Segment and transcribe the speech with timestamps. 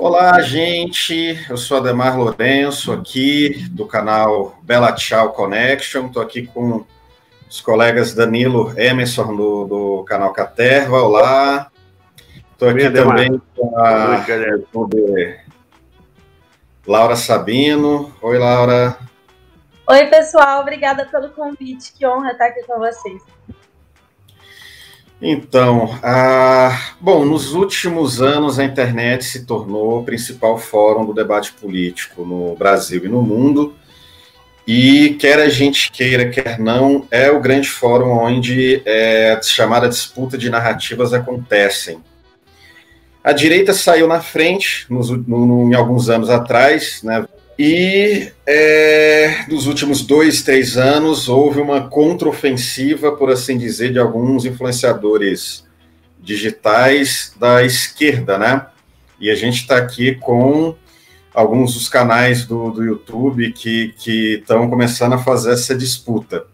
[0.00, 1.44] Olá, gente.
[1.50, 6.06] Eu sou Ademar Lourenço, aqui do canal Bela Tchau Connection.
[6.06, 6.84] Estou aqui com
[7.50, 11.02] os colegas Danilo Emerson do, do canal Caterva.
[11.02, 11.68] Olá.
[12.52, 14.24] Estou aqui também com a
[16.86, 18.14] Laura Sabino.
[18.22, 18.96] Oi, Laura.
[19.84, 20.60] Oi, pessoal.
[20.60, 21.92] Obrigada pelo convite.
[21.92, 23.20] Que honra estar aqui com vocês.
[25.20, 31.52] Então, ah, bom, nos últimos anos a internet se tornou o principal fórum do debate
[31.52, 33.74] político no Brasil e no mundo.
[34.64, 39.88] E quer a gente queira, quer não, é o grande fórum onde é, a chamada
[39.88, 42.00] disputa de narrativas acontecem.
[43.24, 47.26] A direita saiu na frente nos, no, em alguns anos atrás, né,
[47.58, 54.44] e é, nos últimos dois, três anos houve uma contraofensiva, por assim dizer, de alguns
[54.44, 55.66] influenciadores
[56.20, 58.64] digitais da esquerda, né?
[59.20, 60.76] E a gente está aqui com
[61.34, 63.92] alguns dos canais do, do YouTube que
[64.40, 66.46] estão começando a fazer essa disputa.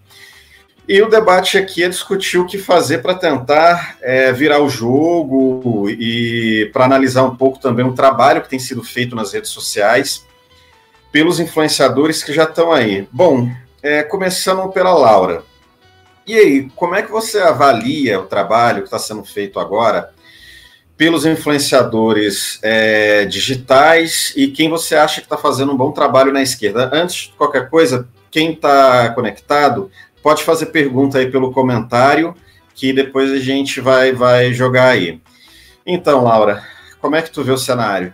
[0.89, 5.89] E o debate aqui é discutir o que fazer para tentar é, virar o jogo
[5.91, 10.24] e para analisar um pouco também o trabalho que tem sido feito nas redes sociais
[11.14, 13.06] pelos influenciadores que já estão aí.
[13.12, 13.48] Bom,
[13.80, 15.44] é, começando pela Laura.
[16.26, 20.10] E aí, como é que você avalia o trabalho que está sendo feito agora
[20.96, 26.42] pelos influenciadores é, digitais e quem você acha que está fazendo um bom trabalho na
[26.42, 26.90] esquerda?
[26.92, 32.34] Antes de qualquer coisa, quem está conectado pode fazer pergunta aí pelo comentário
[32.74, 35.20] que depois a gente vai, vai jogar aí.
[35.86, 36.64] Então, Laura,
[37.00, 38.12] como é que tu vê o cenário?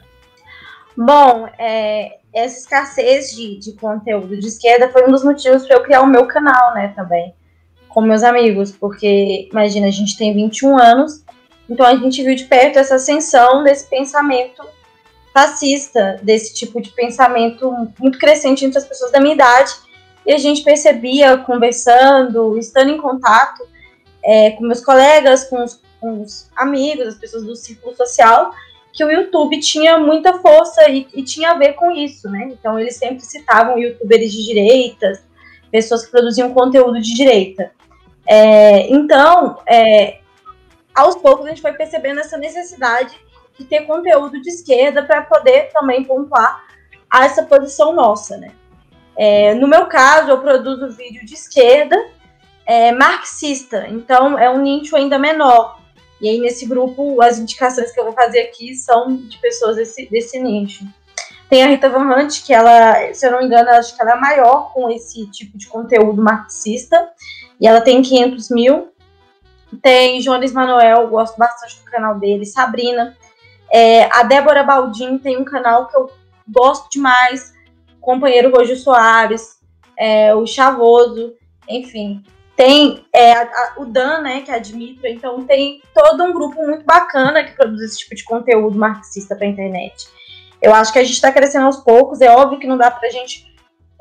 [0.95, 5.83] Bom, é, essa escassez de, de conteúdo de esquerda foi um dos motivos para eu
[5.83, 7.35] criar o meu canal, né, também,
[7.89, 11.25] com meus amigos, porque, imagina, a gente tem 21 anos,
[11.69, 14.63] então a gente viu de perto essa ascensão desse pensamento
[15.33, 19.73] fascista, desse tipo de pensamento muito crescente entre as pessoas da minha idade,
[20.27, 23.67] e a gente percebia, conversando, estando em contato
[24.25, 28.53] é, com meus colegas, com os, com os amigos, as pessoas do círculo social,
[28.93, 32.49] que o YouTube tinha muita força e, e, tinha a ver com isso, né?
[32.51, 35.25] Então eles sempre citavam youtubers de direitas,
[35.71, 37.71] pessoas que produziam conteúdo de direita.
[38.27, 40.19] É, então, é,
[40.95, 43.19] aos poucos a gente foi percebendo essa necessidade
[43.59, 46.65] de ter conteúdo de esquerda para poder também pontuar
[47.11, 48.53] a essa posição nossa, né?
[49.17, 51.97] É, no meu caso, eu produzo vídeo de esquerda
[52.65, 55.80] é, marxista, então é um nicho ainda menor.
[56.21, 60.07] E aí, nesse grupo, as indicações que eu vou fazer aqui são de pessoas desse,
[60.11, 60.85] desse nicho.
[61.49, 64.13] Tem a Rita Van Hunt, que ela, se eu não me engano, acho que ela
[64.13, 67.11] é maior com esse tipo de conteúdo marxista,
[67.61, 68.93] e ela tem 500 mil.
[69.83, 73.17] Tem Jones Manuel, gosto bastante do canal dele, Sabrina.
[73.73, 76.11] É, a Débora Baldin tem um canal que eu
[76.49, 77.53] gosto demais,
[78.01, 79.59] companheiro Rojo Soares,
[79.97, 81.35] é, o Chavoso,
[81.69, 82.23] enfim
[82.61, 86.31] tem é, a, a, o Dan, né, que é a Dimitra, então tem todo um
[86.31, 90.07] grupo muito bacana que produz esse tipo de conteúdo marxista para a internet.
[90.61, 93.09] Eu acho que a gente está crescendo aos poucos, é óbvio que não dá para
[93.09, 93.47] a gente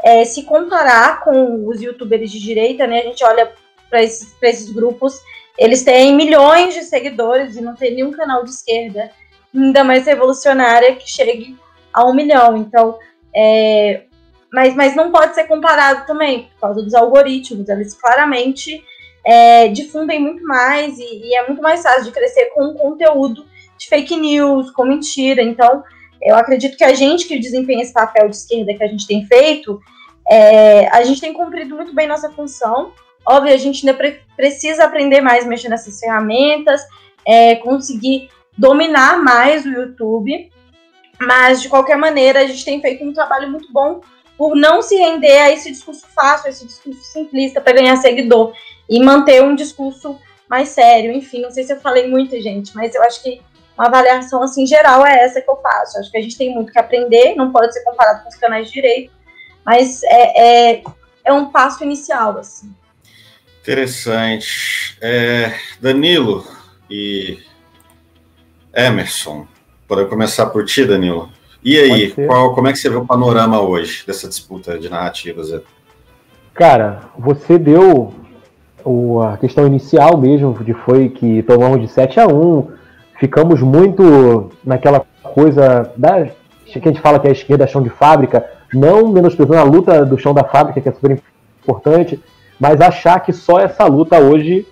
[0.03, 3.49] é, se comparar com os youtubers de direita, né, a gente olha
[3.89, 5.21] para esses, esses grupos,
[5.57, 9.09] eles têm milhões de seguidores e não tem nenhum canal de esquerda
[9.55, 11.57] ainda mais revolucionária que chegue
[11.93, 12.99] a um milhão, então
[13.33, 14.03] é,
[14.51, 17.69] mas, mas não pode ser comparado também, por causa dos algoritmos.
[17.69, 18.83] Eles claramente
[19.23, 23.45] é, difundem muito mais e, e, é muito mais fácil de crescer com conteúdo
[23.77, 25.41] de fake news, com mentira.
[25.41, 25.83] Então,
[26.21, 29.25] eu acredito que a gente que desempenha esse papel de esquerda que a gente tem
[29.25, 29.79] feito,
[30.29, 32.91] é, a gente tem cumprido muito bem nossa função.
[33.27, 36.81] Óbvio, a gente ainda pre precisa aprender mais mexer nessas ferramentas,
[37.25, 40.49] é, conseguir dominar mais o YouTube,
[41.19, 44.01] mas de qualquer maneira a gente tem feito um trabalho muito bom
[44.39, 48.53] por não se render a esse discurso fácil, a esse discurso simplista para ganhar seguidor
[48.89, 50.17] e manter um discurso
[50.49, 51.11] mais sério.
[51.11, 53.41] Enfim, não sei se eu falei muito, gente, mas eu acho que
[53.77, 55.99] uma avaliação assim geral é essa que eu faço.
[55.99, 58.67] Acho que a gente tem muito que aprender, não pode ser comparado com os canais
[58.67, 59.11] de direito,
[59.65, 60.83] mas é, é,
[61.25, 62.73] é um passo inicial, assim.
[63.61, 64.97] Interessante.
[65.01, 66.47] É, Danilo
[66.89, 67.39] e
[68.73, 69.45] Emerson,
[69.85, 71.29] para começar por ti, Danilo.
[71.63, 75.61] E aí, qual, como é que você vê o panorama hoje dessa disputa de narrativas?
[76.53, 78.13] Cara, você deu
[78.83, 82.67] o, a questão inicial mesmo, de foi que tomamos de 7 a 1
[83.19, 86.27] ficamos muito naquela coisa da
[86.65, 90.05] que a gente fala que é a esquerda chão de fábrica, não menosprezando a luta
[90.05, 91.19] do chão da fábrica, que é super
[91.63, 92.21] importante,
[92.59, 94.67] mas achar que só essa luta hoje,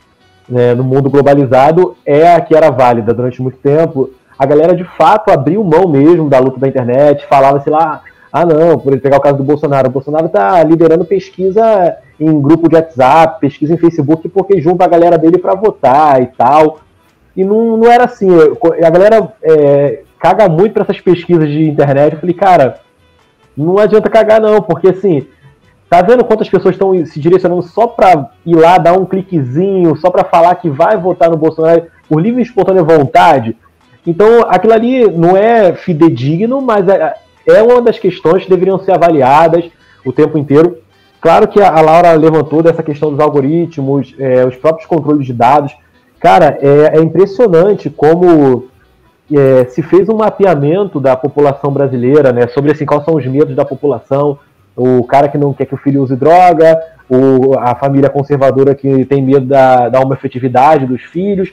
[0.47, 4.83] né, no mundo globalizado, é a que era válida durante muito tempo a galera de
[4.83, 8.01] fato abriu mão mesmo da luta da internet, falava, sei lá,
[8.31, 12.69] ah não, por pegar o caso do Bolsonaro, o Bolsonaro está liderando pesquisa em grupo
[12.69, 16.79] de WhatsApp, pesquisa em Facebook, porque junta a galera dele para votar e tal.
[17.35, 18.29] E não, não era assim.
[18.83, 22.13] A galera é, caga muito para essas pesquisas de internet.
[22.13, 22.79] Eu falei, cara,
[23.55, 25.27] não adianta cagar não, porque assim,
[25.89, 30.09] tá vendo quantas pessoas estão se direcionando só para ir lá dar um cliquezinho, só
[30.09, 33.55] para falar que vai votar no Bolsonaro por livre e espontânea vontade?
[34.07, 37.13] Então, aquilo ali não é fidedigno, mas é,
[37.45, 39.65] é uma das questões que deveriam ser avaliadas
[40.06, 40.77] o tempo inteiro.
[41.19, 45.75] Claro que a Laura levantou dessa questão dos algoritmos, é, os próprios controles de dados.
[46.21, 48.69] Cara, é, é impressionante como
[49.30, 53.56] é, se fez um mapeamento da população brasileira, né, sobre assim, quais são os medos
[53.56, 54.39] da população.
[54.74, 59.04] O cara que não quer que o filho use droga, o, a família conservadora que
[59.04, 61.51] tem medo da, da homoafetividade dos filhos,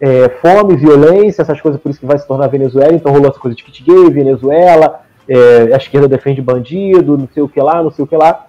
[0.00, 2.92] é, fome, violência, essas coisas, por isso que vai se tornar Venezuela.
[2.92, 7.42] Então rolou essa coisa de kit gay, Venezuela, é, a esquerda defende bandido, não sei
[7.42, 8.46] o que lá, não sei o que lá.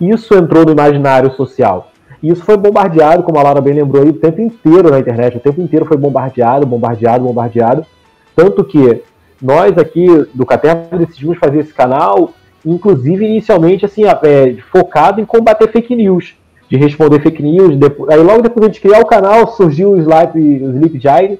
[0.00, 1.90] Isso entrou no imaginário social.
[2.22, 5.36] E isso foi bombardeado, como a Laura bem lembrou aí, o tempo inteiro na internet.
[5.36, 7.86] O tempo inteiro foi bombardeado, bombardeado, bombardeado.
[8.34, 9.02] Tanto que
[9.40, 12.32] nós aqui do Caterva decidimos fazer esse canal,
[12.64, 16.34] inclusive inicialmente assim, é, focado em combater fake news,
[16.70, 17.76] de responder fake news.
[17.76, 21.38] Depois, aí logo depois de criar o canal surgiu o Sleep, o Sleep Giant,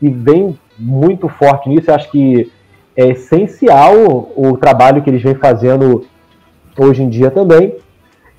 [0.00, 1.90] e vem muito forte nisso.
[1.90, 2.50] Eu acho que
[2.96, 6.06] é essencial o trabalho que eles vêm fazendo
[6.78, 7.74] hoje em dia também.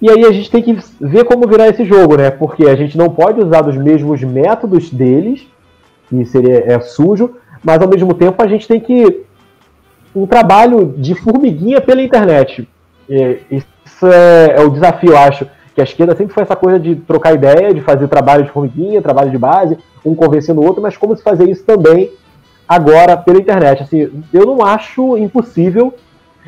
[0.01, 2.31] E aí a gente tem que ver como virar esse jogo, né?
[2.31, 5.47] Porque a gente não pode usar os mesmos métodos deles,
[6.09, 9.21] que seria é sujo, mas ao mesmo tempo a gente tem que
[10.15, 12.67] um trabalho de formiguinha pela internet.
[13.07, 13.39] E
[13.85, 17.33] isso é, é o desafio, acho, que a esquerda sempre foi essa coisa de trocar
[17.33, 21.15] ideia, de fazer trabalho de formiguinha, trabalho de base, um convencendo o outro, mas como
[21.15, 22.11] se fazer isso também
[22.67, 23.83] agora pela internet.
[23.83, 25.93] Assim, eu não acho impossível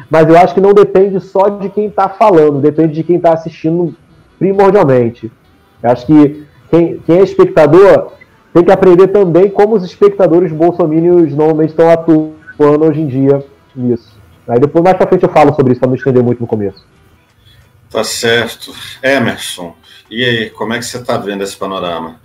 [0.09, 3.33] mas eu acho que não depende só de quem está falando, depende de quem está
[3.33, 3.95] assistindo
[4.39, 5.31] primordialmente.
[5.81, 8.13] Eu acho que quem, quem, é espectador
[8.53, 13.43] tem que aprender também como os espectadores bolsomínios normalmente estão atuando hoje em dia
[13.75, 14.15] nisso.
[14.47, 16.85] Aí depois, mais pra frente, eu falo sobre isso para não estender muito no começo.
[17.93, 18.73] Tá certo.
[19.03, 19.75] Emerson,
[20.09, 22.19] e aí, como é que você está vendo esse panorama?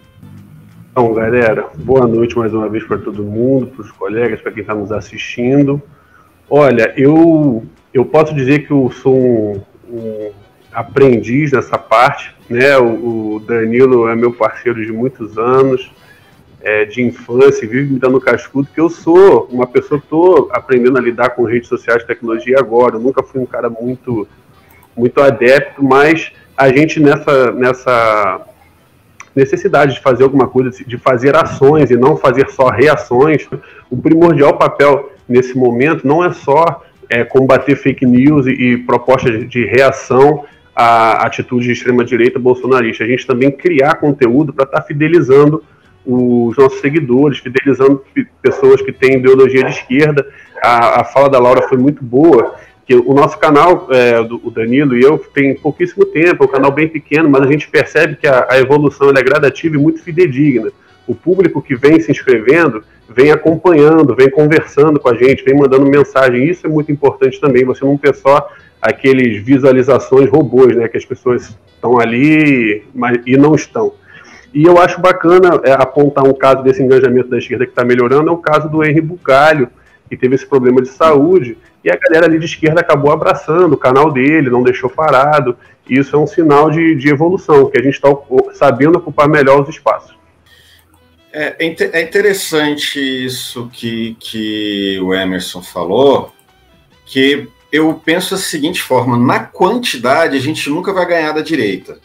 [0.91, 4.63] Então, galera, boa noite mais uma vez para todo mundo, para os colegas, para quem
[4.63, 5.83] está nos assistindo.
[6.49, 10.31] Olha, eu, eu posso dizer que eu sou um, um
[10.73, 12.79] aprendiz nessa parte, né?
[12.79, 15.93] O, o, Danilo é meu parceiro de muitos anos,
[16.63, 20.97] é, de infância, vive me dando cascudo, que eu sou uma pessoa que estou aprendendo
[20.97, 22.97] a lidar com redes sociais tecnologia agora.
[22.97, 24.27] Eu nunca fui um cara muito,
[24.99, 28.41] muito adepto, mas a gente nessa, nessa
[29.35, 33.47] necessidade de fazer alguma coisa, de fazer ações e não fazer só reações,
[33.89, 39.49] o primordial papel nesse momento não é só é, combater fake news e, e propostas
[39.49, 43.05] de reação à atitude de extrema-direita bolsonarista.
[43.05, 45.63] A gente também criar conteúdo para estar tá fidelizando
[46.05, 48.03] os nossos seguidores, fidelizando
[48.41, 50.27] pessoas que têm ideologia de esquerda.
[50.63, 52.55] A, a fala da Laura foi muito boa,
[52.89, 56.51] que o nosso canal, é, do, o Danilo e eu, tem pouquíssimo tempo, é um
[56.51, 60.03] canal bem pequeno, mas a gente percebe que a, a evolução é gradativa e muito
[60.03, 60.71] fidedigna.
[61.07, 65.85] O público que vem se inscrevendo vem acompanhando, vem conversando com a gente, vem mandando
[65.85, 66.49] mensagem.
[66.49, 67.63] Isso é muito importante também.
[67.67, 68.49] Você não ter só
[68.81, 70.89] aqueles visualizações robôs, né?
[70.89, 73.93] Que as pessoas estão ali mas, e não estão.
[74.55, 78.31] E eu acho bacana é, apontar um caso desse engajamento da esquerda que está melhorando,
[78.31, 79.69] é o caso do Henry Bugalho,
[80.09, 83.79] que teve esse problema de saúde, e a galera ali de esquerda acabou abraçando o
[83.79, 85.57] canal dele, não deixou parado.
[85.89, 88.09] E isso é um sinal de, de evolução, que a gente está
[88.55, 90.17] sabendo ocupar melhor os espaços.
[91.33, 96.33] É, é, é interessante isso que, que o Emerson falou,
[97.07, 102.01] que eu penso da seguinte forma: na quantidade, a gente nunca vai ganhar da direita.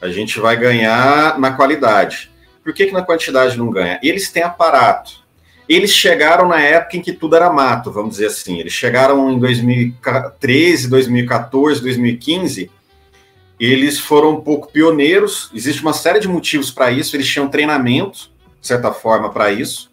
[0.00, 2.30] A gente vai ganhar na qualidade.
[2.62, 3.98] Por que, que na quantidade não ganha?
[4.02, 5.26] Eles têm aparato.
[5.68, 8.58] Eles chegaram na época em que tudo era mato, vamos dizer assim.
[8.58, 12.70] Eles chegaram em 2013, 2014, 2015.
[13.60, 15.50] Eles foram um pouco pioneiros.
[15.54, 17.14] Existe uma série de motivos para isso.
[17.14, 19.90] Eles tinham treinamento de certa forma, para isso.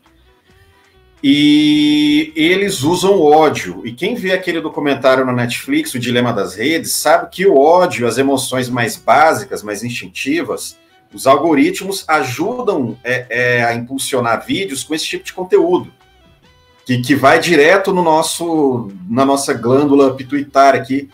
[1.23, 3.81] E eles usam ódio.
[3.85, 8.07] E quem vê aquele documentário na Netflix, O Dilema das Redes, sabe que o ódio,
[8.07, 10.77] as emoções mais básicas, mais instintivas,
[11.13, 15.91] os algoritmos ajudam é, é, a impulsionar vídeos com esse tipo de conteúdo.
[16.85, 21.09] Que, que vai direto no nosso, na nossa glândula pituitária aqui,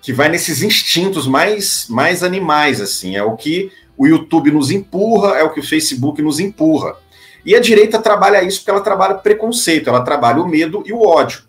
[0.00, 3.16] que vai nesses instintos mais, mais animais, assim.
[3.16, 6.96] É o que o YouTube nos empurra, é o que o Facebook nos empurra.
[7.44, 11.02] E a direita trabalha isso porque ela trabalha preconceito, ela trabalha o medo e o
[11.02, 11.42] ódio.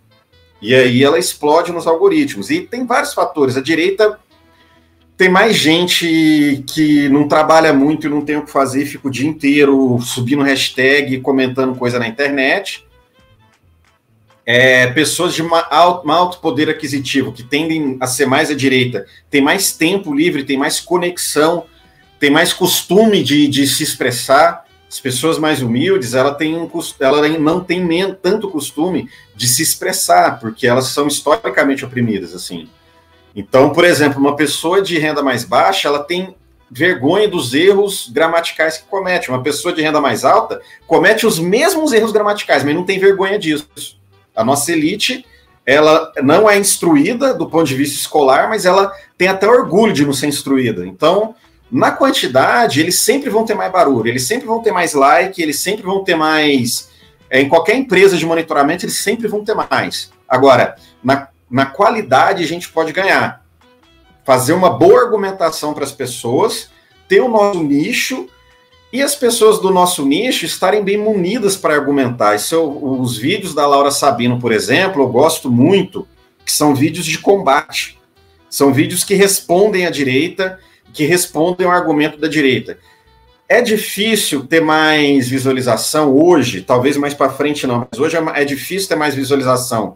[0.62, 2.50] E aí ela explode nos algoritmos.
[2.50, 3.58] E tem vários fatores.
[3.58, 4.18] A direita
[5.16, 9.12] tem mais gente que não trabalha muito e não tem o que fazer, fica o
[9.12, 12.86] dia inteiro subindo hashtag, comentando coisa na internet.
[14.46, 19.42] É, pessoas de alto, alto poder aquisitivo, que tendem a ser mais à direita, tem
[19.42, 21.66] mais tempo livre, tem mais conexão,
[22.20, 24.66] tem mais costume de, de se expressar.
[24.90, 27.88] As pessoas mais humildes, ela, tem um, ela não tem
[28.22, 32.68] tanto costume de se expressar, porque elas são historicamente oprimidas, assim.
[33.36, 36.36] Então, por exemplo, uma pessoa de renda mais baixa, ela tem
[36.70, 39.30] vergonha dos erros gramaticais que comete.
[39.30, 43.38] Uma pessoa de renda mais alta comete os mesmos erros gramaticais, mas não tem vergonha
[43.38, 43.68] disso.
[44.36, 45.26] A nossa elite,
[45.66, 50.06] ela não é instruída do ponto de vista escolar, mas ela tem até orgulho de
[50.06, 50.86] não ser instruída.
[50.86, 51.36] Então,
[51.72, 55.60] na quantidade, eles sempre vão ter mais barulho, eles sempre vão ter mais like, eles
[55.60, 56.90] sempre vão ter mais.
[57.30, 60.12] É, em qualquer empresa de monitoramento, eles sempre vão ter mais.
[60.28, 63.46] Agora, na na qualidade a gente pode ganhar.
[64.26, 66.72] Fazer uma boa argumentação para as pessoas,
[67.08, 68.28] ter o nosso nicho
[68.92, 72.34] e as pessoas do nosso nicho estarem bem munidas para argumentar.
[72.34, 76.08] Isso, os vídeos da Laura Sabino, por exemplo, eu gosto muito,
[76.44, 78.00] que são vídeos de combate.
[78.50, 80.60] São vídeos que respondem à direita,
[80.92, 82.80] que respondem ao argumento da direita.
[83.48, 88.44] É difícil ter mais visualização hoje, talvez mais para frente não, mas hoje é, é
[88.44, 89.96] difícil ter mais visualização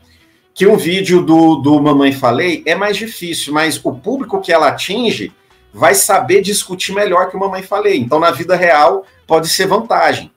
[0.58, 4.70] que um vídeo do, do Mamãe Falei é mais difícil, mas o público que ela
[4.70, 5.32] atinge
[5.72, 8.00] vai saber discutir melhor que o Mamãe Falei.
[8.00, 10.32] Então, na vida real, pode ser vantagem.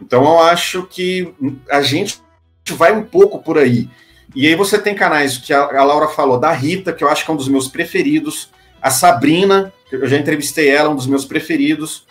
[0.00, 1.34] Então, eu acho que
[1.68, 2.20] a gente
[2.68, 3.90] vai um pouco por aí.
[4.32, 7.24] E aí você tem canais que a, a Laura falou, da Rita, que eu acho
[7.24, 8.48] que é um dos meus preferidos,
[8.80, 12.06] a Sabrina, eu já entrevistei ela, um dos meus preferidos,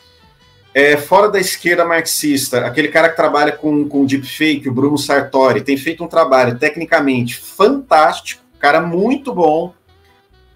[0.74, 5.62] é, fora da esquerda marxista, aquele cara que trabalha com, com deepfake, o Bruno Sartori,
[5.62, 9.74] tem feito um trabalho tecnicamente fantástico, cara muito bom.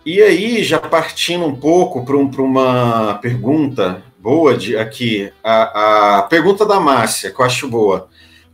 [0.05, 6.22] E aí, já partindo um pouco para um, uma pergunta boa de aqui, a, a
[6.24, 8.07] pergunta da Márcia, que eu acho boa.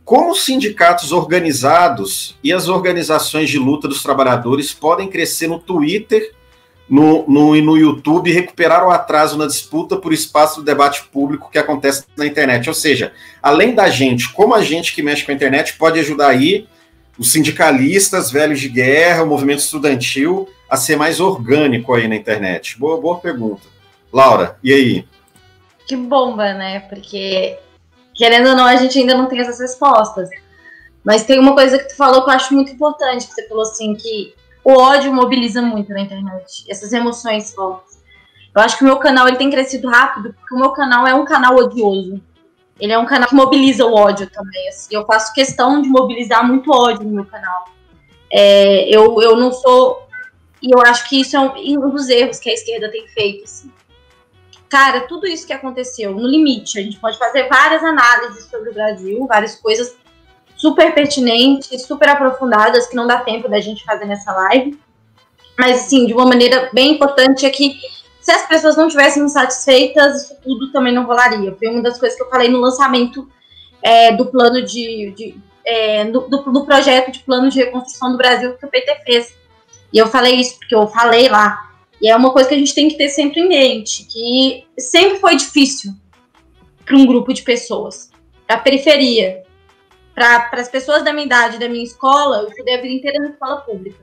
[0.04, 6.32] Como os sindicatos organizados e as organizações de luta dos trabalhadores podem crescer no Twitter
[6.92, 11.56] no, no, no YouTube recuperar o atraso na disputa por espaço do debate público que
[11.56, 12.68] acontece na internet.
[12.68, 16.28] Ou seja, além da gente, como a gente que mexe com a internet pode ajudar
[16.28, 16.68] aí
[17.18, 22.78] os sindicalistas, velhos de guerra, o movimento estudantil a ser mais orgânico aí na internet?
[22.78, 23.62] Boa, boa pergunta.
[24.12, 25.08] Laura, e aí?
[25.88, 26.80] Que bomba, né?
[26.90, 27.56] Porque,
[28.12, 30.28] querendo ou não, a gente ainda não tem essas respostas.
[31.02, 33.62] Mas tem uma coisa que tu falou que eu acho muito importante, que você falou
[33.62, 36.64] assim, que o ódio mobiliza muito na internet.
[36.68, 38.02] Essas emoções fortes.
[38.54, 41.14] Eu acho que o meu canal ele tem crescido rápido, porque o meu canal é
[41.14, 42.20] um canal odioso.
[42.78, 44.68] Ele é um canal que mobiliza o ódio também.
[44.68, 44.94] Assim.
[44.94, 47.68] Eu faço questão de mobilizar muito ódio no meu canal.
[48.30, 50.06] É, eu, eu não sou.
[50.60, 53.44] E eu acho que isso é um, um dos erros que a esquerda tem feito.
[53.44, 53.70] Assim.
[54.68, 58.74] Cara, tudo isso que aconteceu, no limite, a gente pode fazer várias análises sobre o
[58.74, 59.96] Brasil, várias coisas
[60.62, 64.78] super pertinentes, super aprofundadas, que não dá tempo da gente fazer nessa live.
[65.58, 67.80] Mas, assim, de uma maneira bem importante é que
[68.20, 71.52] se as pessoas não tivessem insatisfeitas, isso tudo também não rolaria.
[71.58, 73.28] Foi uma das coisas que eu falei no lançamento
[73.82, 75.12] é, do plano de.
[75.16, 79.00] de é, do, do, do, projeto de plano de reconstrução do Brasil que o PT
[79.04, 79.34] fez.
[79.92, 81.70] E eu falei isso porque eu falei lá.
[82.00, 85.18] E é uma coisa que a gente tem que ter sempre em mente, que sempre
[85.18, 85.92] foi difícil
[86.84, 88.10] para um grupo de pessoas.
[88.48, 89.42] A periferia,
[90.14, 93.30] para as pessoas da minha idade, da minha escola, eu estudei a vida inteira na
[93.30, 93.98] escola pública.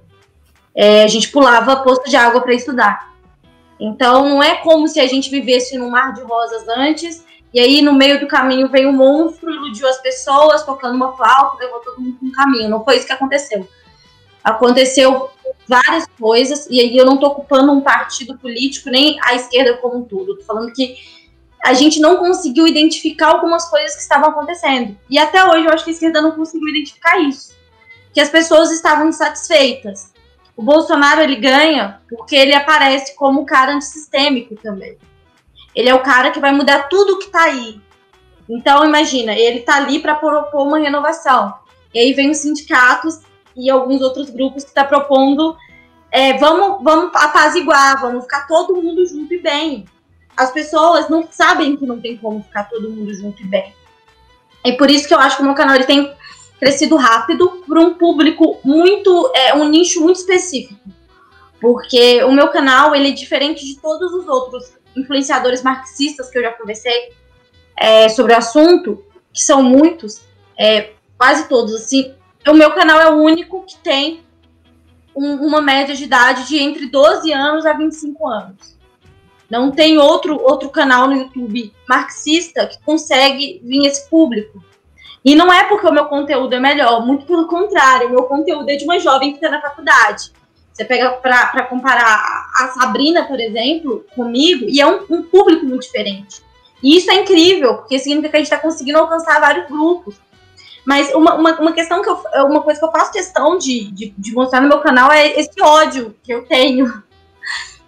[0.75, 3.13] É, a gente pulava poço de água para estudar.
[3.79, 7.81] Então, não é como se a gente vivesse num mar de rosas antes, e aí
[7.81, 12.01] no meio do caminho veio um monstro, iludiu as pessoas, tocando uma flauta, levou todo
[12.01, 12.69] mundo um caminho.
[12.69, 13.67] Não foi isso que aconteceu.
[14.43, 15.29] Aconteceu
[15.67, 19.99] várias coisas, e aí eu não estou ocupando um partido político, nem a esquerda como
[19.99, 20.33] um todo.
[20.33, 20.97] Estou falando que
[21.63, 24.97] a gente não conseguiu identificar algumas coisas que estavam acontecendo.
[25.09, 27.53] E até hoje eu acho que a esquerda não conseguiu identificar isso.
[28.13, 30.13] Que as pessoas estavam insatisfeitas.
[30.55, 34.97] O Bolsonaro ele ganha porque ele aparece como um cara antissistêmico também.
[35.75, 37.79] Ele é o cara que vai mudar tudo que está aí.
[38.49, 41.53] Então imagina, ele está ali para propor uma renovação.
[41.93, 43.19] E aí vem os sindicatos
[43.55, 45.55] e alguns outros grupos que tá propondo
[46.11, 49.85] é, vamos, vamos apaziguar, vamos ficar todo mundo junto e bem
[50.39, 53.75] as pessoas não sabem que não tem como ficar todo mundo junto e bem.
[54.63, 56.13] E por isso que eu acho que o meu canal ele tem
[56.57, 60.79] crescido rápido para um público muito, é, um nicho muito específico.
[61.59, 66.43] Porque o meu canal ele é diferente de todos os outros influenciadores marxistas que eu
[66.43, 67.11] já conversei
[67.77, 69.03] é, sobre o assunto,
[69.33, 70.21] que são muitos,
[70.57, 72.13] é, quase todos, assim,
[72.47, 74.23] o meu canal é o único que tem
[75.13, 78.78] um, uma média de idade de entre 12 anos a 25 anos.
[79.49, 84.63] Não tem outro, outro canal no YouTube marxista que consegue vir esse público.
[85.23, 88.69] E não é porque o meu conteúdo é melhor, muito pelo contrário, o meu conteúdo
[88.69, 90.31] é de uma jovem que está na faculdade.
[90.71, 95.81] Você pega para comparar a Sabrina, por exemplo, comigo, e é um, um, público muito
[95.81, 96.41] diferente.
[96.81, 100.15] E isso é incrível, porque significa que a gente está conseguindo alcançar vários grupos.
[100.85, 102.15] Mas uma, uma, uma, questão que eu,
[102.45, 105.61] uma coisa que eu faço questão de, de, de mostrar no meu canal é esse
[105.61, 107.03] ódio que eu tenho.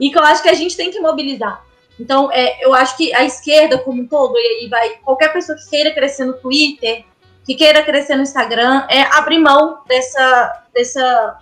[0.01, 1.63] E que eu acho que a gente tem que mobilizar.
[1.99, 5.57] Então, é, eu acho que a esquerda como um todo, e aí vai qualquer pessoa
[5.57, 7.05] que queira crescer no Twitter,
[7.45, 11.39] que queira crescer no Instagram, é abrir mão dessa, dessa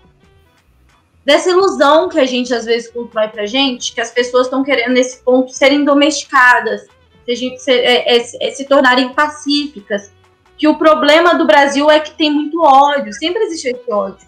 [1.26, 4.94] dessa ilusão que a gente às vezes constrói pra gente, que as pessoas estão querendo
[4.94, 6.88] nesse ponto serem domesticadas,
[7.24, 10.12] se, gente, se, é, é, é, se tornarem pacíficas.
[10.58, 14.28] Que o problema do Brasil é que tem muito ódio, sempre existe esse ódio.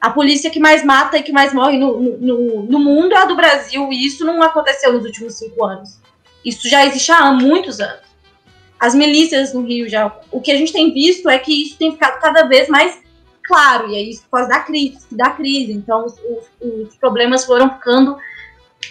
[0.00, 3.24] A polícia que mais mata e que mais morre no, no, no mundo é a
[3.24, 5.98] do Brasil, e isso não aconteceu nos últimos cinco anos.
[6.44, 8.06] Isso já existe há muitos anos.
[8.78, 10.16] As milícias no Rio já.
[10.30, 12.98] O que a gente tem visto é que isso tem ficado cada vez mais
[13.42, 15.72] claro, e é isso por causa da crise, da crise.
[15.72, 16.14] Então, os,
[16.60, 18.16] os problemas foram ficando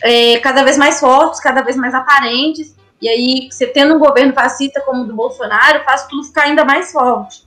[0.03, 2.75] é, cada vez mais fortes, cada vez mais aparentes.
[3.01, 6.65] E aí, você tendo um governo fascista como o do Bolsonaro, faz tudo ficar ainda
[6.65, 7.43] mais forte.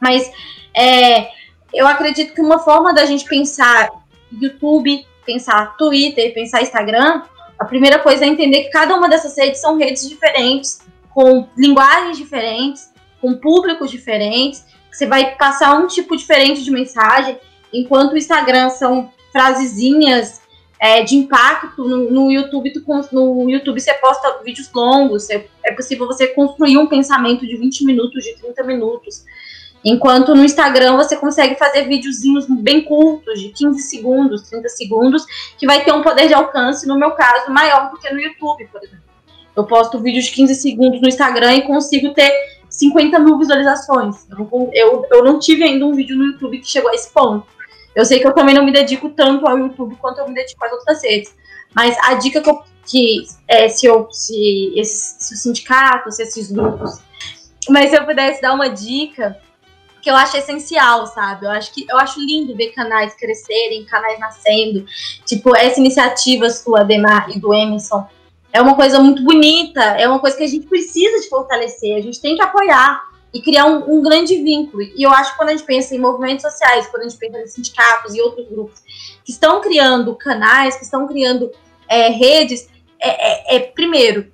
[0.00, 0.30] Mas
[0.74, 1.28] é,
[1.72, 3.88] eu acredito que uma forma da gente pensar
[4.32, 7.22] YouTube, pensar Twitter, pensar Instagram,
[7.58, 12.16] a primeira coisa é entender que cada uma dessas redes são redes diferentes, com linguagens
[12.16, 17.38] diferentes, com públicos diferentes, você vai passar um tipo diferente de mensagem,
[17.72, 20.40] enquanto o Instagram são frasezinhas
[20.80, 22.82] é, de impacto, no, no, YouTube, tu,
[23.12, 27.84] no YouTube você posta vídeos longos, é, é possível você construir um pensamento de 20
[27.84, 29.24] minutos, de 30 minutos.
[29.84, 35.24] Enquanto no Instagram você consegue fazer videozinhos bem curtos, de 15 segundos, 30 segundos,
[35.56, 38.66] que vai ter um poder de alcance, no meu caso, maior do que no YouTube,
[38.72, 39.04] por exemplo.
[39.54, 42.32] Eu posto vídeos de 15 segundos no Instagram e consigo ter
[42.68, 44.26] 50 mil visualizações.
[44.30, 47.46] Eu, eu, eu não tive ainda um vídeo no YouTube que chegou a esse ponto.
[47.94, 50.64] Eu sei que eu também não me dedico tanto ao YouTube quanto eu me dedico
[50.64, 51.34] às outras redes.
[51.74, 56.50] Mas a dica que eu que é, se eu se, se o sindicato, se esses
[56.50, 57.02] grupos,
[57.68, 59.36] mas se eu pudesse dar uma dica
[60.00, 61.46] que eu acho essencial, sabe?
[61.46, 64.84] Eu acho que eu acho lindo ver canais crescerem, canais nascendo,
[65.24, 68.06] tipo essa iniciativa sua, Demar e do Emerson,
[68.52, 72.00] é uma coisa muito bonita, é uma coisa que a gente precisa de fortalecer, a
[72.00, 74.82] gente tem que apoiar e criar um, um, grande vínculo.
[74.82, 77.38] E eu acho que quando a gente pensa em movimentos sociais, quando a gente pensa
[77.38, 78.80] em sindicatos e outros grupos
[79.24, 81.50] que estão criando canais, que estão criando
[81.88, 82.68] é, redes,
[83.00, 84.32] é, é, é primeiro,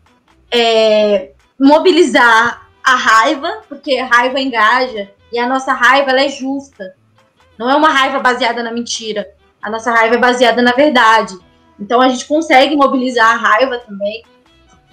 [0.51, 6.95] é, mobilizar a raiva, porque a raiva engaja, e a nossa raiva é justa.
[7.59, 9.35] Não é uma raiva baseada na mentira.
[9.61, 11.37] A nossa raiva é baseada na verdade.
[11.79, 14.25] Então a gente consegue mobilizar a raiva também,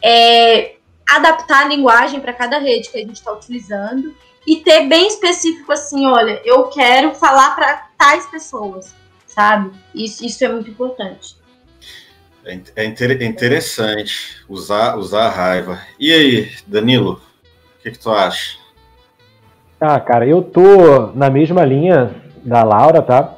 [0.04, 0.78] é,
[1.08, 4.16] adaptar a linguagem para cada rede que a gente está utilizando
[4.48, 8.96] e ter bem específico assim, olha, eu quero falar para tais pessoas,
[9.28, 9.72] sabe?
[9.94, 11.36] Isso, isso é muito importante.
[12.44, 15.80] É, é, é interessante usar, usar a raiva.
[16.00, 17.22] E aí, Danilo,
[17.78, 18.61] o que, que tu acha?
[19.84, 22.12] Ah, cara, eu tô na mesma linha
[22.46, 23.34] da Laura, tá?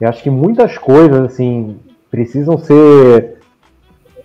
[0.00, 1.78] Eu acho que muitas coisas, assim,
[2.10, 3.36] precisam ser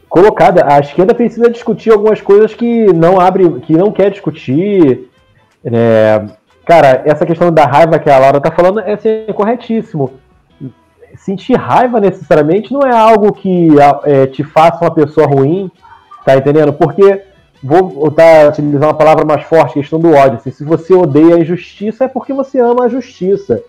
[0.07, 0.63] colocadas.
[0.65, 5.11] A esquerda precisa discutir algumas coisas que não abre, que não quer discutir.
[5.65, 6.23] É,
[6.65, 10.13] cara, essa questão da raiva que a Laura está falando é, assim, é corretíssimo.
[11.17, 13.67] Sentir raiva necessariamente não é algo que
[14.05, 15.69] é, te faça uma pessoa ruim,
[16.23, 16.71] tá entendendo?
[16.71, 17.21] Porque
[17.63, 20.37] vou utilizando uma palavra mais forte, questão do ódio.
[20.37, 23.61] Assim, se você odeia a injustiça, é porque você ama a justiça.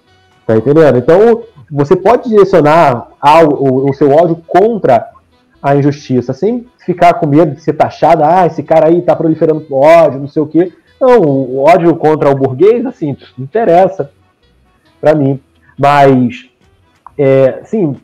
[0.47, 0.99] Tá entendendo?
[0.99, 3.09] Então, você pode direcionar
[3.45, 5.11] o, o, seu ódio contra
[5.63, 9.67] a injustiça, sem ficar com medo de ser taxado, ah, esse cara aí tá proliferando
[9.73, 10.73] ódio, não sei o quê.
[11.01, 14.11] Não, o ódio contra o burguês, assim, não interessa
[15.01, 15.41] para mim.
[15.79, 16.51] Mas,
[17.17, 17.97] é, sim,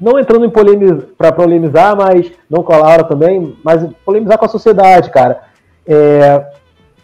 [0.00, 4.44] não entrando em polemiz para polemizar, mas não com a Laura também, mas polemizar com
[4.46, 5.42] a sociedade, cara.
[5.86, 6.46] É,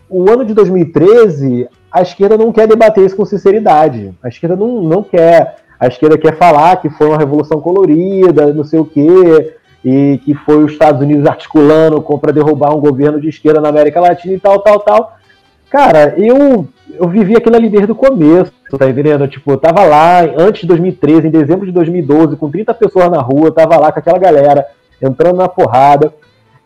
[0.09, 4.15] o ano de 2013, a esquerda não quer debater isso com sinceridade.
[4.23, 8.65] A esquerda não, não quer a esquerda quer falar que foi uma revolução colorida, não
[8.65, 13.29] sei o quê, e que foi os Estados Unidos articulando para derrubar um governo de
[13.29, 15.19] esquerda na América Latina e tal, tal, tal.
[15.75, 19.27] Cara, eu, eu vivi aquilo ali desde o começo, tá entendendo?
[19.27, 23.21] Tipo, eu tava lá antes de 2013, em dezembro de 2012, com 30 pessoas na
[23.21, 24.65] rua, tava lá com aquela galera,
[25.03, 26.15] entrando na porrada.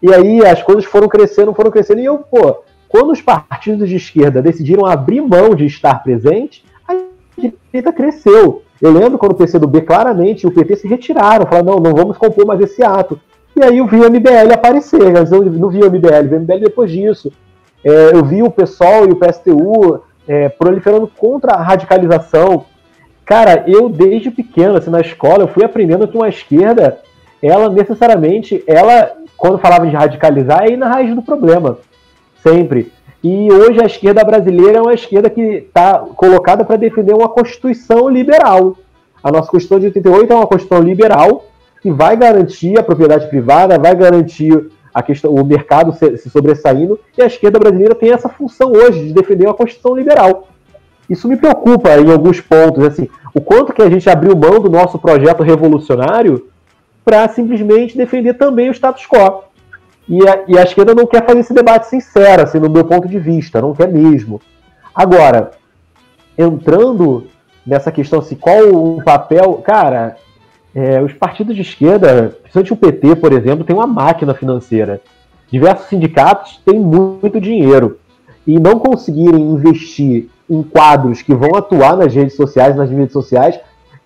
[0.03, 3.97] E aí as coisas foram crescendo, foram crescendo, e eu, pô, quando os partidos de
[3.97, 6.95] esquerda decidiram abrir mão de estar presente, a
[7.39, 8.63] direita cresceu.
[8.79, 12.45] Eu lembro quando o PCdoB claramente o PT se retiraram, falaram, não, não vamos compor
[12.45, 13.19] mais esse ato.
[13.57, 16.61] E aí eu vi o MBL aparecer, eu não vi o MBL, vi o MBL
[16.61, 17.33] depois disso.
[17.85, 22.67] É, eu vi o PSOL e o PSTU é, proliferando contra a radicalização.
[23.25, 26.99] Cara, eu desde pequeno, assim, na escola, eu fui aprendendo que uma esquerda,
[27.43, 31.79] ela necessariamente, ela, quando falava de radicalizar, é ir na raiz do problema.
[32.43, 32.93] Sempre.
[33.23, 38.09] E hoje a esquerda brasileira é uma esquerda que está colocada para defender uma Constituição
[38.09, 38.77] liberal.
[39.23, 41.45] A nossa Constituição de 88 é uma Constituição liberal
[41.83, 46.99] que vai garantir a propriedade privada, vai garantir a questão, o mercado se, se sobressaindo,
[47.17, 50.49] e a esquerda brasileira tem essa função hoje de defender uma Constituição liberal.
[51.09, 54.69] Isso me preocupa em alguns pontos, assim, o quanto que a gente abriu mão do
[54.69, 56.49] nosso projeto revolucionário
[57.05, 59.45] para simplesmente defender também o status quo.
[60.09, 63.07] E a, e a, esquerda não quer fazer esse debate sincero, assim, no meu ponto
[63.07, 64.41] de vista, não quer mesmo.
[64.95, 65.53] Agora,
[66.37, 67.27] entrando
[67.67, 69.55] nessa questão, assim, qual o papel.
[69.65, 70.17] Cara,
[70.79, 75.01] é, os partidos de esquerda, principalmente o PT, por exemplo, tem uma máquina financeira.
[75.51, 77.99] Diversos sindicatos têm muito dinheiro.
[78.47, 83.59] E não conseguirem investir em quadros que vão atuar nas redes sociais, nas redes sociais,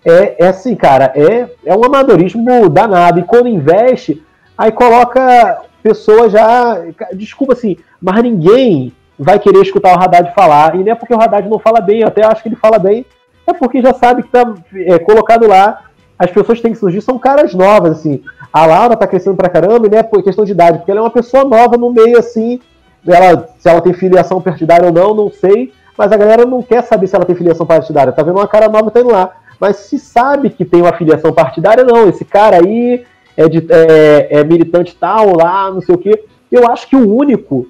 [0.03, 3.19] é, é assim, cara, é, é um amadorismo danado.
[3.19, 4.23] E quando investe,
[4.57, 6.81] aí coloca pessoas já.
[7.13, 10.75] Desculpa assim, mas ninguém vai querer escutar o Haddad falar.
[10.75, 12.79] E não é porque o Haddad não fala bem, eu até acho que ele fala
[12.79, 13.05] bem,
[13.45, 15.92] é porque já sabe que tá é, colocado lá
[16.23, 18.23] as pessoas que têm que surgir são caras novas, assim.
[18.51, 21.09] A Laura tá crescendo pra caramba, né, por questão de idade, porque ela é uma
[21.09, 22.59] pessoa nova no meio, assim,
[23.05, 26.83] ela, se ela tem filiação partidária ou não, não sei, mas a galera não quer
[26.83, 29.31] saber se ela tem filiação partidária, tá vendo uma cara nova tá indo lá.
[29.59, 33.05] Mas se sabe que tem uma filiação partidária, não, esse cara aí
[33.37, 36.23] é, de, é, é militante tal, lá, não sei o quê.
[36.51, 37.67] Eu acho que o único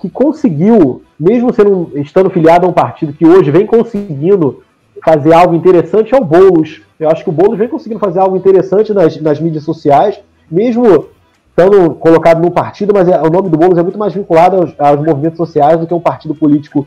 [0.00, 4.62] que conseguiu, mesmo sendo, estando filiado a um partido que hoje vem conseguindo
[5.04, 6.82] fazer algo interessante é o Boulos.
[6.98, 10.18] Eu acho que o Boulos vem conseguindo fazer algo interessante nas, nas mídias sociais,
[10.50, 11.08] mesmo
[11.50, 14.74] estando colocado num partido, mas é, o nome do Boulos é muito mais vinculado aos,
[14.78, 16.86] aos, movimentos sociais do que um partido político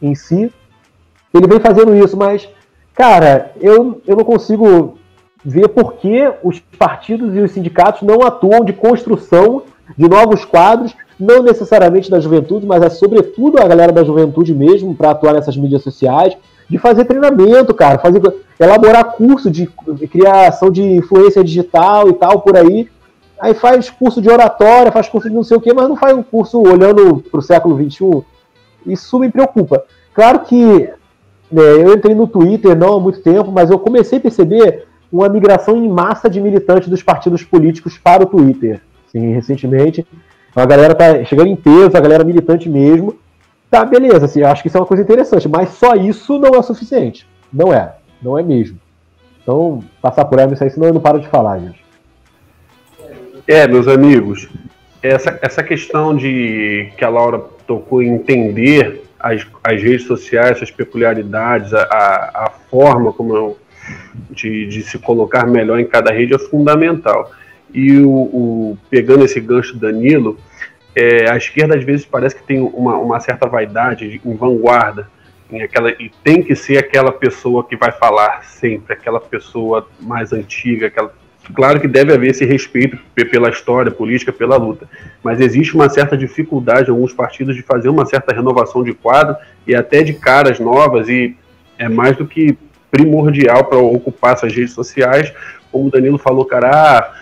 [0.00, 0.52] em si.
[1.34, 2.48] Ele vem fazendo isso, mas,
[2.94, 4.98] cara, eu, eu não consigo
[5.44, 9.62] ver por que os partidos e os sindicatos não atuam de construção
[9.96, 14.94] de novos quadros, não necessariamente da juventude, mas é sobretudo a galera da juventude mesmo,
[14.94, 16.36] para atuar nessas mídias sociais,
[16.68, 18.20] de fazer treinamento, cara, fazer
[18.58, 19.66] elaborar curso de
[20.10, 22.88] criação de influência digital e tal por aí.
[23.38, 26.16] Aí faz curso de oratória, faz curso de não sei o quê, mas não faz
[26.16, 28.24] um curso olhando para o século XXI.
[28.86, 29.84] Isso me preocupa.
[30.14, 30.88] Claro que
[31.52, 35.28] né, eu entrei no Twitter não há muito tempo, mas eu comecei a perceber uma
[35.28, 38.80] migração em massa de militantes dos partidos políticos para o Twitter.
[39.12, 40.06] Sim, recentemente.
[40.54, 43.14] A galera tá chegando em peso, a galera militante mesmo.
[43.70, 46.62] Tá, beleza, assim, acho que isso é uma coisa interessante, mas só isso não é
[46.62, 47.26] suficiente.
[47.52, 48.78] Não é, não é mesmo.
[49.42, 51.84] Então, passar por ela, isso aí, senão eu não paro de falar, gente.
[53.46, 54.48] É, meus amigos,
[55.02, 60.70] essa, essa questão de que a Laura tocou em entender as, as redes sociais, suas
[60.70, 63.58] peculiaridades, a, a, a forma como eu,
[64.30, 67.30] de, de se colocar melhor em cada rede é fundamental.
[67.72, 70.38] E o, o pegando esse gancho Danilo,
[70.96, 75.08] é, a esquerda às vezes parece que tem uma, uma certa vaidade em vanguarda,
[75.50, 80.32] em aquela, e tem que ser aquela pessoa que vai falar sempre, aquela pessoa mais
[80.32, 81.12] antiga, aquela
[81.54, 82.98] Claro que deve haver esse respeito
[83.30, 84.88] pela história política, pela luta,
[85.22, 89.36] mas existe uma certa dificuldade em alguns partidos de fazer uma certa renovação de quadro
[89.64, 91.36] e até de caras novas, e
[91.78, 92.58] é mais do que
[92.90, 95.32] primordial para ocupar essas redes sociais.
[95.70, 97.14] Como o Danilo falou, cara, ah,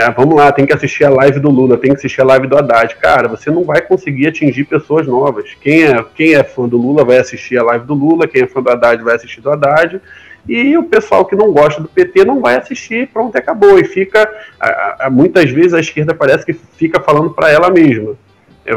[0.00, 2.46] ah, vamos lá, tem que assistir a live do Lula, tem que assistir a live
[2.46, 2.96] do Haddad.
[2.96, 5.56] Cara, você não vai conseguir atingir pessoas novas.
[5.60, 8.46] Quem é, quem é fã do Lula vai assistir a live do Lula, quem é
[8.46, 10.00] fã do Haddad vai assistir do Haddad,
[10.48, 13.78] e o pessoal que não gosta do PT não vai assistir, pronto, acabou.
[13.78, 18.16] E fica, a, a, muitas vezes a esquerda parece que fica falando para ela mesma.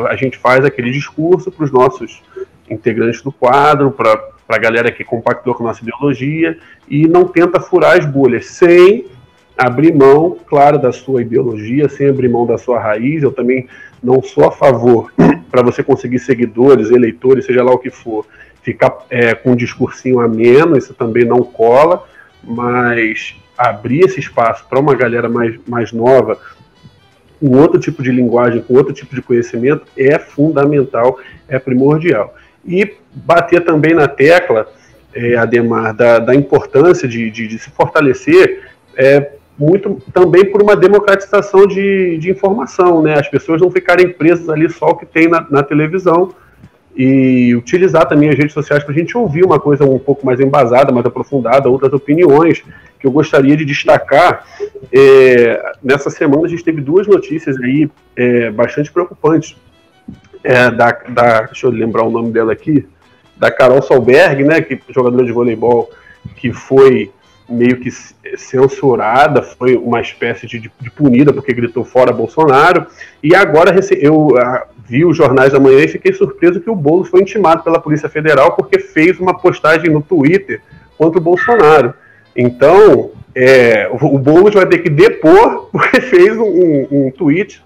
[0.10, 2.22] A gente faz aquele discurso para os nossos
[2.70, 6.58] integrantes do quadro, para a galera que compactou com a nossa ideologia,
[6.90, 9.06] e não tenta furar as bolhas, sem
[9.58, 13.24] abrir mão, claro, da sua ideologia, sem abrir mão da sua raiz.
[13.24, 13.68] Eu também
[14.02, 15.12] não sou a favor,
[15.50, 18.26] para você conseguir seguidores, eleitores, seja lá o que for,
[18.62, 22.04] ficar é, com um discursinho ameno, isso também não cola,
[22.44, 26.40] mas abrir esse espaço para uma galera mais, mais nova,
[27.40, 32.34] com outro tipo de linguagem, com outro tipo de conhecimento, é fundamental, é primordial.
[32.66, 34.68] E bater também na tecla,
[35.14, 40.76] é, Ademar, da, da importância de, de, de se fortalecer é, muito também por uma
[40.76, 43.20] democratização de, de informação, né?
[43.20, 46.34] As pessoas não ficarem presas ali só o que tem na, na televisão
[46.96, 50.40] e utilizar também as redes sociais para a gente ouvir uma coisa um pouco mais
[50.40, 52.64] embasada, mais aprofundada, outras opiniões
[53.00, 54.46] que eu gostaria de destacar.
[54.92, 59.56] É, nessa semana a gente teve duas notícias aí é, bastante preocupantes.
[60.44, 62.86] É, da, da, deixa eu lembrar o nome dela aqui,
[63.38, 65.90] da Carol Solberg, né, que jogadora de voleibol
[66.36, 67.12] que foi
[67.50, 67.90] meio que
[68.38, 72.88] censurada, foi uma espécie de, de punida porque gritou fora Bolsonaro.
[73.22, 77.10] E agora eu ah, vi os jornais da manhã e fiquei surpreso que o Boulos
[77.10, 80.62] foi intimado pela Polícia Federal porque fez uma postagem no Twitter
[80.98, 81.94] contra o Bolsonaro.
[82.36, 87.62] Então, é, o Boulos vai ter que depor porque fez um, um, um tweet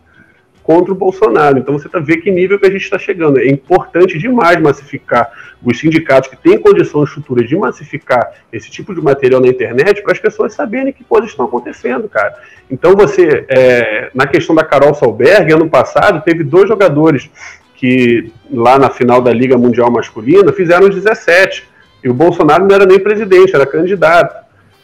[0.68, 1.58] contra o Bolsonaro.
[1.58, 3.40] Então você está vendo que nível que a gente está chegando.
[3.40, 5.32] É importante demais massificar
[5.64, 10.12] os sindicatos que têm condições futuras de massificar esse tipo de material na internet para
[10.12, 12.36] as pessoas saberem que coisas estão acontecendo, cara.
[12.70, 17.30] Então você, é, na questão da Carol Solberg, ano passado, teve dois jogadores
[17.76, 21.66] que lá na final da Liga Mundial Masculina fizeram 17.
[22.04, 24.36] E o Bolsonaro não era nem presidente, era candidato.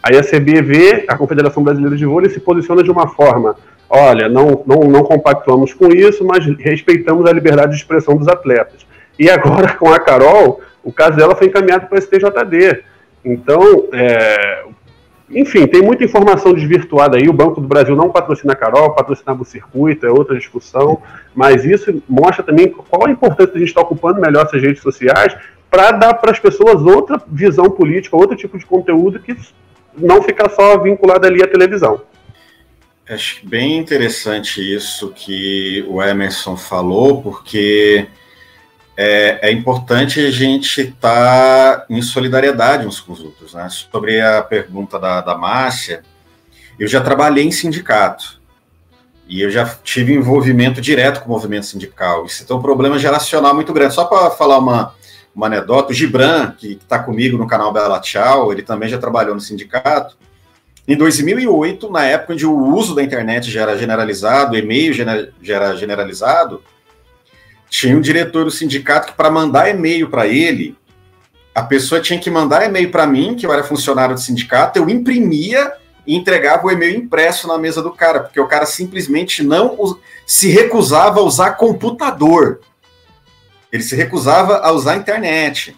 [0.01, 3.57] Aí a CBV, a Confederação Brasileira de Vôlei, se posiciona de uma forma
[3.93, 8.85] olha, não, não, não compactuamos com isso, mas respeitamos a liberdade de expressão dos atletas.
[9.19, 12.83] E agora, com a Carol, o caso dela foi encaminhado para o STJD.
[13.23, 14.63] Então, é,
[15.29, 17.29] enfim, tem muita informação desvirtuada aí.
[17.29, 20.99] O Banco do Brasil não patrocina a Carol, patrocinava o circuito, é outra discussão.
[21.35, 24.81] Mas isso mostra também qual a importância de a gente estar ocupando melhor essas redes
[24.81, 25.35] sociais
[25.69, 29.35] para dar para as pessoas outra visão política, outro tipo de conteúdo que
[29.95, 32.01] não ficar só vinculado ali à televisão.
[33.09, 38.07] Acho bem interessante isso que o Emerson falou, porque
[38.95, 43.53] é, é importante a gente estar tá em solidariedade uns com os outros.
[43.53, 43.67] Né?
[43.69, 46.01] Sobre a pergunta da, da Márcia,
[46.79, 48.41] eu já trabalhei em sindicato
[49.27, 52.25] e eu já tive envolvimento direto com o movimento sindical.
[52.25, 53.95] Isso tem um problema geracional muito grande.
[53.95, 54.93] Só para falar uma,
[55.35, 59.35] uma anedota, o Gibran, que está comigo no canal Bela Tchau, ele também já trabalhou
[59.35, 60.15] no sindicato.
[60.87, 65.55] Em 2008, na época onde o uso da internet já era generalizado, o e-mail já
[65.55, 66.61] era generalizado,
[67.69, 70.77] tinha um diretor do sindicato que, para mandar e-mail para ele,
[71.55, 74.89] a pessoa tinha que mandar e-mail para mim, que eu era funcionário do sindicato, eu
[74.89, 75.73] imprimia
[76.05, 80.49] e entregava o e-mail impresso na mesa do cara, porque o cara simplesmente não se
[80.49, 82.59] recusava a usar computador.
[83.71, 85.75] Ele se recusava a usar a internet.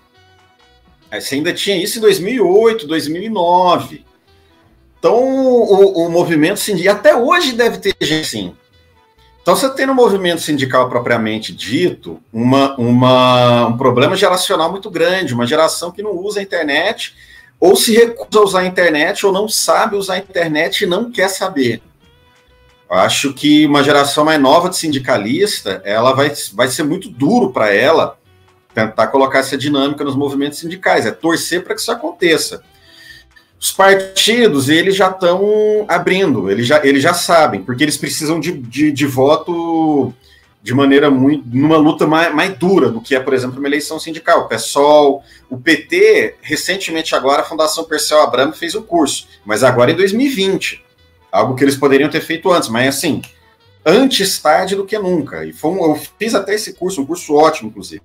[1.12, 4.05] Você ainda tinha isso em 2008, 2009.
[5.06, 8.56] Então, o, o movimento sindical, até hoje deve ter gente assim.
[9.40, 15.36] Então, você tem no movimento sindical propriamente dito uma, uma, um problema geracional muito grande,
[15.36, 17.14] uma geração que não usa a internet,
[17.60, 21.12] ou se recusa a usar a internet, ou não sabe usar a internet e não
[21.12, 21.84] quer saber.
[22.90, 27.72] Acho que uma geração mais nova de sindicalista, ela vai, vai ser muito duro para
[27.72, 28.18] ela
[28.74, 32.64] tentar colocar essa dinâmica nos movimentos sindicais, é torcer para que isso aconteça.
[33.66, 38.52] Os partidos, eles já estão abrindo, eles já, eles já sabem, porque eles precisam de,
[38.52, 40.14] de, de voto
[40.62, 44.00] de maneira muito, numa luta mais, mais dura do que é, por exemplo, uma eleição
[44.00, 44.42] sindical.
[44.42, 49.90] O PSOL, o PT, recentemente agora, a Fundação Persel Abramo fez o curso, mas agora
[49.90, 50.86] em 2020,
[51.32, 53.24] algo que eles poderiam ter feito antes, mas assim,
[53.84, 55.44] antes tarde do que nunca.
[55.44, 58.04] E foi um, eu fiz até esse curso, um curso ótimo, inclusive.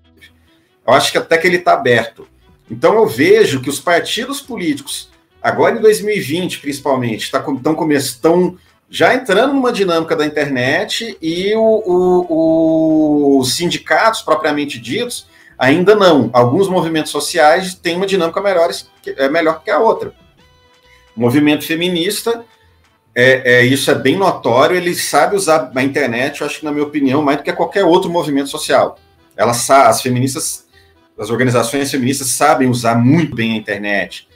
[0.86, 2.26] Eu acho que até que ele está aberto.
[2.70, 5.09] Então eu vejo que os partidos políticos
[5.42, 8.58] agora em 2020, principalmente, tá, estão estão
[8.90, 16.28] já entrando numa dinâmica da internet e os sindicatos propriamente ditos ainda não.
[16.32, 18.68] Alguns movimentos sociais têm uma dinâmica melhor,
[19.06, 20.12] é melhor que a outra.
[21.16, 22.44] O movimento feminista,
[23.14, 26.72] é, é, isso é bem notório, ele sabe usar a internet, eu acho que, na
[26.72, 28.98] minha opinião, mais do que qualquer outro movimento social.
[29.36, 30.66] Elas, as feministas,
[31.16, 34.29] as organizações feministas sabem usar muito bem a internet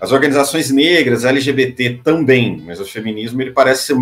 [0.00, 3.96] as organizações negras, LGBT também, mas o feminismo ele parece ser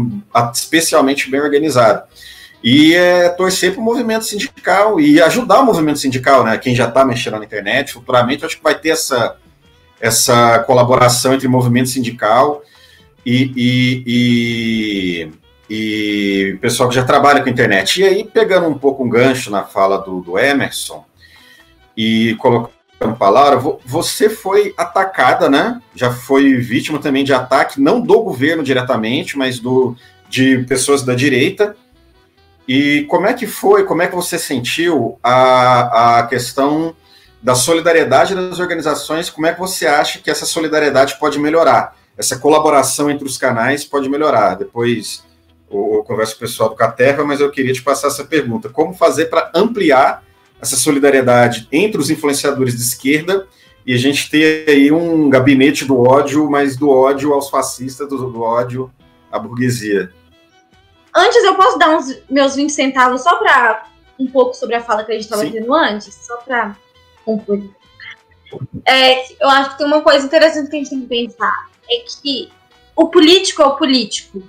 [0.52, 2.02] especialmente bem organizado.
[2.62, 6.58] E é torcer para o movimento sindical e ajudar o movimento sindical, né?
[6.58, 9.36] Quem já está mexendo na internet, futuramente, acho que vai ter essa,
[10.00, 12.62] essa colaboração entre movimento sindical
[13.24, 14.04] e, e,
[15.70, 18.00] e, e pessoal que já trabalha com internet.
[18.00, 21.04] E aí, pegando um pouco um gancho na fala do, do Emerson,
[21.96, 22.75] e colocando
[23.18, 25.80] palavra, você foi atacada, né?
[25.94, 29.94] Já foi vítima também de ataque, não do governo diretamente, mas do,
[30.28, 31.76] de pessoas da direita.
[32.66, 36.94] E como é que foi, como é que você sentiu a, a questão
[37.42, 39.30] da solidariedade das organizações?
[39.30, 41.94] Como é que você acha que essa solidariedade pode melhorar?
[42.16, 44.54] essa colaboração entre os canais pode melhorar.
[44.54, 45.24] Depois
[45.70, 48.68] eu, eu converso com o pessoal do Caterva, mas eu queria te passar essa pergunta:
[48.68, 50.24] como fazer para ampliar
[50.60, 53.46] essa solidariedade entre os influenciadores de esquerda
[53.86, 58.30] e a gente ter aí um gabinete do ódio, mas do ódio aos fascistas, do,
[58.30, 58.90] do ódio
[59.30, 60.12] à burguesia?
[61.14, 63.86] Antes, eu posso dar uns meus 20 centavos só para
[64.18, 66.76] um pouco sobre a fala que a gente estava tendo antes, só para
[67.24, 67.70] concluir.
[68.84, 71.98] É, eu acho que tem uma coisa interessante que a gente tem que pensar: é
[71.98, 72.50] que
[72.94, 74.42] o político é o político.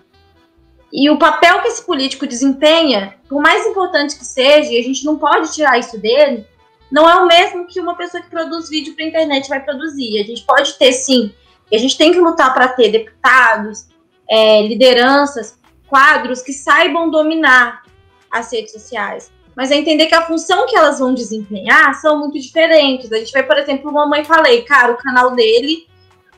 [0.92, 5.04] E o papel que esse político desempenha, por mais importante que seja, e a gente
[5.04, 6.46] não pode tirar isso dele,
[6.92, 10.20] não é o mesmo que uma pessoa que produz vídeo para internet vai produzir.
[10.20, 11.34] A gente pode ter, sim,
[11.70, 13.88] e a gente tem que lutar para ter deputados,
[14.30, 17.84] é, lideranças, quadros que saibam dominar
[18.32, 19.32] as redes sociais.
[19.56, 23.12] Mas é entender que a função que elas vão desempenhar são muito diferentes.
[23.12, 25.88] A gente vê, por exemplo, uma mãe falei, cara, o canal dele,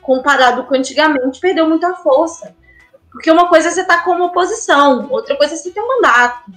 [0.00, 2.56] comparado com antigamente, perdeu muita força.
[3.10, 6.50] Porque uma coisa é você tá como oposição, outra coisa é você ter um mandato,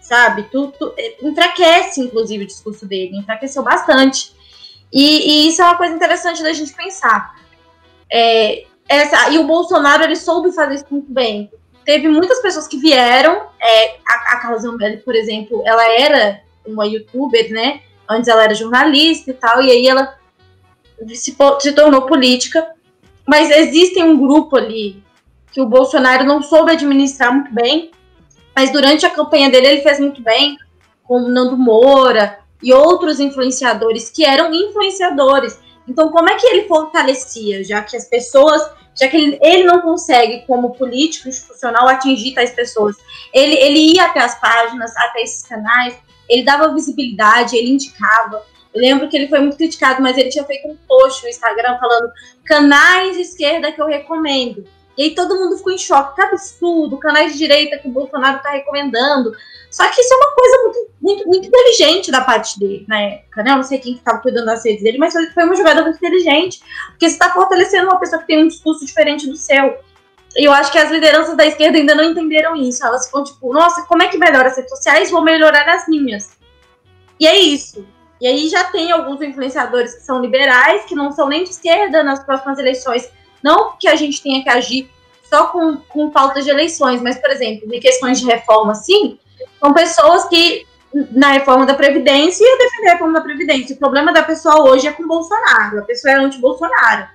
[0.00, 0.44] sabe?
[0.44, 4.34] Tu, tu, é, enfraquece, inclusive, o discurso dele, enfraqueceu bastante.
[4.92, 7.36] E, e, isso é uma coisa interessante da gente pensar.
[8.10, 11.50] É, essa, e o Bolsonaro, ele soube fazer isso muito bem.
[11.84, 16.86] Teve muitas pessoas que vieram, é, a, a Carla Zambelli, por exemplo, ela era uma
[16.86, 17.82] youtuber, né?
[18.08, 20.18] Antes ela era jornalista e tal, e aí ela
[21.08, 22.66] se, se tornou política.
[23.26, 25.03] Mas existe um grupo ali
[25.54, 27.92] que o Bolsonaro não soube administrar muito bem,
[28.56, 30.58] mas durante a campanha dele ele fez muito bem,
[31.04, 35.56] como Nando Moura e outros influenciadores que eram influenciadores.
[35.86, 39.80] Então, como é que ele fortalecia, já que as pessoas, já que ele, ele não
[39.80, 42.96] consegue, como político institucional, atingir tais pessoas?
[43.32, 45.96] Ele, ele ia até as páginas, até esses canais,
[46.28, 48.42] ele dava visibilidade, ele indicava.
[48.74, 51.78] Eu lembro que ele foi muito criticado, mas ele tinha feito um post no Instagram
[51.78, 52.10] falando
[52.44, 54.66] canais de esquerda que eu recomendo.
[54.96, 56.14] E aí todo mundo ficou em choque.
[56.14, 59.32] Que absurdo, canais de direita que o Bolsonaro está recomendando.
[59.70, 63.42] Só que isso é uma coisa muito, muito, muito inteligente da parte dele na época,
[63.42, 63.50] né?
[63.50, 66.60] Eu não sei quem estava cuidando das redes dele, mas foi uma jogada muito inteligente.
[66.90, 69.76] Porque você está fortalecendo uma pessoa que tem um discurso diferente do seu.
[70.36, 72.86] E eu acho que as lideranças da esquerda ainda não entenderam isso.
[72.86, 75.10] Elas ficam tipo, nossa, como é que melhora as redes sociais?
[75.10, 76.36] Vou melhorar as minhas.
[77.18, 77.84] E é isso.
[78.20, 82.02] E aí já tem alguns influenciadores que são liberais, que não são nem de esquerda
[82.02, 83.10] nas próximas eleições
[83.44, 84.90] não que a gente tenha que agir
[85.22, 89.18] só com, com falta de eleições, mas, por exemplo, em questões de reforma, sim,
[89.60, 90.66] são pessoas que,
[91.10, 93.76] na reforma da Previdência, iam defender a reforma da Previdência.
[93.76, 97.06] O problema da pessoa hoje é com Bolsonaro, a pessoa é anti-Bolsonaro.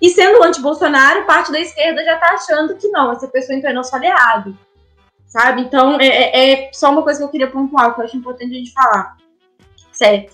[0.00, 3.72] E sendo anti-Bolsonaro, parte da esquerda já está achando que não, essa pessoa então é
[3.72, 4.56] nosso aliado.
[5.26, 5.62] Sabe?
[5.62, 8.52] Então, é, é, é só uma coisa que eu queria pontuar, que eu acho importante
[8.52, 9.16] a gente falar.
[9.92, 10.32] Certo?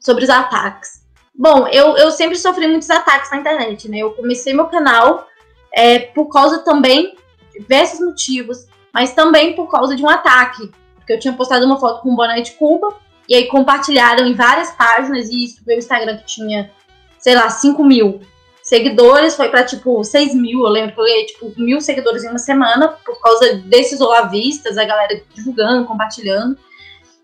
[0.00, 1.01] Sobre os ataques.
[1.34, 3.98] Bom, eu, eu sempre sofri muitos ataques na internet, né?
[3.98, 5.26] Eu comecei meu canal
[5.72, 7.16] é, por causa também
[7.52, 10.70] de diversos motivos, mas também por causa de um ataque.
[10.96, 12.94] Porque eu tinha postado uma foto com um boné de Cuba,
[13.28, 16.70] e aí compartilharam em várias páginas, e isso meu Instagram que tinha,
[17.18, 18.20] sei lá, 5 mil
[18.62, 20.64] seguidores, foi para tipo 6 mil.
[20.64, 24.78] Eu lembro que eu ganhei tipo mil seguidores em uma semana por causa desses olavistas,
[24.78, 26.56] a galera divulgando, compartilhando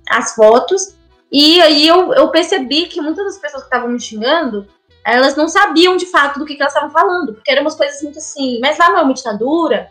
[0.08, 0.97] as fotos.
[1.30, 4.66] E aí eu, eu percebi que muitas das pessoas que estavam me xingando,
[5.04, 8.00] elas não sabiam de fato do que, que elas estavam falando, porque eram umas coisas
[8.02, 9.90] muito assim, mas lá não é uma ditadura,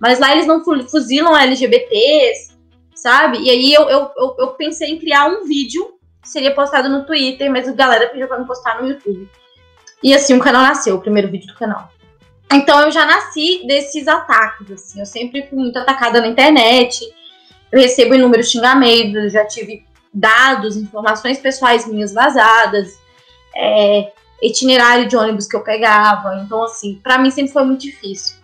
[0.00, 2.56] mas lá eles não fuzilam LGBTs,
[2.94, 3.38] sabe?
[3.42, 7.50] E aí eu, eu, eu, eu pensei em criar um vídeo, seria postado no Twitter,
[7.50, 9.28] mas a galera pediu pra me postar no YouTube.
[10.02, 11.90] E assim, o canal nasceu, o primeiro vídeo do canal.
[12.52, 16.98] Então eu já nasci desses ataques, assim, eu sempre fui muito atacada na internet,
[17.70, 22.98] eu recebo inúmeros xingamentos, já tive dados, informações pessoais minhas vazadas,
[23.54, 26.36] é, itinerário de ônibus que eu pegava.
[26.44, 28.36] Então, assim, para mim sempre foi muito difícil.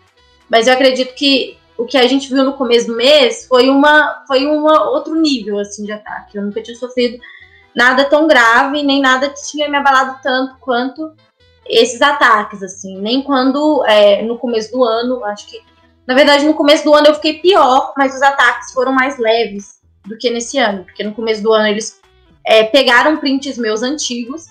[0.48, 4.24] Mas eu acredito que o que a gente viu no começo do mês foi uma
[4.26, 6.36] foi uma outro nível assim de ataque.
[6.36, 7.18] Eu nunca tinha sofrido
[7.74, 11.12] nada tão grave, nem nada que tinha me abalado tanto quanto
[11.66, 13.00] esses ataques, assim.
[13.00, 15.60] Nem quando é, no começo do ano, acho que
[16.06, 19.82] na verdade no começo do ano eu fiquei pior, mas os ataques foram mais leves
[20.04, 22.00] do que nesse ano, porque no começo do ano eles
[22.44, 24.48] é, pegaram prints meus antigos,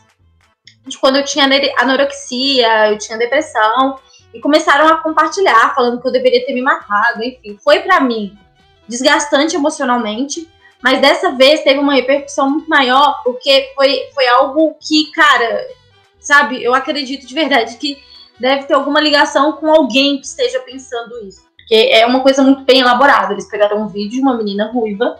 [0.86, 1.46] de quando eu tinha
[1.78, 4.00] anorexia, eu tinha depressão,
[4.34, 7.58] e começaram a compartilhar, falando que eu deveria ter me matado, enfim.
[7.64, 8.38] Foi para mim
[8.88, 10.50] desgastante emocionalmente,
[10.82, 15.68] mas dessa vez teve uma repercussão muito maior, porque foi, foi algo que, cara,
[16.20, 18.02] sabe, eu acredito de verdade que
[18.40, 21.44] deve ter alguma ligação com alguém que esteja pensando isso.
[21.56, 23.32] Porque é uma coisa muito bem elaborada.
[23.32, 25.18] Eles pegaram um vídeo de uma menina ruiva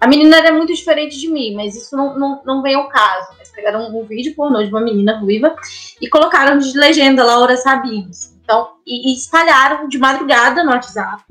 [0.00, 3.34] a menina era muito diferente de mim, mas isso não, não, não vem ao caso.
[3.36, 5.54] Eles pegaram um, vídeo pornô de uma menina ruiva
[6.00, 8.34] e colocaram de legenda Laura Sabines.
[8.42, 11.22] Então, e, e espalharam de madrugada no WhatsApp.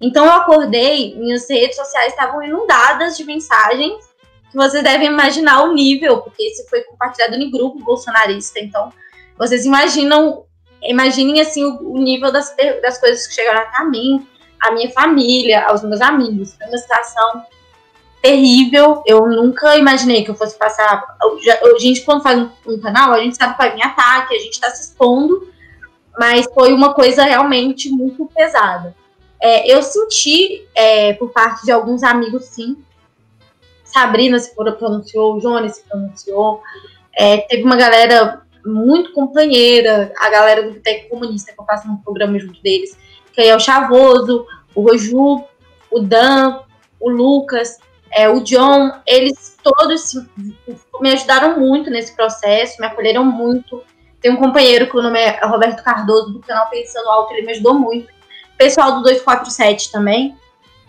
[0.00, 4.04] Então eu acordei, minhas redes sociais estavam inundadas de mensagens
[4.50, 8.60] que vocês devem imaginar o nível, porque esse foi compartilhado em grupo bolsonarista.
[8.60, 8.92] Então,
[9.36, 10.44] vocês imaginam,
[10.80, 14.24] imaginem assim o, o nível das, das coisas que chegaram a mim,
[14.60, 16.54] a minha família, aos meus amigos.
[16.54, 17.42] Foi uma situação
[18.26, 19.02] terrível.
[19.06, 21.16] Eu nunca imaginei que eu fosse passar.
[21.20, 24.54] A gente, quando faz um, canal, a gente sabe que vai vir ataque, a gente
[24.54, 25.48] está se expondo,
[26.18, 28.94] mas foi uma coisa realmente muito pesada.
[29.40, 32.76] É, eu senti é, por parte de alguns amigos, sim.
[33.84, 36.62] Sabrina se pronunciou, Jones se pronunciou.
[37.16, 41.96] É, teve uma galera muito companheira, a galera do Boteco Comunista, que eu faço um
[41.98, 42.98] programa junto deles,
[43.32, 45.44] que é o Chavoso, o Roju,
[45.90, 46.60] o Dan,
[46.98, 47.78] o Lucas,
[48.16, 50.14] é, o John, eles todos
[51.02, 53.82] me ajudaram muito nesse processo, me acolheram muito.
[54.22, 57.52] Tem um companheiro que o nome é Roberto Cardoso, do canal Pensando Alto, ele me
[57.52, 58.08] ajudou muito.
[58.56, 60.34] Pessoal do 247 também.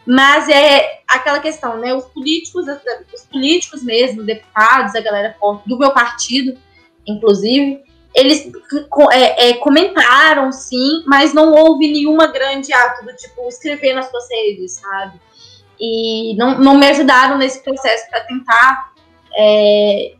[0.05, 1.93] Mas é aquela questão, né?
[1.93, 2.65] Os políticos,
[3.13, 6.57] os políticos mesmo, deputados, a galera do meu partido,
[7.05, 7.83] inclusive,
[8.15, 8.49] eles
[9.11, 14.29] é, é, comentaram sim, mas não houve nenhuma grande ato do tipo escrever nas suas
[14.31, 15.19] redes, sabe?
[15.79, 18.91] E não, não me ajudaram nesse processo para tentar
[19.37, 20.15] é,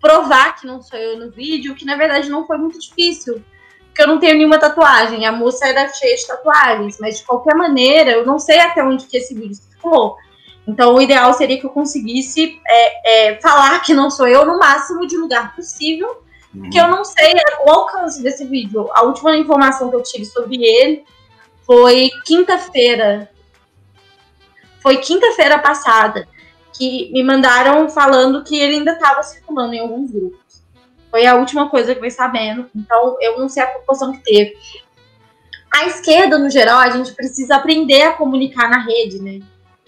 [0.00, 3.42] provar que não sou eu no vídeo, que na verdade não foi muito difícil,
[3.86, 5.24] porque eu não tenho nenhuma tatuagem.
[5.24, 9.06] A moça era cheia de tatuagens, mas de qualquer maneira, eu não sei até onde
[9.06, 10.16] que esse vídeo ficou.
[10.66, 14.58] Então, o ideal seria que eu conseguisse é, é, falar que não sou eu no
[14.58, 16.08] máximo de lugar possível,
[16.54, 16.62] uhum.
[16.62, 17.34] porque eu não sei
[17.66, 18.90] o alcance desse vídeo.
[18.92, 21.04] A última informação que eu tive sobre ele
[21.66, 23.30] foi quinta-feira.
[24.84, 26.28] Foi quinta-feira passada
[26.76, 30.62] que me mandaram falando que ele ainda estava circulando em alguns grupos.
[31.10, 32.68] Foi a última coisa que eu sabendo.
[32.76, 34.54] Então, eu não sei a proporção que teve.
[35.72, 39.40] A esquerda, no geral, a gente precisa aprender a comunicar na rede, né?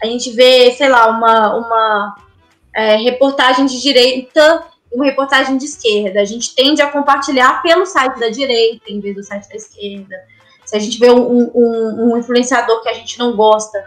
[0.03, 2.16] A gente vê, sei lá, uma, uma
[2.74, 6.22] é, reportagem de direita e uma reportagem de esquerda.
[6.22, 10.16] A gente tende a compartilhar pelo site da direita em vez do site da esquerda.
[10.64, 13.78] Se a gente vê um, um, um influenciador que a gente não gosta,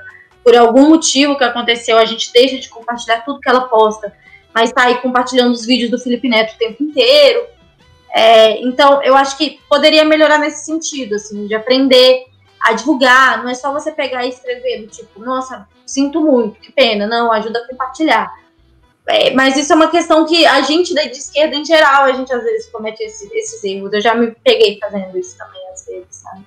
[0.43, 4.13] por algum motivo que aconteceu, a gente deixa de compartilhar tudo que ela posta,
[4.53, 7.45] mas tá aí compartilhando os vídeos do Felipe Neto o tempo inteiro.
[8.11, 12.25] É, então, eu acho que poderia melhorar nesse sentido, assim, de aprender
[12.59, 13.43] a divulgar.
[13.43, 17.05] Não é só você pegar e escrever do tipo, nossa, sinto muito, que pena.
[17.05, 18.33] Não, ajuda a compartilhar.
[19.07, 22.31] É, mas isso é uma questão que a gente de esquerda em geral, a gente
[22.31, 23.91] às vezes comete esse, esses erros.
[23.91, 26.45] Eu já me peguei fazendo isso também às vezes, sabe?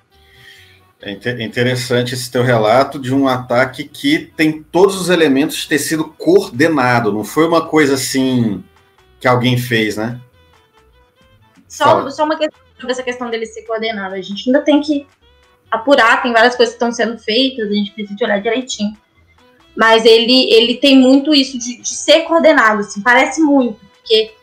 [1.05, 5.79] É interessante esse teu relato de um ataque que tem todos os elementos de ter
[5.79, 8.63] sido coordenado, não foi uma coisa assim
[9.19, 10.19] que alguém fez, né?
[11.67, 14.15] Só, só uma questão sobre essa questão dele ser coordenado.
[14.15, 15.05] A gente ainda tem que
[15.69, 18.95] apurar, tem várias coisas que estão sendo feitas, a gente precisa olhar direitinho.
[19.75, 24.35] Mas ele, ele tem muito isso de, de ser coordenado, assim, parece muito, porque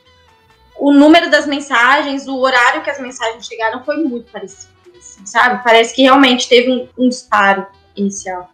[0.77, 4.73] o número das mensagens, o horário que as mensagens chegaram foi muito parecido,
[5.21, 5.63] assim, sabe?
[5.63, 7.67] Parece que realmente teve um, um disparo
[7.97, 8.51] inicial.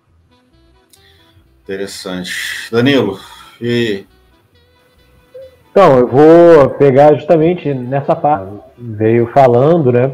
[1.65, 2.33] Interessante.
[2.71, 3.19] Danilo,
[3.61, 4.05] e.
[5.71, 8.51] Então, eu vou pegar justamente nessa parte.
[8.79, 10.13] Veio falando, né?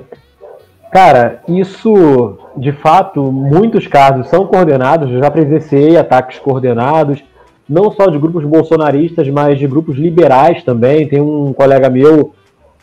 [0.91, 5.11] Cara, isso, de fato, muitos casos são coordenados.
[5.11, 7.23] Eu já presenciei ataques coordenados,
[7.69, 11.09] não só de grupos bolsonaristas, mas de grupos liberais também.
[11.09, 12.35] Tem um colega meu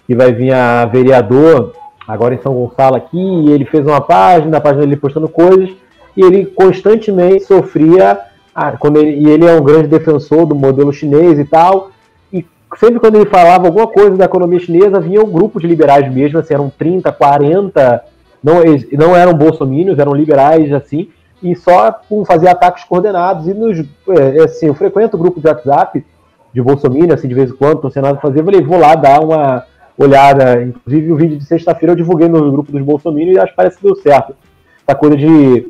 [0.07, 1.73] que vai vir a vereador,
[2.09, 5.69] agora em São Gonçalo aqui, e ele fez uma página, a página dele postando coisas,
[6.17, 8.19] e ele constantemente sofria,
[8.79, 11.91] quando ele, e ele é um grande defensor do modelo chinês e tal,
[12.33, 12.43] e
[12.77, 16.39] sempre quando ele falava alguma coisa da economia chinesa, vinha um grupo de liberais mesmo,
[16.39, 18.03] assim, eram 30, 40,
[18.43, 18.55] não,
[18.93, 21.09] não eram bolsominions, eram liberais, assim,
[21.43, 23.47] e só fazer ataques coordenados.
[23.47, 26.03] E nos, é, assim, eu frequento o grupo de WhatsApp
[26.51, 28.79] de bolsominion, assim, de vez em quando, estou sem nada a fazer, eu falei, vou
[28.79, 29.63] lá dar uma
[29.99, 33.57] olhada, inclusive o vídeo de sexta-feira eu divulguei no grupo dos bolsominions e acho que
[33.57, 34.33] parece que deu certo.
[34.87, 35.67] Essa coisa de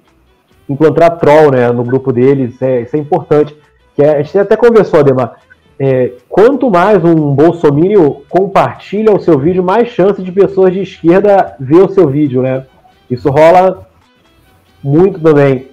[0.69, 3.57] implantar troll, né, no grupo deles, é, isso é importante.
[3.95, 5.38] Que é, a gente até conversou, Ademar,
[5.80, 11.55] é, quanto mais um bolsomínio compartilha o seu vídeo, mais chance de pessoas de esquerda
[11.59, 12.65] ver o seu vídeo, né?
[13.09, 13.88] Isso rola
[14.84, 15.69] muito também.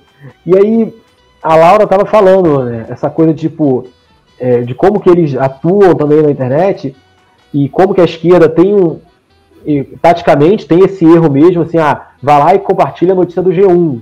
[0.46, 0.94] E aí,
[1.42, 3.86] a Laura estava falando, né, essa coisa tipo,
[4.40, 6.96] é, de como que eles atuam também na internet
[7.56, 9.00] e como que a esquerda tem um,
[9.64, 13.50] e, taticamente tem esse erro mesmo, assim, ah, vai lá e compartilha a notícia do
[13.50, 14.00] G1.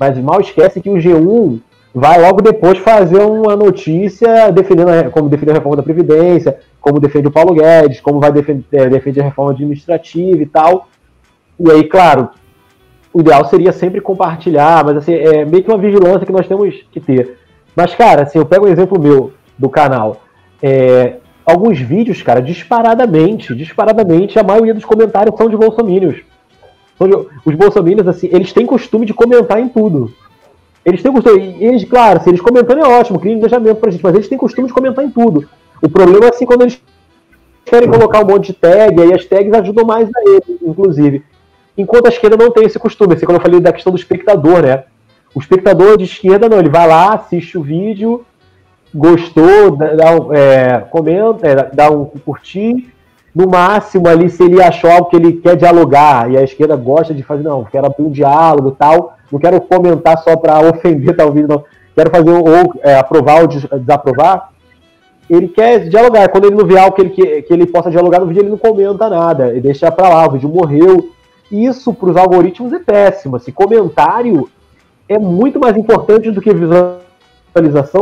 [0.00, 1.60] Mas mal esquece que o G1
[1.94, 6.98] vai logo depois fazer uma notícia defendendo a, como defende a reforma da Previdência, como
[6.98, 10.88] defende o Paulo Guedes, como vai defender, é, defender a reforma administrativa e tal.
[11.60, 12.30] E aí, claro,
[13.12, 16.74] o ideal seria sempre compartilhar, mas assim, é meio que uma vigilância que nós temos
[16.90, 17.36] que ter.
[17.76, 20.22] Mas, cara, assim, eu pego um exemplo meu do canal.
[20.62, 21.16] É,
[21.48, 26.20] alguns vídeos, cara, disparadamente, disparadamente, a maioria dos comentários são de bolsomínios.
[27.44, 30.12] Os bolsomínios, assim, eles têm costume de comentar em tudo.
[30.84, 34.14] Eles têm costume, eles, claro, se eles comentando é ótimo, cria engajamento pra gente, mas
[34.14, 35.48] eles têm costume de comentar em tudo.
[35.80, 36.82] O problema é assim quando eles
[37.64, 41.22] querem colocar um monte de tag, aí as tags ajudam mais a eles, inclusive.
[41.76, 44.62] Enquanto a esquerda não tem esse costume, assim, quando eu falei da questão do espectador,
[44.62, 44.84] né?
[45.34, 48.24] O espectador de esquerda não, ele vai lá, assiste o vídeo,
[48.94, 52.92] gostou, dá, é, comenta, é, dá um curtir.
[53.34, 57.14] No máximo ali, se ele achou algo que ele quer dialogar, e a esquerda gosta
[57.14, 61.46] de fazer, não, quero abrir um diálogo tal, não quero comentar só para ofender talvez,
[61.46, 61.62] não.
[61.94, 64.50] Quero fazer ou é, aprovar ou desaprovar.
[65.28, 66.28] Ele quer dialogar.
[66.28, 68.50] Quando ele não vê algo que ele, que, que ele possa dialogar no vídeo, ele
[68.50, 69.48] não comenta nada.
[69.48, 71.10] Ele deixa para lá, o vídeo morreu.
[71.50, 73.36] Isso para os algoritmos é péssimo.
[73.36, 74.48] Assim, comentário
[75.08, 77.07] é muito mais importante do que visualização,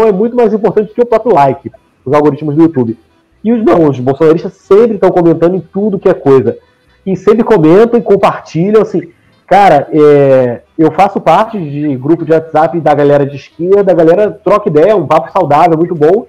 [0.07, 1.71] é muito mais importante que o próprio like,
[2.05, 2.99] os algoritmos do YouTube.
[3.43, 6.59] E os não, os bolsonaristas sempre estão comentando em tudo que é coisa.
[7.05, 9.11] E sempre comentam e compartilham, assim.
[9.47, 14.31] Cara, é, eu faço parte de grupo de WhatsApp da galera de esquerda, a galera
[14.31, 16.27] troca ideia, um papo saudável, muito bom.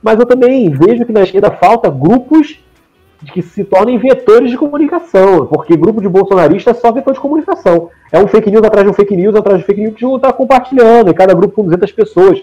[0.00, 2.60] Mas eu também vejo que na esquerda falta grupos
[3.32, 7.90] que se tornem vetores de comunicação, porque grupo de bolsonarista é só vetor de comunicação.
[8.10, 10.32] É um fake news atrás de um fake news, atrás de fake news que está
[10.32, 12.42] compartilhando, e cada grupo com 200 pessoas.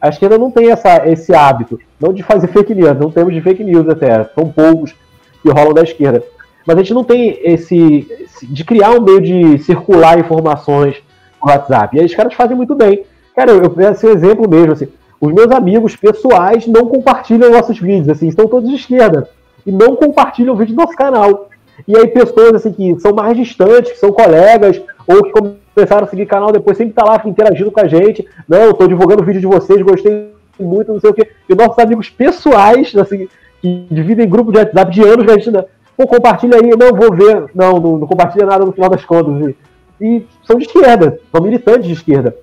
[0.00, 3.40] A esquerda não tem essa, esse hábito, não de fazer fake news, não temos de
[3.40, 4.94] fake news até, são poucos
[5.42, 6.22] que rolam da esquerda.
[6.66, 8.06] Mas a gente não tem esse,
[8.42, 10.96] de criar um meio de circular informações
[11.42, 11.96] no WhatsApp.
[11.96, 13.04] E aí os caras fazem muito bem.
[13.34, 14.88] Cara, eu, eu esse exemplo mesmo, assim,
[15.20, 19.28] os meus amigos pessoais não compartilham nossos vídeos, assim, estão todos de esquerda
[19.66, 21.48] e não compartilham o vídeo do nosso canal.
[21.86, 25.32] E aí pessoas assim que são mais distantes, que são colegas, ou que
[25.76, 28.26] começaram a seguir o canal depois, sempre tá lá interagindo com a gente.
[28.48, 31.30] Não, estou divulgando o vídeo de vocês, gostei muito, não sei o quê.
[31.46, 33.28] E nossos amigos pessoais, assim,
[33.60, 37.14] que dividem grupo de WhatsApp de anos, a gente não, pô, compartilha aí, não vou
[37.14, 39.54] ver, não, não, não compartilha nada no final das contas.
[40.00, 42.34] E, e são de esquerda, são militantes de esquerda.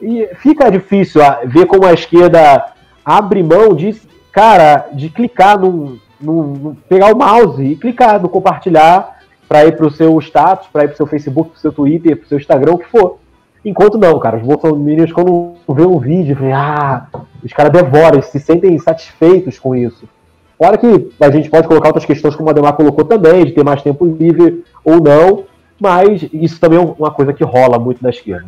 [0.00, 2.72] E fica difícil ah, ver como a esquerda
[3.04, 3.94] abre mão de,
[4.32, 9.20] cara, de clicar num, no, pegar o mouse e clicar no compartilhar
[9.52, 11.70] para ir para o seu status, para ir para o seu Facebook, para o seu
[11.70, 13.18] Twitter, para o seu Instagram, o que for.
[13.62, 17.06] Enquanto não, cara, os bolsominions quando vê um vídeo, vê, ah,
[17.44, 20.08] os caras devoram, se sentem satisfeitos com isso.
[20.56, 23.62] Fora que a gente pode colocar outras questões, como a Demar colocou também, de ter
[23.62, 25.44] mais tempo livre ou não,
[25.78, 28.46] mas isso também é uma coisa que rola muito na esquerda.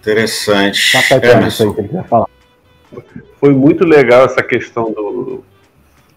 [0.00, 0.92] Interessante.
[0.92, 2.26] Tá é, isso aí que ele quer falar.
[3.40, 5.42] Foi muito legal essa questão do,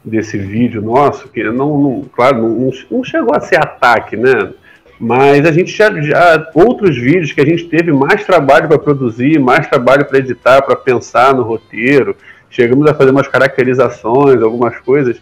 [0.04, 4.52] desse vídeo nosso, que não, não claro, não, não, chegou a ser ataque, né?
[4.99, 9.39] Mas a gente já, já outros vídeos que a gente teve mais trabalho para produzir,
[9.39, 12.16] mais trabalho para editar, para pensar no roteiro,
[12.49, 15.20] chegamos a fazer umas caracterizações, algumas coisas.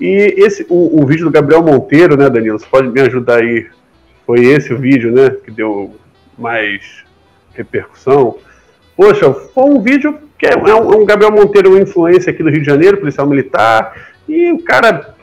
[0.00, 2.58] E esse o, o vídeo do Gabriel Monteiro, né, Danilo?
[2.58, 3.68] Você pode me ajudar aí?
[4.26, 5.94] Foi esse o vídeo, né, que deu
[6.38, 7.04] mais
[7.52, 8.36] repercussão.
[8.96, 12.48] Poxa, foi um vídeo que é, é um, é um Gabriel Monteiro, influência aqui do
[12.48, 13.94] Rio de Janeiro, policial militar,
[14.30, 15.14] e o cara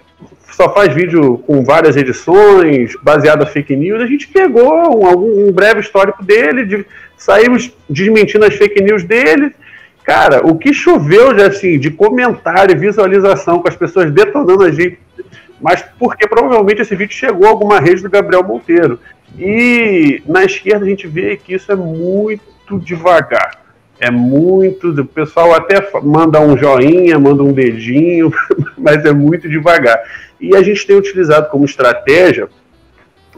[0.52, 4.02] só faz vídeo com várias edições, baseado em fake news.
[4.02, 6.86] A gente pegou um, um breve histórico dele, de,
[7.16, 9.54] saímos desmentindo as fake news dele.
[10.04, 15.00] Cara, o que choveu já assim, de comentário visualização com as pessoas detonando a gente,
[15.62, 19.00] mas porque provavelmente esse vídeo chegou a alguma rede do Gabriel Monteiro.
[19.38, 23.67] E na esquerda a gente vê que isso é muito devagar.
[24.00, 24.90] É muito.
[24.90, 28.32] O pessoal até manda um joinha, manda um dedinho,
[28.78, 30.00] mas é muito devagar.
[30.40, 32.48] E a gente tem utilizado como estratégia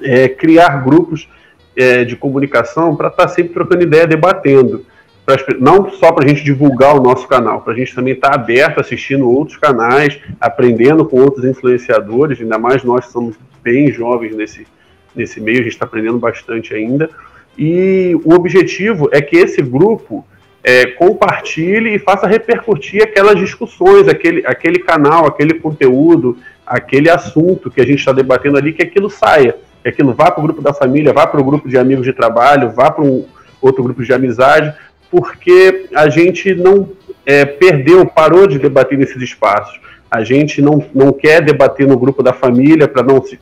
[0.02, 1.30] é, criar grupos
[1.76, 4.86] é, de comunicação para estar tá sempre trocando ideia, debatendo.
[5.26, 8.32] Pra, não só para a gente divulgar o nosso canal, para a gente também estar
[8.32, 14.36] tá aberto assistindo outros canais, aprendendo com outros influenciadores, ainda mais nós somos bem jovens
[14.36, 14.68] nesse,
[15.16, 17.10] nesse meio, a gente está aprendendo bastante ainda.
[17.58, 20.26] E o objetivo é que esse grupo
[20.64, 27.82] é, compartilhe e faça repercutir aquelas discussões, aquele, aquele canal, aquele conteúdo, aquele assunto que
[27.82, 30.74] a gente está debatendo ali, que aquilo saia, que aquilo vá para o grupo da
[30.74, 33.26] família, vá para o grupo de amigos de trabalho, vá para um
[33.62, 34.74] outro grupo de amizade,
[35.10, 36.90] porque a gente não
[37.26, 39.80] é, perdeu, parou de debater nesses espaços.
[40.12, 43.40] A gente não, não quer debater no grupo da família para não se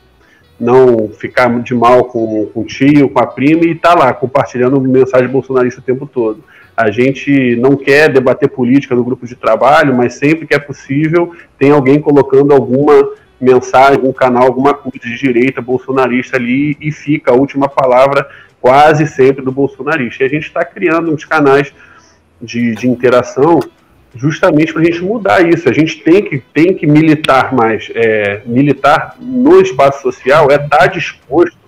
[0.60, 4.80] não ficar de mal com, com o tio, com a prima e tá lá compartilhando
[4.80, 6.42] mensagem bolsonarista o tempo todo.
[6.78, 11.34] A gente não quer debater política no grupo de trabalho, mas sempre que é possível
[11.58, 17.32] tem alguém colocando alguma mensagem, um canal, alguma coisa de direita bolsonarista ali e fica
[17.32, 18.28] a última palavra
[18.60, 20.22] quase sempre do bolsonarista.
[20.22, 21.74] E a gente está criando uns canais
[22.40, 23.58] de, de interação
[24.14, 25.68] justamente para a gente mudar isso.
[25.68, 27.90] A gente tem que, tem que militar mais.
[27.92, 31.58] É, militar no espaço social é estar tá disposto,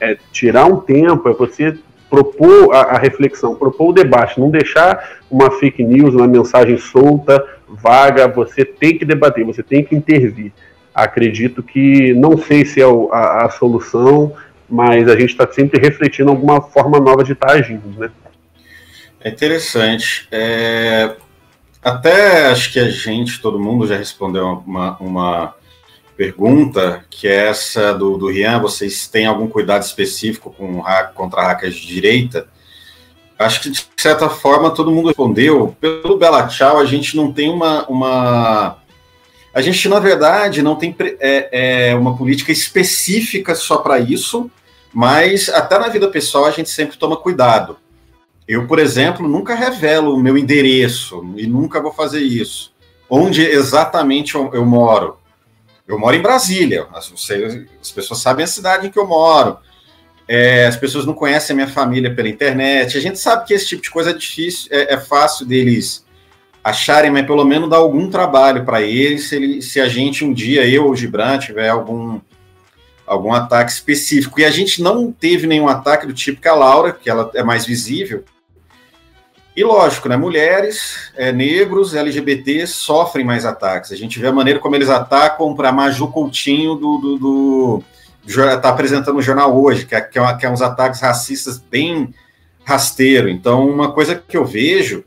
[0.00, 1.78] é tirar um tempo, é você
[2.08, 7.44] propor a, a, reflexão, propor o debate, não deixar uma fake news, uma mensagem solta,
[7.68, 10.52] vaga, você tem que debater, você tem que intervir.
[10.94, 14.32] Acredito que, não sei se é a, a solução,
[14.68, 18.10] mas a gente está sempre refletindo alguma forma nova de estar tá agindo, né?
[19.20, 20.28] É interessante.
[20.30, 21.16] É,
[21.82, 25.54] até acho que a gente, todo mundo já respondeu uma, uma
[26.16, 30.82] pergunta, que é essa do, do Rian, vocês têm algum cuidado específico com
[31.14, 32.48] contra hackers de direita?
[33.38, 35.76] Acho que, de certa forma, todo mundo respondeu.
[35.78, 37.86] Pelo Bela Tchau, a gente não tem uma...
[37.86, 38.78] uma...
[39.52, 44.50] A gente, na verdade, não tem é, é, uma política específica só para isso,
[44.92, 47.76] mas até na vida pessoal a gente sempre toma cuidado.
[48.48, 52.72] Eu, por exemplo, nunca revelo o meu endereço e nunca vou fazer isso.
[53.08, 55.15] Onde exatamente eu, eu moro?
[55.86, 56.86] Eu moro em Brasília.
[56.92, 57.12] As,
[57.80, 59.58] as, pessoas sabem a cidade em que eu moro.
[60.28, 62.96] É, as pessoas não conhecem a minha família pela internet.
[62.96, 66.04] A gente sabe que esse tipo de coisa é difícil, é, é fácil deles
[66.64, 69.28] acharem, mas pelo menos dá algum trabalho para eles.
[69.28, 72.20] Se, ele, se a gente um dia, eu ou Gibran, tiver algum
[73.06, 74.40] algum ataque específico.
[74.40, 77.42] E a gente não teve nenhum ataque do tipo que a Laura, que ela é
[77.44, 78.24] mais visível,
[79.56, 83.90] e lógico, né, mulheres, é, negros, LGBT sofrem mais ataques.
[83.90, 87.82] A gente vê a maneira como eles atacam para Maju Coutinho do, do, do,
[88.60, 92.12] tá apresentando o jornal hoje, que é, é que é uns ataques racistas bem
[92.64, 93.30] rasteiro.
[93.30, 95.02] Então, uma coisa que eu vejo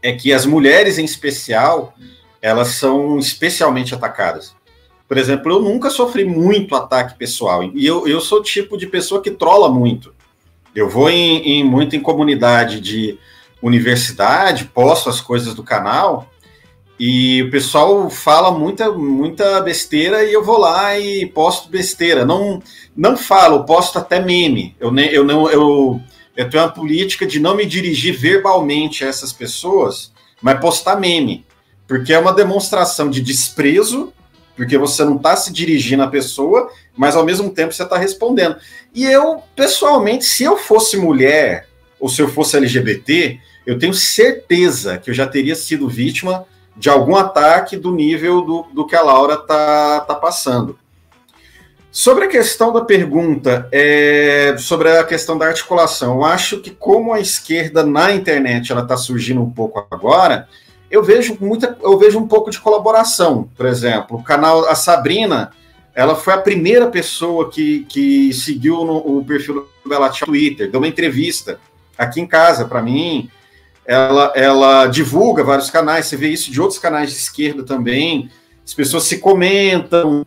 [0.00, 1.94] é que as mulheres, em especial,
[2.40, 4.54] elas são especialmente atacadas.
[5.08, 8.86] Por exemplo, eu nunca sofri muito ataque pessoal, e eu, eu sou o tipo de
[8.86, 10.14] pessoa que trola muito.
[10.74, 13.18] Eu vou em, em muito em comunidade de
[13.62, 16.28] universidade, posto as coisas do canal
[17.04, 22.24] e o pessoal fala muita, muita besteira e eu vou lá e posto besteira.
[22.24, 22.62] Não,
[22.96, 24.76] não falo, posto até meme.
[24.78, 26.00] Eu, ne, eu não, eu,
[26.36, 31.44] eu tenho uma política de não me dirigir verbalmente a essas pessoas, mas postar meme,
[31.88, 34.12] porque é uma demonstração de desprezo,
[34.54, 38.56] porque você não está se dirigindo à pessoa, mas ao mesmo tempo você está respondendo.
[38.94, 41.66] E eu, pessoalmente, se eu fosse mulher
[41.98, 46.44] ou se eu fosse LGBT, eu tenho certeza que eu já teria sido vítima
[46.76, 50.78] de algum ataque do nível do, do que a Laura está tá passando.
[51.90, 57.12] Sobre a questão da pergunta, é, sobre a questão da articulação, eu acho que como
[57.12, 60.48] a esquerda na internet ela está surgindo um pouco agora,
[60.90, 63.48] eu vejo muita, eu vejo um pouco de colaboração.
[63.54, 65.52] Por exemplo, o canal a Sabrina,
[65.94, 70.70] ela foi a primeira pessoa que, que seguiu no, o perfil do Belatia no Twitter,
[70.70, 71.60] deu uma entrevista
[71.98, 73.30] aqui em casa para mim
[73.86, 78.30] ela, ela divulga vários canais, você vê isso de outros canais de esquerda também,
[78.64, 80.24] as pessoas se comentam,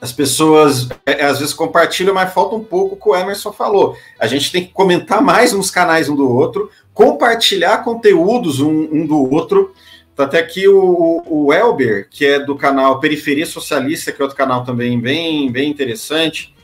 [0.00, 3.96] as pessoas é, às vezes compartilham, mas falta um pouco o que o Emerson falou.
[4.18, 9.06] A gente tem que comentar mais nos canais um do outro, compartilhar conteúdos um, um
[9.06, 9.74] do outro.
[10.16, 14.36] Tá até aqui o, o Elber, que é do canal Periferia Socialista, que é outro
[14.36, 16.54] canal também bem, bem interessante.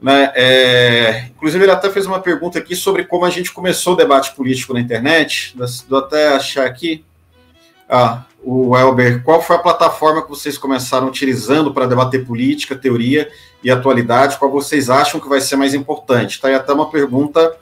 [0.00, 0.32] Né?
[0.34, 4.34] É, inclusive, ele até fez uma pergunta aqui sobre como a gente começou o debate
[4.34, 5.56] político na internet.
[5.88, 7.04] Vou até achar aqui.
[7.88, 13.30] Ah, o Elber, qual foi a plataforma que vocês começaram utilizando para debater política, teoria
[13.62, 14.36] e atualidade?
[14.36, 16.40] Qual vocês acham que vai ser mais importante?
[16.40, 17.56] Tá aí até uma pergunta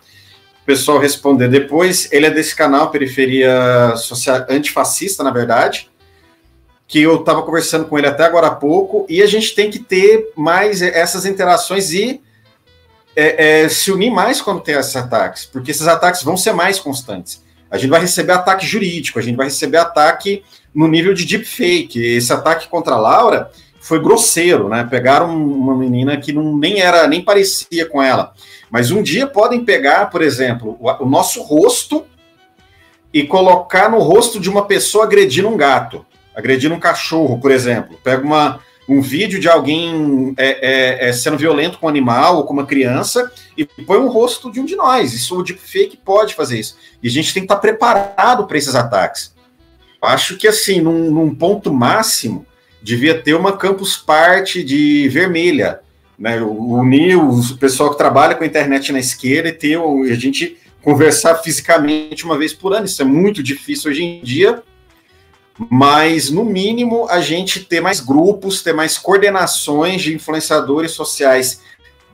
[0.62, 2.09] o pessoal responder depois.
[2.12, 5.91] Ele é desse canal, Periferia Social Antifascista, na verdade,
[6.93, 9.78] que eu estava conversando com ele até agora há pouco, e a gente tem que
[9.78, 12.20] ter mais essas interações e
[13.16, 16.78] é, é, se unir mais quando tem esses ataques, porque esses ataques vão ser mais
[16.78, 17.43] constantes.
[17.70, 21.99] A gente vai receber ataque jurídico, a gente vai receber ataque no nível de deepfake.
[21.99, 24.84] Esse ataque contra a Laura foi grosseiro, né?
[24.84, 28.34] Pegaram uma menina que não, nem era, nem parecia com ela.
[28.70, 32.05] Mas um dia podem pegar, por exemplo, o, o nosso rosto
[33.14, 36.05] e colocar no rosto de uma pessoa agredindo um gato,
[36.35, 37.99] agredindo um cachorro, por exemplo.
[38.03, 42.45] Pega uma, um vídeo de alguém é, é, é, sendo violento com um animal ou
[42.45, 45.12] com uma criança e põe um rosto de um de nós.
[45.12, 46.76] Isso o deepfake pode fazer isso.
[47.03, 49.35] E a gente tem que estar preparado para esses ataques.
[50.01, 52.45] Acho que assim, num, num, ponto máximo,
[52.83, 55.80] devia ter uma campus party de vermelha,
[56.18, 56.41] né?
[56.43, 61.37] Unir o pessoal que trabalha com a internet na esquerda e ter a gente conversar
[61.37, 62.87] fisicamente uma vez por ano.
[62.87, 64.61] Isso é muito difícil hoje em dia
[65.70, 71.61] mas no mínimo a gente ter mais grupos, ter mais coordenações de influenciadores sociais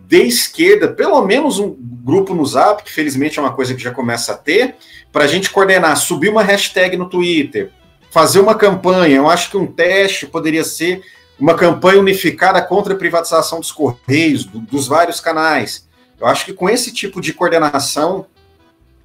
[0.00, 3.90] de esquerda, pelo menos um grupo no Zap, que felizmente é uma coisa que já
[3.90, 4.76] começa a ter,
[5.12, 7.70] para a gente coordenar, subir uma hashtag no Twitter,
[8.10, 9.16] fazer uma campanha.
[9.16, 11.02] Eu acho que um teste poderia ser
[11.38, 15.86] uma campanha unificada contra a privatização dos Correios, do, dos vários canais.
[16.18, 18.26] Eu acho que com esse tipo de coordenação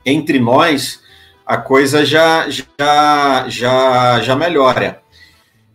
[0.06, 1.02] entre nós,
[1.54, 5.02] a coisa já, já, já, já melhora.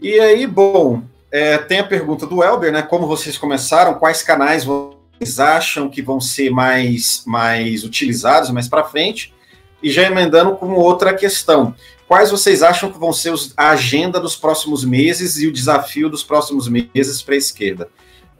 [0.00, 2.82] E aí, bom, é, tem a pergunta do Elber, né?
[2.82, 8.82] Como vocês começaram, quais canais vocês acham que vão ser mais, mais utilizados mais para
[8.82, 9.32] frente?
[9.80, 11.72] E já emendando com outra questão.
[12.08, 16.08] Quais vocês acham que vão ser os, a agenda dos próximos meses e o desafio
[16.08, 17.88] dos próximos meses para a esquerda?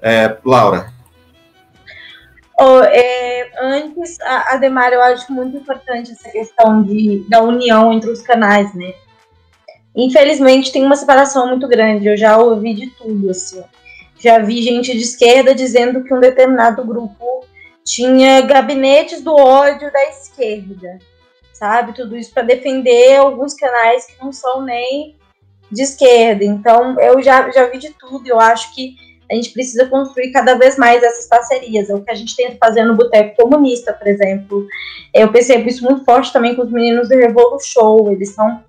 [0.02, 0.92] É, Laura.
[2.60, 8.10] Oh, é, antes, a Ademar, eu acho muito importante essa questão de, da união entre
[8.10, 8.94] os canais, né?
[9.94, 12.08] Infelizmente, tem uma separação muito grande.
[12.08, 13.62] Eu já ouvi de tudo, assim.
[14.18, 17.44] Já vi gente de esquerda dizendo que um determinado grupo
[17.84, 20.98] tinha gabinetes do ódio da esquerda,
[21.52, 21.94] sabe?
[21.94, 25.16] Tudo isso para defender alguns canais que não são nem
[25.70, 26.44] de esquerda.
[26.44, 28.26] Então, eu já, já vi de tudo.
[28.26, 28.96] Eu acho que
[29.30, 31.90] a gente precisa construir cada vez mais essas parcerias.
[31.90, 34.66] É o que a gente tenta fazer no Boteco Comunista, por exemplo.
[35.14, 38.10] Eu percebo isso muito forte também com os meninos do Revolu Show.
[38.10, 38.64] Eles são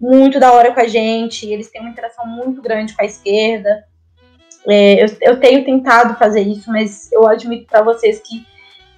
[0.00, 3.84] muito da hora com a gente, eles têm uma interação muito grande com a esquerda.
[4.66, 8.46] É, eu, eu, tenho tentado fazer isso, mas eu admito para vocês que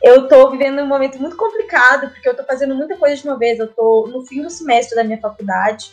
[0.02, 3.38] eu estou vivendo um momento muito complicado, porque eu estou fazendo muita coisa de uma
[3.38, 3.58] vez.
[3.58, 5.92] Eu estou no fim do semestre da minha faculdade,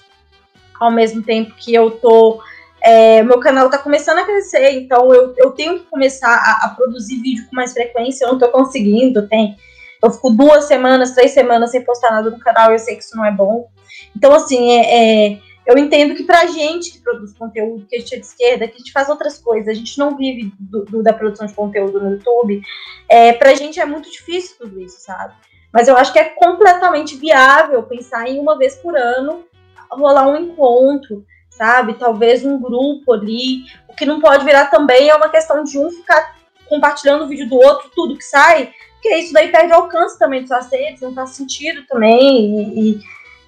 [0.80, 2.42] ao mesmo tempo que eu estou
[2.82, 6.70] é, meu canal está começando a crescer, então eu, eu tenho que começar a, a,
[6.70, 9.58] produzir vídeo com mais frequência, eu não estou conseguindo, tem,
[10.04, 13.18] eu fico duas semanas, três semanas sem postar nada no canal, eu sei que isso
[13.18, 13.68] não é bom.
[14.16, 18.16] Então, assim, é, é eu entendo que pra gente que produz conteúdo, que a gente
[18.16, 21.04] é de esquerda, que a gente faz outras coisas, a gente não vive do, do,
[21.04, 22.62] da produção de conteúdo no YouTube,
[23.10, 25.34] é, pra gente é muito difícil tudo isso, sabe?
[25.74, 29.44] Mas eu acho que é completamente viável pensar em uma vez por ano
[29.92, 31.26] rolar um encontro,
[31.58, 31.96] sabe?
[31.96, 33.66] Talvez um grupo ali.
[33.88, 36.38] O que não pode virar também é uma questão de um ficar
[36.70, 40.52] compartilhando o vídeo do outro, tudo que sai, porque isso daí perde alcance também dos
[40.52, 42.60] aceitos, não faz sentido também.
[42.60, 43.00] E, e,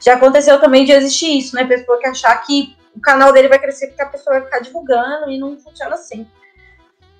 [0.01, 1.65] já aconteceu também de existir isso, né?
[1.65, 5.29] Pessoa que achar que o canal dele vai crescer porque a pessoa vai ficar divulgando
[5.29, 6.25] e não funciona assim.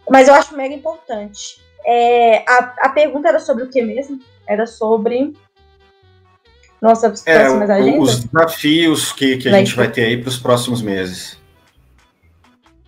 [0.09, 1.61] Mas eu acho mega importante.
[1.85, 4.19] É, a, a pergunta era sobre o que mesmo?
[4.47, 5.33] Era sobre
[6.81, 8.09] nossas é, próximas agendas?
[8.09, 11.37] Os desafios que, que a gente vai ter aí para os próximos meses.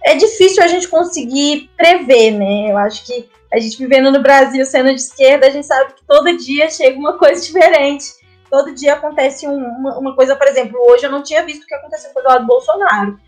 [0.04, 2.72] É difícil a gente conseguir prever, né?
[2.72, 6.04] Eu acho que a gente vivendo no Brasil, sendo de esquerda, a gente sabe que
[6.08, 8.06] todo dia chega uma coisa diferente.
[8.50, 11.76] Todo dia acontece uma, uma coisa, por exemplo, hoje eu não tinha visto o que
[11.76, 13.20] aconteceu com o Eduardo Bolsonaro.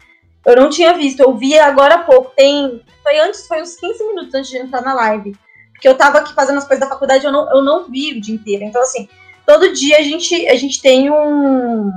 [0.46, 2.34] Eu não tinha visto, eu vi agora há pouco.
[2.36, 2.82] Tem.
[3.02, 5.36] Foi antes, foi uns 15 minutos antes de entrar na live.
[5.72, 8.22] Porque eu tava aqui fazendo as coisas da faculdade, eu não, eu não vi o
[8.22, 8.66] dia inteiro.
[8.66, 9.08] Então, assim,
[9.46, 11.92] todo dia a gente, a gente tem um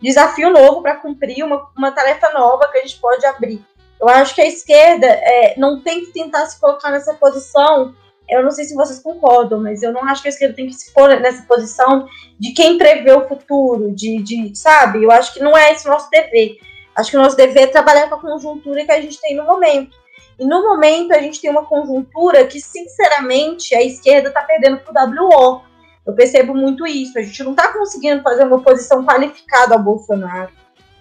[0.00, 3.64] desafio novo para cumprir, uma, uma tarefa nova que a gente pode abrir.
[4.00, 7.94] Eu acho que a esquerda é, não tem que tentar se colocar nessa posição.
[8.28, 10.74] Eu não sei se vocês concordam, mas eu não acho que a esquerda tem que
[10.74, 12.06] se pôr nessa posição
[12.38, 15.02] de quem prevê o futuro, de, de sabe?
[15.02, 16.58] Eu acho que não é esse o nosso dever.
[16.94, 19.44] Acho que o nosso dever é trabalhar com a conjuntura que a gente tem no
[19.44, 19.96] momento.
[20.38, 25.06] E no momento a gente tem uma conjuntura que, sinceramente, a esquerda está perdendo para
[25.06, 25.62] o WO.
[26.06, 27.18] Eu percebo muito isso.
[27.18, 30.52] A gente não está conseguindo fazer uma oposição qualificada ao Bolsonaro,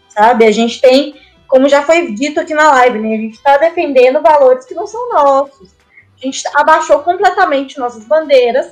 [0.09, 0.45] sabe?
[0.45, 3.13] A gente tem, como já foi dito aqui na live, né?
[3.13, 5.69] A gente está defendendo valores que não são nossos.
[6.19, 8.71] A gente abaixou completamente nossas bandeiras.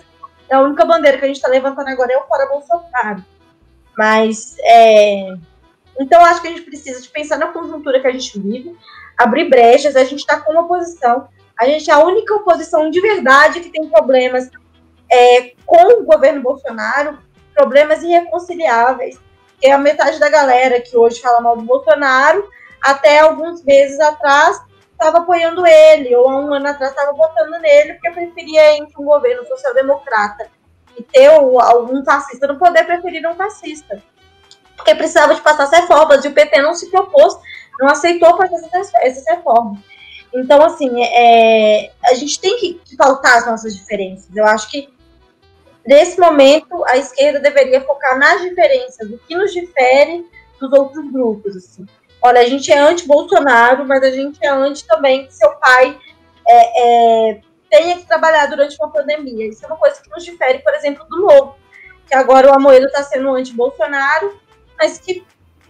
[0.52, 3.24] A única bandeira que a gente está levantando agora é o fora Bolsonaro.
[3.96, 5.36] Mas, é...
[6.00, 8.76] então acho que a gente precisa de pensar na conjuntura que a gente vive,
[9.16, 9.96] abrir brechas.
[9.96, 11.28] A gente está com uma oposição.
[11.60, 14.50] A gente é a única oposição de verdade que tem problemas
[15.12, 17.18] é, com o governo Bolsonaro
[17.54, 19.20] problemas irreconciliáveis.
[19.60, 22.50] Que a metade da galera que hoje fala mal do Bolsonaro,
[22.82, 24.60] até alguns meses atrás,
[24.92, 29.06] estava apoiando ele, ou há um ano atrás estava votando nele, porque preferia entre um
[29.06, 30.48] governo social-democrata
[30.98, 34.02] e ter algum fascista no poder, preferir um fascista.
[34.76, 37.38] Porque precisava de passar as reformas, e o PT não se propôs,
[37.80, 38.70] não aceitou fazer
[39.02, 39.80] essas reformas.
[40.34, 44.36] Então, assim, é, a gente tem que faltar as nossas diferenças.
[44.36, 44.94] Eu acho que
[45.86, 50.26] Nesse momento, a esquerda deveria focar nas diferenças, o que nos difere
[50.60, 51.58] dos outros grupos.
[51.58, 51.86] Assim.
[52.22, 56.00] Olha, a gente é anti-Bolsonaro, mas a gente é anti também que seu pai
[56.48, 59.50] é, é, tenha que trabalhar durante uma pandemia.
[59.50, 61.58] Isso é uma coisa que nos difere, por exemplo, do Novo,
[62.08, 64.40] que agora o Amoedo está sendo anti-Bolsonaro,
[64.80, 65.26] mas que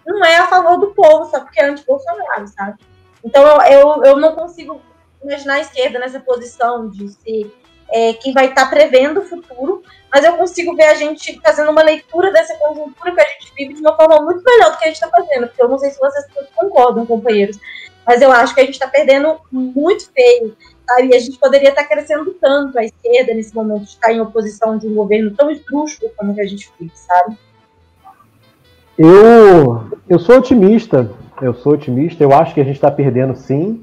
[0.06, 2.78] não é a favor do povo, só porque é anti-Bolsonaro, sabe?
[3.24, 4.82] Então eu, eu, não consigo
[5.24, 7.54] imaginar a esquerda nessa posição de ser
[7.92, 11.72] é, quem vai estar tá prevendo o futuro, mas eu consigo ver a gente fazendo
[11.72, 14.86] uma leitura dessa conjuntura que a gente vive de uma forma muito melhor do que
[14.86, 17.58] a gente está fazendo, porque eu não sei se vocês concordam, companheiros,
[18.06, 20.56] mas eu acho que a gente está perdendo muito feio,
[20.86, 21.10] sabe?
[21.10, 24.20] E a gente poderia estar tá crescendo tanto a esquerda nesse momento de estar em
[24.20, 27.38] oposição de um governo tão esdrúxulo como que a gente vive, sabe?
[28.98, 31.10] Eu, eu sou otimista,
[31.44, 33.82] eu sou otimista, eu acho que a gente está perdendo sim,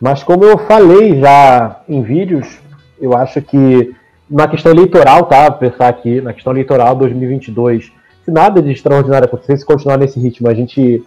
[0.00, 2.60] mas como eu falei já em vídeos,
[3.00, 3.94] eu acho que
[4.30, 5.50] na questão eleitoral, tá?
[5.50, 7.92] Pensar aqui, na questão eleitoral 2022,
[8.24, 11.04] se nada de extraordinário acontecer, se continuar nesse ritmo, a gente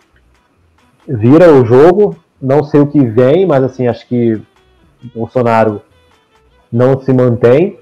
[1.07, 4.41] vira o jogo, não sei o que vem, mas assim, acho que
[5.13, 5.81] Bolsonaro
[6.71, 7.79] não se mantém,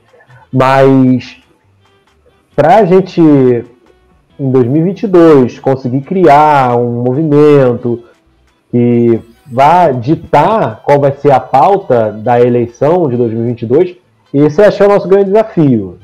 [0.52, 1.42] mas
[2.56, 3.66] para a gente
[4.40, 8.04] em 2022 conseguir criar um movimento
[8.72, 13.96] que vá ditar qual vai ser a pauta da eleição de 2022,
[14.34, 16.00] esse é o nosso grande desafio.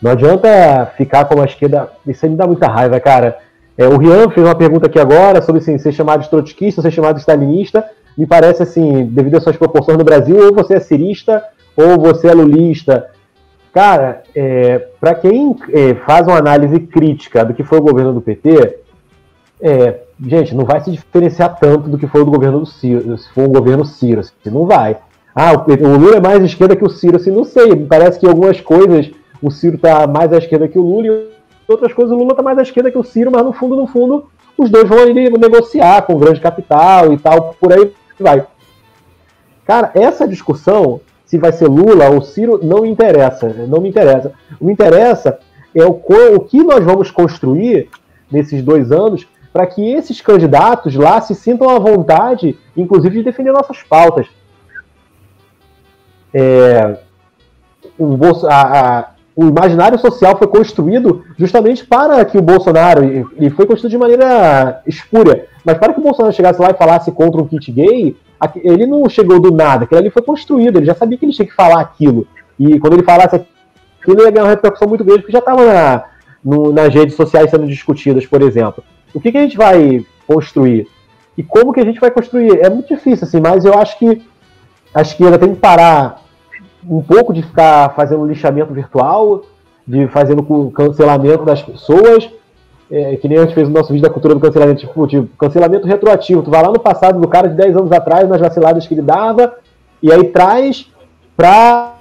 [0.00, 1.90] Não adianta ficar como a esquerda.
[2.06, 3.38] Isso aí me dá muita raiva, cara.
[3.78, 6.90] É, o Rian fez uma pergunta aqui agora sobre assim, ser chamado de trotskista, ser
[6.90, 7.84] chamado de stalinista.
[8.16, 11.42] Me parece assim, devido às suas proporções no Brasil, ou você é cirista
[11.76, 13.10] ou você é lulista.
[13.76, 18.22] Cara, é, para quem é, faz uma análise crítica do que foi o governo do
[18.22, 18.78] PT,
[19.60, 23.18] é, gente, não vai se diferenciar tanto do que foi o do governo do Ciro,
[23.18, 24.96] se for um governo Ciro, assim, não vai.
[25.34, 28.26] Ah, o, o, Lula é mais esquerda que o Ciro, assim, não sei, parece que
[28.26, 29.10] algumas coisas
[29.42, 31.28] o Ciro está mais à esquerda que o Lula e
[31.68, 33.86] outras coisas o Lula está mais à esquerda que o Ciro, mas no fundo, no
[33.86, 34.24] fundo,
[34.56, 38.42] os dois vão ali negociar com o grande capital e tal, por aí vai.
[39.66, 43.48] Cara, essa discussão se vai ser Lula ou Ciro, não me interessa.
[43.68, 44.32] Não me interessa.
[44.60, 45.38] O que interessa
[45.74, 46.00] é o,
[46.34, 47.90] o que nós vamos construir
[48.30, 53.52] nesses dois anos para que esses candidatos lá se sintam à vontade, inclusive, de defender
[53.52, 54.26] nossas pautas.
[56.32, 56.98] É,
[57.98, 58.16] o,
[58.46, 63.92] a, a, o, imaginário social foi construído justamente para que o Bolsonaro, e foi construído
[63.92, 67.72] de maneira espúria, mas para que o Bolsonaro chegasse lá e falasse contra um kit
[67.72, 68.14] gay,
[68.56, 71.46] ele não chegou do nada, aquilo ali foi construído, ele já sabia que ele tinha
[71.46, 72.26] que falar aquilo.
[72.58, 73.36] E quando ele falasse
[74.00, 76.04] aquilo, ia ganhar uma repercussão muito grande, porque já estava na,
[76.72, 78.82] nas redes sociais sendo discutidas, por exemplo.
[79.14, 80.88] O que, que a gente vai construir?
[81.36, 82.60] E como que a gente vai construir?
[82.60, 84.22] É muito difícil, assim, mas eu acho que
[84.94, 86.22] a esquerda tem que parar
[86.88, 89.42] um pouco de ficar fazendo lixamento virtual,
[89.86, 92.28] de fazendo cancelamento das pessoas,
[92.90, 95.28] é, que nem a gente fez o nosso vídeo da cultura do cancelamento, tipo, tipo,
[95.36, 96.42] cancelamento retroativo.
[96.42, 99.02] Tu vai lá no passado do cara de 10 anos atrás, nas vaciladas que ele
[99.02, 99.54] dava,
[100.02, 100.90] e aí traz
[101.36, 101.94] pra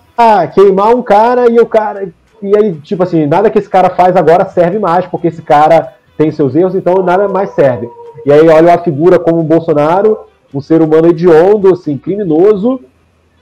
[0.53, 2.09] queimar um cara e o cara.
[2.41, 5.93] E aí, tipo assim, nada que esse cara faz agora serve mais, porque esse cara
[6.17, 7.89] tem seus erros, então nada mais serve.
[8.25, 10.19] E aí olha uma figura como o Bolsonaro,
[10.53, 12.79] um ser humano hediondo, assim, criminoso,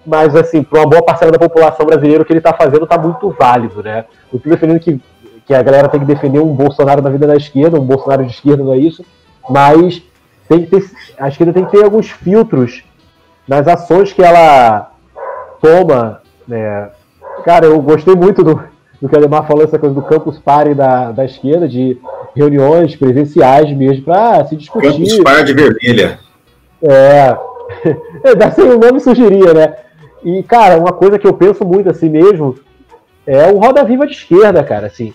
[0.05, 2.97] mas assim, para uma boa parcela da população brasileira, o que ele está fazendo está
[2.97, 4.05] muito válido, né?
[4.31, 4.99] Eu estou defendendo que
[5.45, 8.31] que a galera tem que defender um Bolsonaro na vida da esquerda, um Bolsonaro de
[8.31, 9.03] esquerda não é isso,
[9.49, 10.01] mas
[10.47, 10.89] tem que ter,
[11.19, 12.83] a esquerda tem que ter alguns filtros
[13.47, 14.91] nas ações que ela
[15.61, 16.21] toma.
[16.47, 16.89] Né?
[17.43, 18.63] Cara, eu gostei muito do,
[19.01, 21.99] do que a Ademar falou, essa coisa do campus party da, da esquerda, de
[22.35, 24.91] reuniões presenciais mesmo, para se discutir.
[24.91, 26.19] Campus party de vermelha.
[26.81, 27.37] É,
[28.45, 29.75] assim o nome sugeria, né?
[30.23, 32.55] E, cara, uma coisa que eu penso muito assim mesmo
[33.27, 35.13] é o Roda Viva de esquerda, cara, assim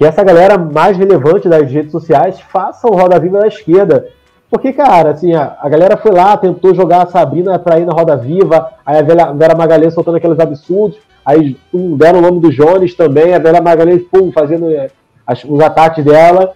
[0.00, 4.08] que essa galera mais relevante das redes sociais faça o Roda Viva da esquerda.
[4.50, 7.92] Porque, cara, assim, a, a galera foi lá, tentou jogar a Sabrina pra ir na
[7.92, 12.40] Roda Viva, aí a Vera, Vera Magalhães soltando aqueles absurdos, aí um, deram o nome
[12.40, 14.88] do Jones também, a Vera Magalhães, pum, fazendo é,
[15.26, 16.54] as, os ataques dela.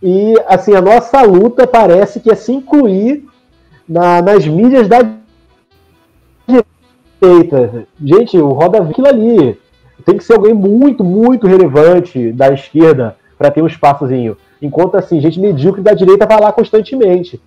[0.00, 3.24] E, assim, a nossa luta parece que é se incluir
[3.88, 5.00] na, nas mídias da
[7.20, 7.88] direita.
[8.00, 9.58] Gente, o Roda Viva ali
[10.04, 14.36] tem que ser alguém muito, muito relevante da esquerda para ter um espaçozinho.
[14.60, 17.40] Enquanto, assim, gente medíocre da direita vai lá constantemente.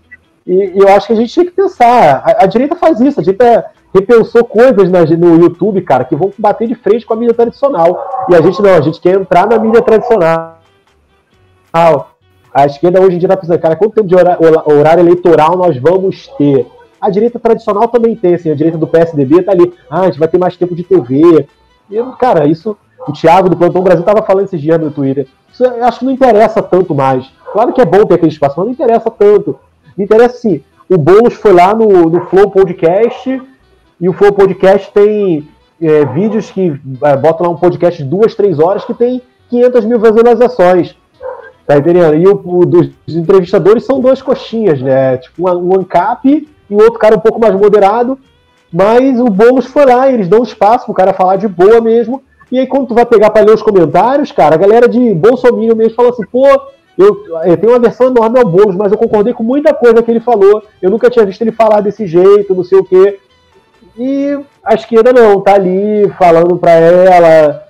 [0.46, 2.24] E, e eu acho que a gente tinha que pensar.
[2.26, 6.32] A, a, direita faz isso, a direita repensou coisas na, no YouTube, cara, que vão
[6.38, 8.26] bater de frente com a mídia tradicional.
[8.30, 10.60] E a gente não, a gente quer entrar na mídia tradicional.
[12.54, 16.28] A esquerda hoje em dia está pensando, cara, quanto tempo de horário eleitoral nós vamos
[16.38, 16.66] ter?
[17.00, 20.18] A direita tradicional também tem, assim, a direita do PSDB tá ali, ah, a gente
[20.18, 21.48] vai ter mais tempo de TV,
[21.90, 22.78] e, cara, isso.
[23.08, 25.28] O Thiago do Plantão Brasil estava falando esses dias no Twitter.
[25.52, 27.26] Isso eu acho que não interessa tanto mais.
[27.54, 29.58] Claro que é bom ter aquele espaço, mas não interessa tanto.
[29.98, 30.62] Me interessa sim.
[30.90, 33.42] O Boulos foi lá no, no Flow Podcast
[34.00, 35.48] e o Flow Podcast tem
[35.82, 39.86] é, vídeos que é, botam lá um podcast de duas, três horas que tem 500
[39.86, 40.96] mil visualizações.
[41.66, 42.16] Tá entendendo?
[42.16, 45.18] E o, o dos entrevistadores são dois coxinhas, né?
[45.18, 48.18] Tipo, um, um ANCAP e o outro cara um pouco mais moderado.
[48.72, 52.22] Mas o Boulos foi lá, eles dão espaço pro cara falar de boa mesmo.
[52.52, 55.76] E aí, quando tu vai pegar para ler os comentários, cara, a galera de Bolsonaro
[55.76, 56.48] mesmo fala assim, pô,
[56.98, 60.10] eu, eu tenho uma versão enorme ao Boulos, mas eu concordei com muita coisa que
[60.10, 60.64] ele falou.
[60.82, 63.20] Eu nunca tinha visto ele falar desse jeito, não sei o quê.
[63.98, 67.64] E a esquerda não, tá ali falando pra ela.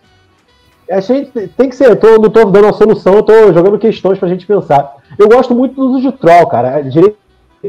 [0.89, 3.77] A gente tem que ser, eu tô, não tô dando uma solução, eu tô jogando
[3.77, 4.95] questões pra gente pensar.
[5.19, 6.75] Eu gosto muito do uso de troll, cara.
[6.75, 7.17] A direita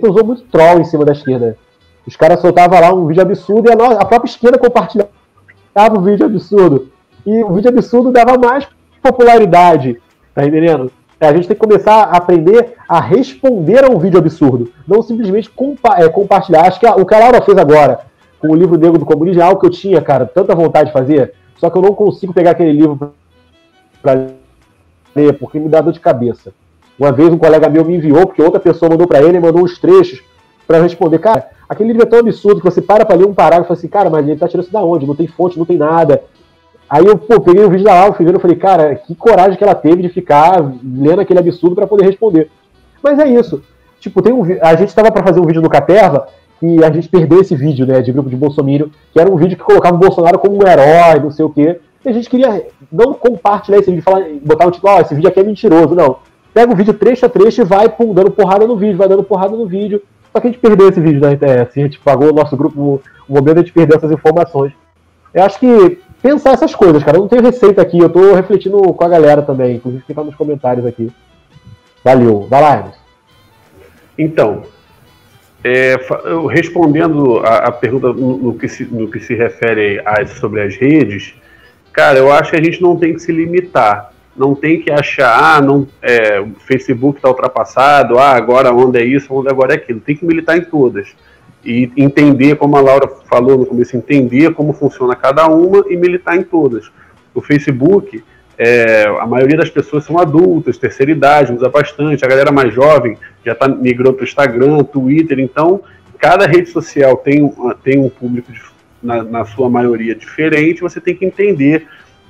[0.03, 1.57] usou muito troll em cima da esquerda.
[2.07, 5.09] Os caras soltavam lá um vídeo absurdo e a, a própria esquerda compartilhava
[5.97, 6.89] o vídeo absurdo.
[7.27, 8.67] E o vídeo absurdo dava mais
[9.03, 10.01] popularidade,
[10.35, 10.91] tá entendendo?
[11.21, 15.03] É, a gente tem que começar a aprender a responder a um vídeo absurdo, não
[15.03, 16.67] simplesmente compa é, compartilhar.
[16.67, 18.01] Acho que a, o que a Laura fez agora
[18.39, 20.93] com o livro Negro do Comunismo é algo que eu tinha, cara, tanta vontade de
[20.93, 23.13] fazer, só que eu não consigo pegar aquele livro
[24.01, 24.29] para
[25.15, 26.53] ler, porque me dá dor de cabeça.
[26.99, 29.63] Uma vez um colega meu me enviou, porque outra pessoa mandou para ele e mandou
[29.63, 30.23] uns trechos
[30.69, 31.19] para responder.
[31.19, 33.79] Cara, aquele livro é tão absurdo que você para para ler um parágrafo e fala
[33.79, 35.07] assim, cara, mas ele tá tirando isso da onde?
[35.07, 36.23] Não tem fonte, não tem nada.
[36.89, 39.75] Aí eu pô, peguei o vídeo da vendo e falei, cara, que coragem que ela
[39.75, 42.51] teve de ficar lendo aquele absurdo para poder responder.
[43.03, 43.63] Mas é isso.
[43.99, 46.29] Tipo, tem um, a gente estava para fazer um vídeo no Caterva
[46.63, 49.57] e a gente perdeu esse vídeo, né, de grupo de Bolsonaro, que era um vídeo
[49.57, 51.81] que colocava o Bolsonaro como um herói, não sei o quê.
[52.05, 55.15] E a gente queria não compartilhar esse vídeo, falar, botar um título, ó, oh, esse
[55.15, 56.17] vídeo aqui é mentiroso, não.
[56.53, 59.23] Pega o vídeo trecho a trecho e vai pum, dando porrada no vídeo, vai dando
[59.23, 60.03] porrada no vídeo.
[60.39, 62.57] Só que a gente perdeu esse vídeo da internet, assim, a gente pagou o nosso
[62.57, 64.73] grupo, o momento a gente perdeu essas informações.
[65.35, 67.17] Eu acho que pensar essas coisas, cara.
[67.17, 70.37] Eu não tenho receita aqui, eu tô refletindo com a galera também, inclusive fica nos
[70.37, 71.11] comentários aqui.
[72.05, 72.47] Valeu.
[72.49, 72.99] Vai lá, Emerson.
[74.17, 74.63] Então,
[75.65, 75.97] é,
[76.49, 80.77] respondendo a, a pergunta no, no, que se, no que se refere a, sobre as
[80.77, 81.35] redes,
[81.93, 84.13] cara, eu acho que a gente não tem que se limitar.
[84.39, 89.05] Não tem que achar, ah, não, é, o Facebook está ultrapassado, ah, agora onde é
[89.05, 90.01] isso, onde agora é aquilo.
[90.01, 91.09] Tem que militar em todas
[91.65, 96.37] e entender, como a Laura falou no começo, entender como funciona cada uma e militar
[96.37, 96.91] em todas.
[97.35, 98.23] O Facebook,
[98.57, 103.19] é, a maioria das pessoas são adultas, terceira idade, usa bastante, a galera mais jovem
[103.45, 105.83] já está migrando para o Instagram, Twitter, então
[106.19, 107.53] cada rede social tem,
[107.85, 108.61] tem um público de,
[109.03, 111.87] na, na, sua maioria diferente, você tem que entender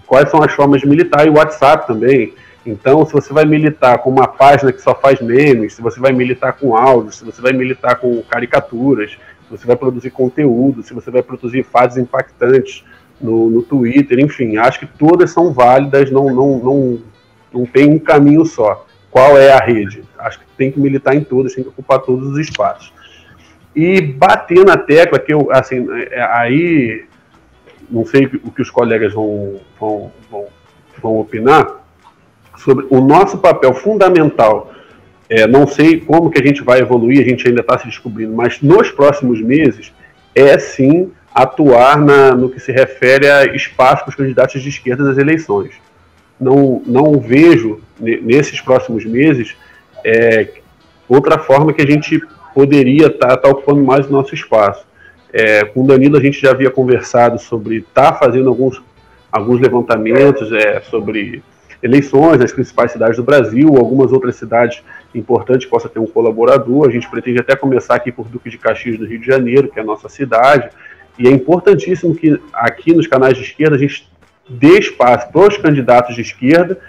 [0.08, 2.34] quais são as formas de militar, e o WhatsApp também,
[2.66, 6.12] então, se você vai militar com uma página que só faz memes, se você vai
[6.12, 10.92] militar com áudios, se você vai militar com caricaturas, se você vai produzir conteúdo, se
[10.92, 12.84] você vai produzir fases impactantes
[13.20, 16.98] no, no Twitter, enfim, acho que todas são válidas, não, não, não,
[17.52, 18.86] não tem um caminho só.
[19.10, 20.02] Qual é a rede?
[20.18, 22.92] Acho que tem que militar em todas, tem que ocupar todos os espaços.
[23.74, 27.06] E bater na tecla, que eu, assim, é, aí,
[27.90, 30.46] não sei o que os colegas vão, vão, vão,
[31.02, 31.84] vão opinar,
[32.56, 34.72] sobre o nosso papel fundamental.
[35.28, 38.32] É, não sei como que a gente vai evoluir, a gente ainda está se descobrindo,
[38.32, 39.92] mas nos próximos meses
[40.34, 45.04] é sim atuar na, no que se refere a espaço para os candidatos de esquerda
[45.04, 45.72] nas eleições.
[46.40, 49.56] Não, não vejo nesses próximos meses
[50.04, 50.48] é,
[51.08, 52.20] outra forma que a gente
[52.54, 54.87] poderia estar tá, tá ocupando mais o nosso espaço.
[55.38, 58.82] É, com o Danilo a gente já havia conversado sobre estar tá fazendo alguns,
[59.30, 61.44] alguns levantamentos é, sobre
[61.80, 64.82] eleições nas principais cidades do Brasil, algumas outras cidades
[65.14, 66.88] importantes que possa ter um colaborador.
[66.88, 69.78] A gente pretende até começar aqui por Duque de Caxias do Rio de Janeiro, que
[69.78, 70.70] é a nossa cidade,
[71.16, 74.10] e é importantíssimo que aqui nos canais de esquerda a gente
[74.48, 76.80] dê espaço para os candidatos de esquerda,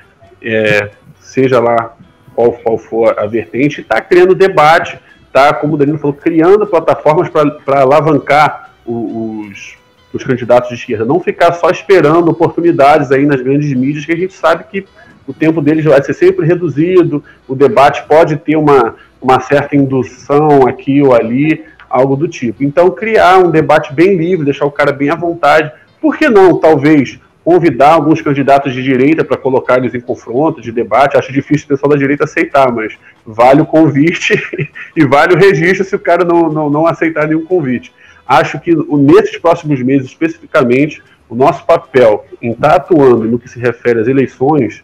[0.41, 0.89] é,
[1.19, 1.95] seja lá
[2.33, 4.99] qual, qual for a vertente, está criando debate,
[5.29, 9.77] está, como o Danilo falou, criando plataformas para alavancar os,
[10.11, 14.17] os candidatos de esquerda, não ficar só esperando oportunidades aí nas grandes mídias, que a
[14.17, 14.85] gente sabe que
[15.27, 20.67] o tempo deles vai ser sempre reduzido, o debate pode ter uma, uma certa indução
[20.67, 22.63] aqui ou ali, algo do tipo.
[22.63, 25.71] Então, criar um debate bem livre, deixar o cara bem à vontade.
[26.01, 30.71] Por que não, talvez, convidar alguns candidatos de direita para colocar eles em confronto, de
[30.71, 31.17] debate?
[31.17, 34.41] Acho difícil o pessoal da direita aceitar, mas vale o convite
[34.95, 37.91] e vale o registro se o cara não, não, não aceitar nenhum convite
[38.29, 43.49] acho que nesses próximos meses, especificamente, o nosso papel em estar tá atuando no que
[43.49, 44.83] se refere às eleições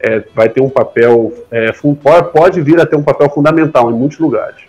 [0.00, 1.70] é, vai ter um papel, é,
[2.32, 4.62] pode vir a ter um papel fundamental em muitos lugares.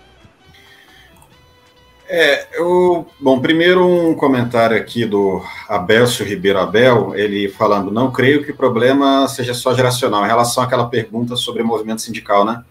[2.09, 8.43] É, eu, bom, primeiro um comentário aqui do Abelcio Ribeiro Abel, ele falando, não creio
[8.45, 12.63] que o problema seja só geracional, em relação àquela pergunta sobre movimento sindical, né?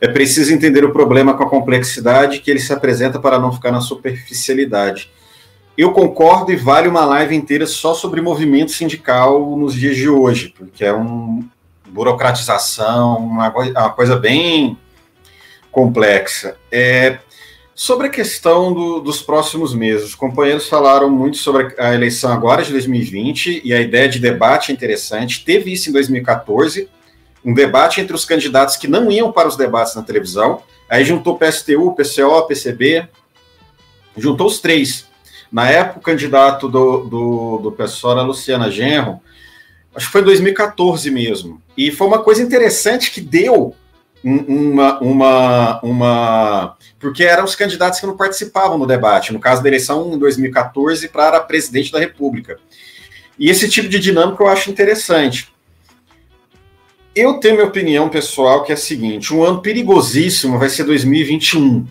[0.00, 3.70] É preciso entender o problema com a complexidade que ele se apresenta para não ficar
[3.70, 5.10] na superficialidade.
[5.78, 10.52] Eu concordo e vale uma live inteira só sobre movimento sindical nos dias de hoje,
[10.56, 11.48] porque é um,
[11.94, 14.76] burocratização, uma, uma coisa bem
[15.70, 16.56] complexa.
[16.70, 17.18] É,
[17.74, 22.62] sobre a questão do, dos próximos meses, os companheiros falaram muito sobre a eleição agora
[22.62, 25.44] de 2020 e a ideia de debate interessante.
[25.44, 26.88] Teve isso em 2014,
[27.44, 30.62] um debate entre os candidatos que não iam para os debates na televisão.
[30.88, 33.08] Aí juntou PSTU, PCO, PCB,
[34.16, 35.06] juntou os três.
[35.50, 39.20] Na época, o candidato do, do, do PSOL era Luciana Genro,
[39.94, 41.60] acho que foi em 2014 mesmo.
[41.76, 43.74] E foi uma coisa interessante que deu
[44.24, 46.76] uma, uma, uma.
[46.98, 51.08] Porque eram os candidatos que não participavam no debate, no caso da eleição em 2014
[51.08, 52.58] para presidente da República.
[53.38, 55.52] E esse tipo de dinâmica eu acho interessante.
[57.14, 61.86] Eu tenho minha opinião pessoal que é a seguinte: um ano perigosíssimo vai ser 2021.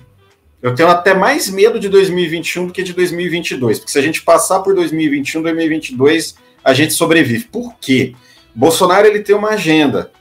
[0.61, 4.23] Eu tenho até mais medo de 2021 do que de 2022, porque se a gente
[4.23, 7.45] passar por 2021, 2022, a gente sobrevive.
[7.51, 8.15] Por quê?
[8.55, 10.11] Bolsonaro ele tem uma agenda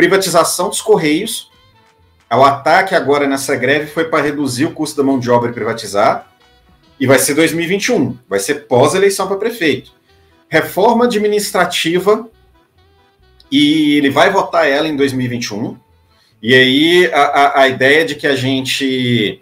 [0.00, 1.50] privatização dos Correios.
[2.32, 5.52] O ataque agora nessa greve foi para reduzir o custo da mão de obra e
[5.52, 6.26] privatizar.
[6.98, 9.92] E vai ser 2021, vai ser pós-eleição para prefeito.
[10.48, 12.26] Reforma administrativa,
[13.52, 15.76] e ele vai votar ela em 2021.
[16.42, 19.38] E aí a, a, a ideia de que a gente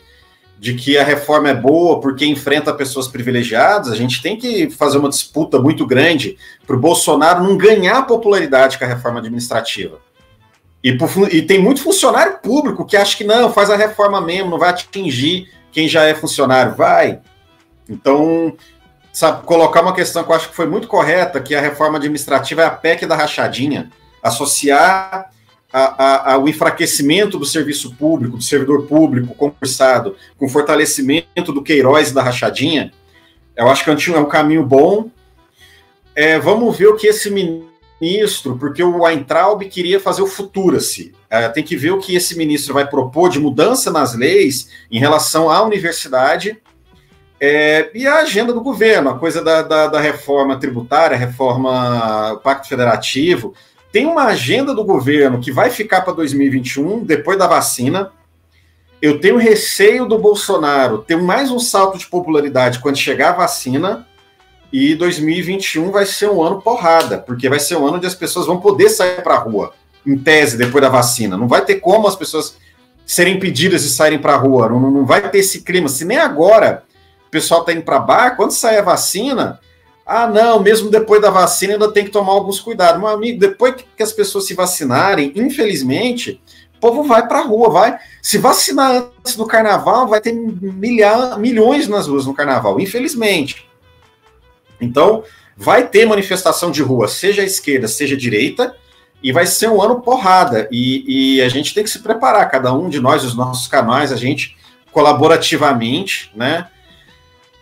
[0.59, 4.99] de que a reforma é boa porque enfrenta pessoas privilegiadas, a gente tem que fazer
[4.99, 6.37] uma disputa muito grande
[6.67, 10.01] para o Bolsonaro não ganhar popularidade com a reforma administrativa.
[10.89, 14.59] E, e, tem muito funcionário público que acha que não, faz a reforma mesmo, não
[14.59, 16.75] vai atingir quem já é funcionário.
[16.75, 17.21] Vai.
[17.89, 18.57] Então,
[19.13, 22.63] sabe, colocar uma questão que eu acho que foi muito correta, que a reforma administrativa
[22.63, 23.91] é a PEC da rachadinha,
[24.23, 25.31] associar
[25.73, 31.53] a, a, a, o enfraquecimento do serviço público, do servidor público concursado, com o fortalecimento
[31.53, 32.93] do Queiroz e da rachadinha,
[33.59, 35.11] eu acho que é um caminho bom.
[36.15, 37.29] É, vamos ver o que esse
[38.01, 41.13] ministro, porque o Weintraub queria fazer o futuro-se.
[41.29, 44.99] É, tem que ver o que esse ministro vai propor de mudança nas leis em
[44.99, 46.61] relação à universidade
[47.41, 52.69] é, e a agenda do governo, a coisa da, da, da reforma tributária, reforma Pacto
[52.69, 53.55] Federativo.
[53.93, 58.11] Tem uma agenda do governo que vai ficar para 2021, depois da vacina.
[59.01, 64.08] Eu tenho receio do Bolsonaro ter mais um salto de popularidade quando chegar a vacina
[64.73, 68.47] e 2021 vai ser um ano porrada, porque vai ser um ano onde as pessoas
[68.47, 69.73] vão poder sair para a rua,
[70.07, 71.37] em tese, depois da vacina.
[71.37, 72.57] Não vai ter como as pessoas
[73.07, 75.89] serem impedidas de saírem para a rua, não, não vai ter esse clima.
[75.89, 76.85] Se nem agora
[77.27, 79.59] o pessoal está indo para bar, quando sair a vacina,
[80.05, 82.99] ah, não, mesmo depois da vacina ainda tem que tomar alguns cuidados.
[82.99, 86.41] Meu amigo, depois que as pessoas se vacinarem, infelizmente,
[86.77, 87.99] o povo vai para a rua, vai.
[88.23, 93.68] Se vacinar antes do carnaval, vai ter milha, milhões nas ruas no carnaval, infelizmente.
[94.81, 95.25] Então,
[95.57, 98.75] vai ter manifestação de rua, seja esquerda, seja direita,
[99.23, 100.69] e vai ser um ano porrada.
[100.71, 104.13] E, e, a gente tem que se preparar, cada um de nós, os nossos canais,
[104.13, 104.57] a gente
[104.93, 106.69] colaborativamente, né?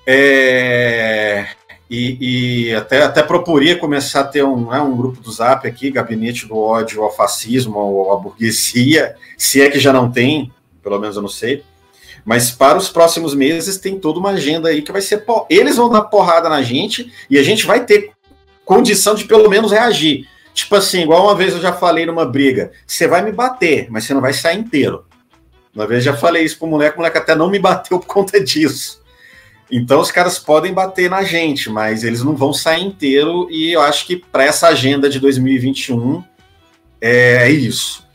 [0.07, 1.47] É,
[1.89, 5.91] e, e, até, até proporia começar a ter um, né, um grupo do Zap aqui,
[5.91, 10.53] Gabinete do Ódio ao Fascismo, ou à Burguesia, se é que já não tem,
[10.83, 11.65] pelo menos eu não sei.
[12.27, 15.25] Mas para os próximos meses tem toda uma agenda aí que vai ser.
[15.49, 18.11] Eles vão dar porrada na gente e a gente vai ter
[18.65, 20.27] condição de pelo menos reagir.
[20.53, 24.05] Tipo assim, igual uma vez eu já falei numa briga: você vai me bater, mas
[24.05, 25.05] você não vai sair inteiro.
[25.73, 28.43] Uma vez já falei isso pro moleque, o moleque até não me bateu por conta
[28.43, 29.01] disso.
[29.71, 33.47] Então os caras podem bater na gente, mas eles não vão sair inteiro.
[33.51, 36.25] E eu acho que para essa agenda de 2021
[37.01, 38.06] é isso.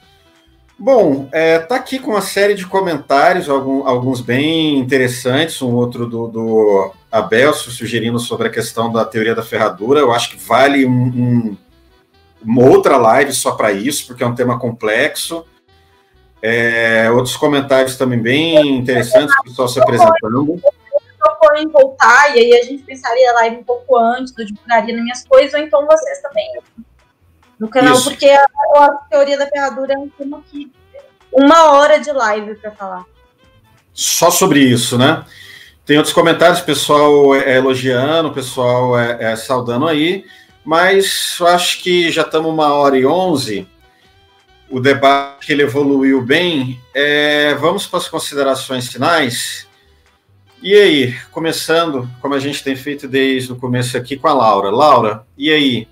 [0.84, 6.08] Bom, é, tá aqui com uma série de comentários, algum, alguns bem interessantes, um outro
[6.08, 10.00] do, do Abel sugerindo sobre a questão da teoria da ferradura.
[10.00, 11.58] Eu acho que vale um, um,
[12.44, 15.46] uma outra live só para isso, porque é um tema complexo.
[16.42, 20.60] É, outros comentários também bem interessantes, o pessoal se apresentando.
[21.20, 24.96] Propor em voltar, e aí a gente pensaria a live um pouco antes, do divulgaria
[24.96, 26.44] nas minhas coisas, ou então vocês também
[27.62, 28.10] no canal, Isso.
[28.10, 30.72] porque a, a, teoria da ferradura é um tema que
[31.32, 33.06] uma hora de live para falar.
[33.94, 35.24] Só sobre isso, né?
[35.86, 40.26] Tem outros comentários, pessoal é, é elogiando, pessoal é, é, saudando aí,
[40.66, 43.68] mas eu acho que já estamos uma hora e onze.
[44.68, 46.82] O debate ele evoluiu bem.
[46.96, 49.68] É, vamos para as considerações finais.
[50.64, 54.72] E aí, começando, como a gente tem feito desde o começo aqui com a Laura.
[54.72, 55.88] Laura, e aí?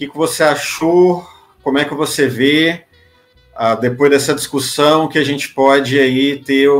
[0.00, 1.28] Que, que você achou?
[1.62, 2.86] Como é que você vê,
[3.54, 6.70] ah, depois dessa discussão, que a gente pode aí ter,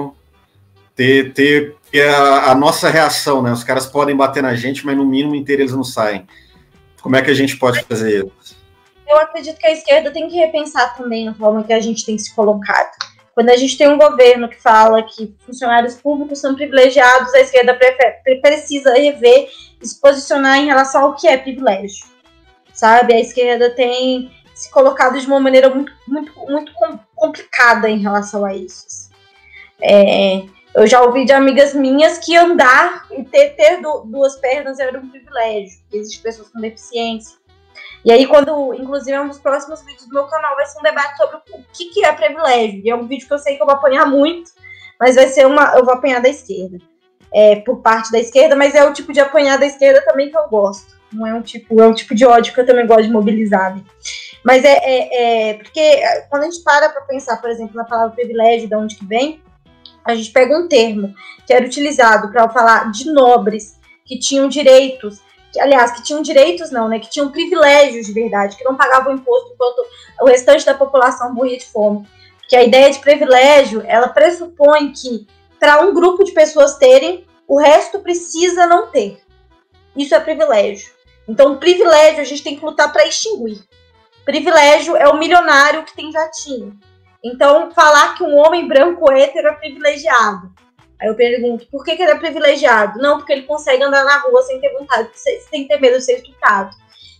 [0.96, 3.52] ter, ter, a, a, nossa reação, né?
[3.52, 6.26] Os caras podem bater na gente, mas no mínimo inteiro eles não saem.
[7.02, 8.58] Como é que a gente pode fazer isso?
[9.06, 12.16] eu acredito que a esquerda tem que repensar também a forma que a gente tem
[12.16, 12.92] se colocado.
[13.34, 17.76] Quando a gente tem um governo que fala que funcionários públicos são privilegiados, a esquerda
[18.40, 19.48] precisa rever
[19.82, 22.06] e se posicionar em relação ao que é privilégio.
[22.80, 23.12] Sabe?
[23.12, 26.72] A esquerda tem se colocado de uma maneira muito, muito, muito
[27.14, 29.10] complicada em relação a isso.
[29.82, 30.44] É,
[30.74, 35.10] eu já ouvi de amigas minhas que andar e ter, ter duas pernas era um
[35.10, 35.78] privilégio.
[35.92, 37.36] Existem pessoas com deficiência.
[38.02, 40.82] E aí, quando, inclusive, é um dos próximos vídeos do meu canal, vai ser um
[40.82, 42.80] debate sobre o que, que é privilégio.
[42.82, 44.52] E é um vídeo que eu sei que eu vou apanhar muito,
[44.98, 45.74] mas vai ser uma.
[45.76, 46.78] Eu vou apanhar da esquerda.
[47.30, 50.38] É, por parte da esquerda, mas é o tipo de apanhar da esquerda também que
[50.38, 50.98] eu gosto.
[51.12, 53.74] Não é um tipo, é um tipo de ódio que eu também gosto de mobilizar.
[53.74, 53.82] Né?
[54.44, 58.14] Mas é, é, é, porque quando a gente para para pensar, por exemplo, na palavra
[58.14, 59.42] privilégio, de onde que vem,
[60.04, 61.14] a gente pega um termo
[61.46, 65.20] que era utilizado para falar de nobres que tinham direitos,
[65.52, 69.14] que, aliás, que tinham direitos não, né, que tinham privilégios de verdade, que não pagavam
[69.14, 69.84] imposto enquanto
[70.20, 72.06] o restante da população morria de fome.
[72.48, 75.26] Que a ideia de privilégio, ela pressupõe que
[75.58, 79.20] para um grupo de pessoas terem, o resto precisa não ter.
[79.96, 80.90] Isso é privilégio.
[81.30, 83.62] Então, privilégio a gente tem que lutar para extinguir.
[84.24, 86.76] Privilégio é o milionário que tem jatinho.
[87.22, 90.52] Então, falar que um homem branco hétero é privilegiado.
[91.00, 92.98] Aí eu pergunto, por que, que ele é privilegiado?
[92.98, 96.14] Não, porque ele consegue andar na rua sem ter vontade, sem ter medo de ser
[96.14, 96.74] estuprado.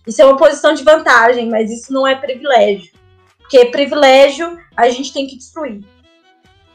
[0.05, 2.91] Isso é uma posição de vantagem, mas isso não é privilégio.
[3.37, 5.85] Porque privilégio a gente tem que destruir.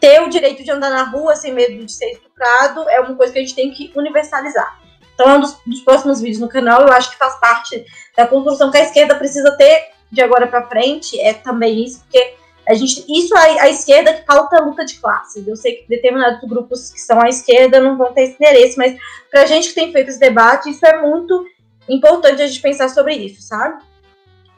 [0.00, 3.30] Ter o direito de andar na rua sem medo de ser estuprado é uma coisa
[3.30, 4.85] que a gente tem que universalizar.
[5.16, 7.84] Então, é um dos, dos próximos vídeos no canal, eu acho que faz parte
[8.14, 12.34] da construção que a esquerda precisa ter de agora para frente, é também isso, porque
[12.68, 15.48] a gente, isso a, a esquerda que falta luta de classes.
[15.48, 18.94] Eu sei que determinados grupos que são à esquerda não vão ter esse interesse, mas
[19.30, 21.46] para a gente que tem feito esse debate, isso é muito
[21.88, 23.82] importante a gente pensar sobre isso, sabe?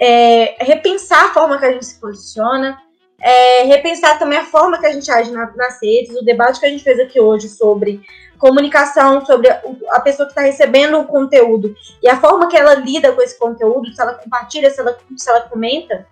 [0.00, 2.78] É, repensar a forma que a gente se posiciona,
[3.20, 6.66] é, repensar também a forma que a gente age na, nas redes, o debate que
[6.66, 8.00] a gente fez aqui hoje sobre
[8.38, 13.12] comunicação, sobre a, pessoa que está recebendo o conteúdo e a forma que ela lida
[13.12, 16.06] com esse conteúdo, se ela compartilha, se ela, se ela comenta,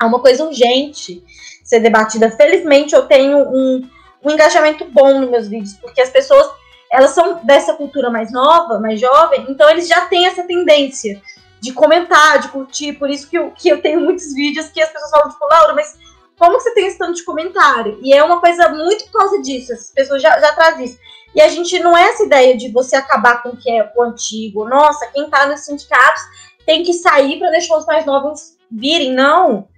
[0.00, 1.24] é uma coisa urgente
[1.64, 2.30] ser debatida.
[2.30, 3.88] Felizmente, eu tenho um,
[4.22, 6.46] um engajamento bom nos meus vídeos, porque as pessoas
[6.92, 11.22] elas são dessa cultura mais nova, mais jovem, então eles já têm essa tendência
[11.58, 14.92] de comentar, de curtir, por isso que eu, que eu tenho muitos vídeos que as
[14.92, 15.96] pessoas falam, tipo, Laura, mas
[16.38, 17.98] como você tem esse tanto de comentário?
[18.02, 20.98] E é uma coisa muito por causa disso, as pessoas já, já trazem isso.
[21.34, 24.02] E a gente não é essa ideia de você acabar com o que é o
[24.02, 24.68] antigo.
[24.68, 26.22] Nossa, quem tá nos sindicatos
[26.66, 29.12] tem que sair para deixar os mais novos virem.
[29.12, 29.68] Não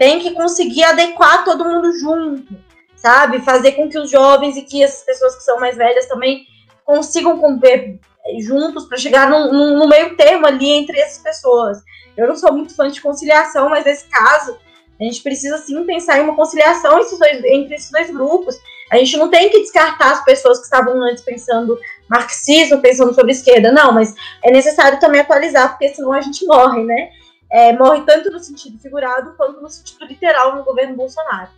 [0.00, 2.54] tem que conseguir adequar todo mundo junto,
[2.96, 3.40] sabe?
[3.42, 6.46] Fazer com que os jovens e que as pessoas que são mais velhas também
[6.86, 8.00] consigam conviver
[8.38, 11.82] juntos para chegar no, no, meio termo ali entre essas pessoas.
[12.16, 14.56] Eu não sou muito fã de conciliação, mas nesse caso
[14.98, 18.56] a gente precisa sim pensar em uma conciliação entre esses dois, entre esses dois grupos.
[18.90, 23.32] A gente não tem que descartar as pessoas que estavam antes pensando marxismo, pensando sobre
[23.32, 27.10] esquerda, não, mas é necessário também atualizar, porque senão a gente morre, né?
[27.50, 31.48] é, morre tanto no sentido figurado quanto no sentido literal no governo Bolsonaro.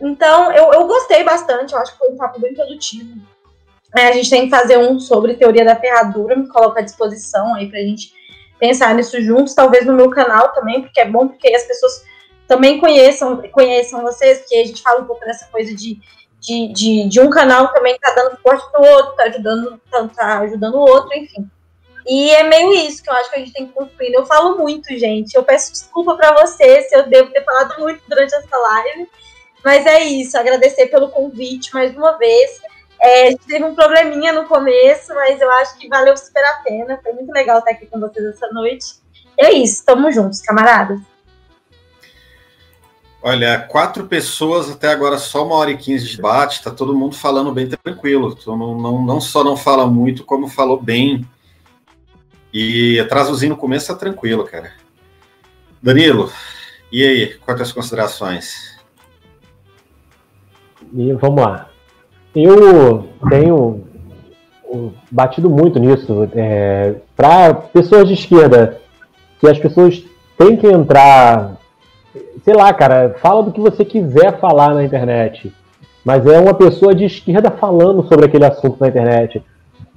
[0.00, 3.18] Então, eu, eu gostei bastante, eu acho que foi um papo bem produtivo.
[3.96, 7.54] É, a gente tem que fazer um sobre teoria da ferradura, me coloco à disposição
[7.54, 8.12] aí pra gente
[8.58, 12.04] pensar nisso juntos, talvez no meu canal também, porque é bom porque as pessoas
[12.46, 15.98] também conheçam, conheçam vocês, porque a gente fala um pouco dessa coisa de,
[16.48, 20.38] de, de, de um canal também tá dando suporte pro outro, tá ajudando, tá, tá
[20.40, 21.46] ajudando o outro, enfim.
[22.06, 24.14] E é meio isso que eu acho que a gente tem que construir.
[24.14, 25.34] Eu falo muito, gente.
[25.34, 29.10] Eu peço desculpa para você se eu devo ter falado muito durante essa live.
[29.62, 30.38] Mas é isso.
[30.38, 32.50] Agradecer pelo convite mais uma vez.
[32.98, 36.62] É, a gente teve um probleminha no começo, mas eu acho que valeu super a
[36.62, 36.98] pena.
[37.02, 38.86] Foi muito legal estar aqui com vocês essa noite.
[39.36, 39.84] É isso.
[39.84, 40.98] Tamo juntos, camaradas.
[43.20, 47.16] Olha, quatro pessoas até agora, só uma hora e quinze de debate, tá todo mundo
[47.16, 48.38] falando bem tranquilo.
[48.46, 51.26] Não, não, não só não fala muito, como falou bem.
[52.54, 54.72] E traduzindo no começo tá tranquilo, cara.
[55.82, 56.32] Danilo,
[56.90, 58.78] e aí, quais as considerações?
[60.92, 61.68] E vamos lá.
[62.34, 63.84] Eu tenho
[65.10, 66.28] batido muito nisso.
[66.34, 68.80] É, Para pessoas de esquerda,
[69.38, 70.02] que as pessoas
[70.36, 71.57] têm que entrar.
[72.44, 75.52] Sei lá, cara, fala do que você quiser falar na internet.
[76.04, 79.42] Mas é uma pessoa de esquerda falando sobre aquele assunto na internet.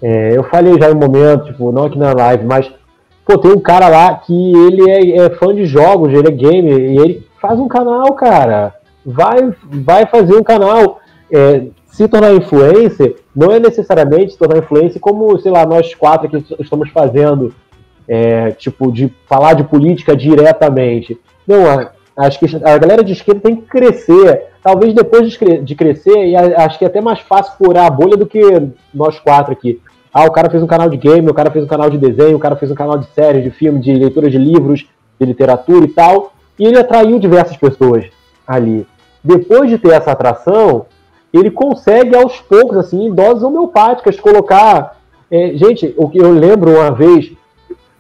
[0.02, 2.70] É, eu falei já em um momento, tipo, não aqui na live, mas
[3.26, 6.80] pô, tem um cara lá que ele é, é, fã de jogos, ele é gamer,
[6.80, 8.74] e ele faz um canal, cara.
[9.06, 11.00] Vai, vai fazer um canal.
[11.32, 16.30] É, se tornar influencer não é necessariamente se tornar influencer como, sei lá, nós quatro
[16.30, 17.54] que estamos fazendo.
[18.08, 21.18] é, tipo, de falar de política diretamente.
[21.48, 21.90] Não,
[22.64, 24.48] a galera de esquerda tem que crescer.
[24.64, 28.28] Talvez depois de crescer, e acho que é até mais fácil furar a bolha do
[28.28, 28.42] que
[28.94, 29.82] nós quatro aqui.
[30.14, 32.36] Ah, o cara fez um canal de game, o cara fez um canal de desenho,
[32.36, 34.86] o cara fez um canal de série, de filme, de leitura de livros,
[35.20, 36.34] de literatura e tal.
[36.60, 38.06] E ele atraiu diversas pessoas
[38.46, 38.86] ali.
[39.24, 40.86] Depois de ter essa atração,
[41.34, 45.00] ele consegue aos poucos, assim, em doses homeopáticas, colocar.
[45.30, 47.32] É, gente, o que eu lembro uma vez,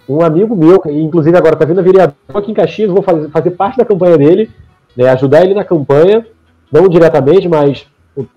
[0.08, 3.52] um amigo meu, inclusive agora está vindo a vereador aqui em Caxias, vou fazer, fazer
[3.52, 4.50] parte da campanha dele,
[4.96, 6.26] né, ajudar ele na campanha,
[6.72, 7.86] não diretamente, mas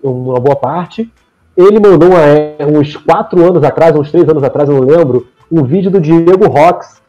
[0.01, 1.11] uma boa parte.
[1.55, 5.27] Ele mandou uma, é, uns quatro anos atrás, uns três anos atrás, eu não lembro,
[5.51, 7.01] um vídeo do Diego Rox.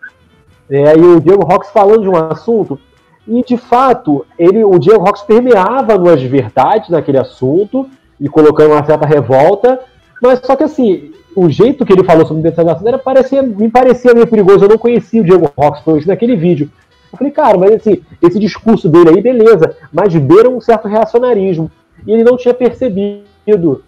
[0.70, 2.78] É, e o Diego Rox falando de um assunto.
[3.26, 7.88] E de fato, ele, o Diego Rox permeava nas verdades naquele assunto
[8.20, 9.80] e colocando uma certa revolta.
[10.22, 14.14] Mas só que assim, o jeito que ele falou sobre descentralização era parecia, me parecia
[14.14, 14.64] meio perigoso.
[14.64, 16.70] Eu não conhecia o Diego Rox, foi isso naquele vídeo.
[17.12, 21.70] Eu falei, cara, mas assim, esse discurso dele aí, beleza, mas beira um certo reacionarismo.
[22.06, 23.82] E ele não tinha percebido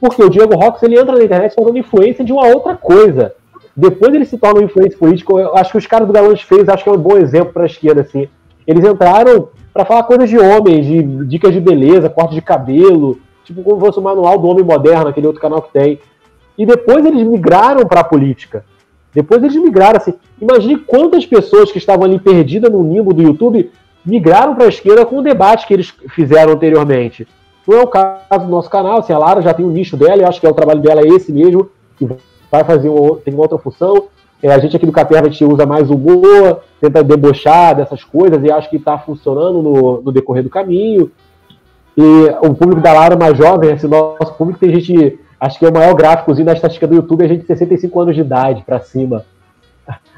[0.00, 3.34] porque o Diego Rox ele entra na internet falando influência de uma outra coisa.
[3.76, 5.38] Depois ele se torna um influência político.
[5.38, 7.64] Eu acho que os caras do Galãs fez, acho que é um bom exemplo para
[7.64, 8.28] a esquerda, assim.
[8.66, 13.62] Eles entraram para falar coisas de homens, de dicas de beleza, corte de cabelo, tipo
[13.62, 15.98] como fosse o manual do homem moderno, aquele outro canal que tem.
[16.56, 18.64] E depois eles migraram para a política.
[19.12, 20.14] Depois eles migraram assim.
[20.40, 23.70] Imagine quantas pessoas que estavam ali perdidas no limbo do YouTube
[24.04, 27.26] migraram para a esquerda com o debate que eles fizeram anteriormente.
[27.66, 30.22] Não é o caso do nosso canal, assim, a Lara já tem um nicho dela,
[30.22, 32.06] eu acho que é o trabalho dela é esse mesmo, que
[32.50, 34.08] vai fazer uma, tem uma outra função.
[34.42, 38.44] É, a gente aqui do Caperva a gente usa mais humor, tenta debochar dessas coisas
[38.44, 41.10] e acho que está funcionando no, no, decorrer do caminho.
[41.96, 42.02] E
[42.42, 45.74] o público da Lara mais jovem, esse nosso público tem gente, acho que é o
[45.74, 49.24] maior gráficozinho da estatística do YouTube, é gente de 65 anos de idade para cima.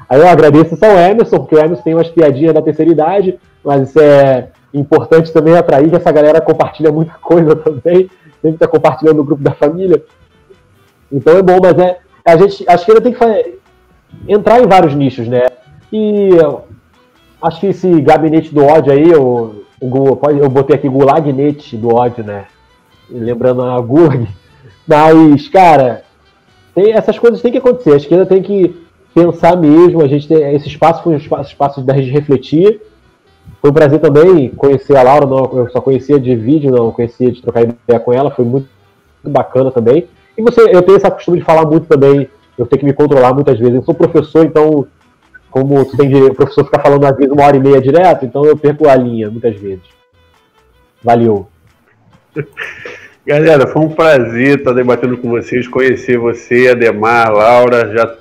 [0.09, 3.37] Aí eu agradeço só o Emerson, porque o Emerson tem umas piadinhas da terceira idade,
[3.63, 8.09] mas isso é importante também atrair que essa galera compartilha muita coisa também,
[8.41, 10.01] sempre está compartilhando no grupo da família.
[11.11, 13.59] Então é bom, mas é a gente acho que ainda tem que
[14.27, 15.47] entrar em vários nichos, né?
[15.91, 16.29] E
[17.41, 19.65] acho que esse gabinete do ódio aí, o
[20.19, 22.45] pode, eu botei aqui gulagnete do ódio, né?
[23.09, 24.27] Lembrando a Gurg.
[24.87, 26.03] Mas, cara,
[26.73, 27.93] tem, essas coisas têm que acontecer.
[27.93, 28.75] A esquerda tem que
[29.13, 30.01] pensar mesmo.
[30.01, 32.79] A gente tem, esse espaço foi um espaço, espaço da gente refletir
[33.61, 37.31] foi um prazer também conhecer a Laura, não, eu só conhecia de vídeo, não conhecia
[37.31, 38.69] de trocar ideia com ela, foi muito,
[39.23, 40.07] muito bacana também.
[40.37, 43.33] E você, eu tenho esse costume de falar muito também, eu tenho que me controlar
[43.33, 43.75] muitas vezes.
[43.75, 44.85] Eu sou professor, então,
[45.49, 48.25] como tu tem de, o professor ficar falando às vezes uma hora e meia direto,
[48.25, 49.83] então eu perco a linha muitas vezes.
[51.03, 51.47] Valeu.
[53.27, 58.15] Galera, foi um prazer estar debatendo com vocês, conhecer você, Ademar, Laura, já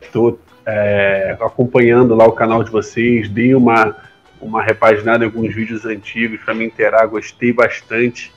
[0.00, 3.94] estou é, acompanhando lá o canal de vocês, dei uma
[4.40, 8.32] uma repaginada em alguns vídeos antigos para me inteirar, gostei bastante,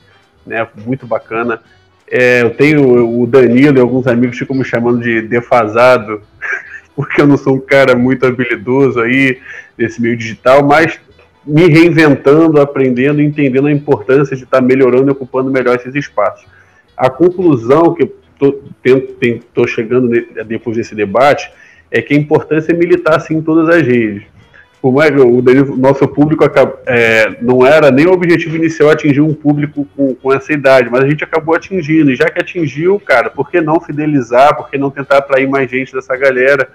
[0.46, 0.68] né?
[0.86, 1.62] Muito bacana.
[2.06, 6.22] É, eu tenho o Danilo e alguns amigos ficam me chamando de defasado,
[6.98, 9.40] porque eu não sou um cara muito habilidoso aí
[9.78, 11.00] nesse meio digital, mas
[11.45, 16.45] me reinventando, aprendendo, entendendo a importância de estar melhorando e ocupando melhor esses espaços.
[16.95, 18.11] A conclusão que
[18.84, 20.10] estou chegando
[20.45, 21.52] depois desse debate
[21.91, 24.24] é que a importância é militar assim, em todas as redes
[24.82, 25.41] como é que o
[25.76, 26.45] nosso público
[26.86, 31.03] é, não era nem o objetivo inicial atingir um público com, com, essa idade, mas
[31.03, 34.78] a gente acabou atingindo, e já que atingiu, cara, por que não fidelizar, por que
[34.78, 36.70] não tentar atrair mais gente dessa galera?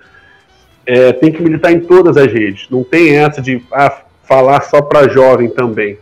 [0.86, 4.82] É, tem que militar em todas as redes, não tem essa de ah, falar só
[4.82, 5.98] para jovem também.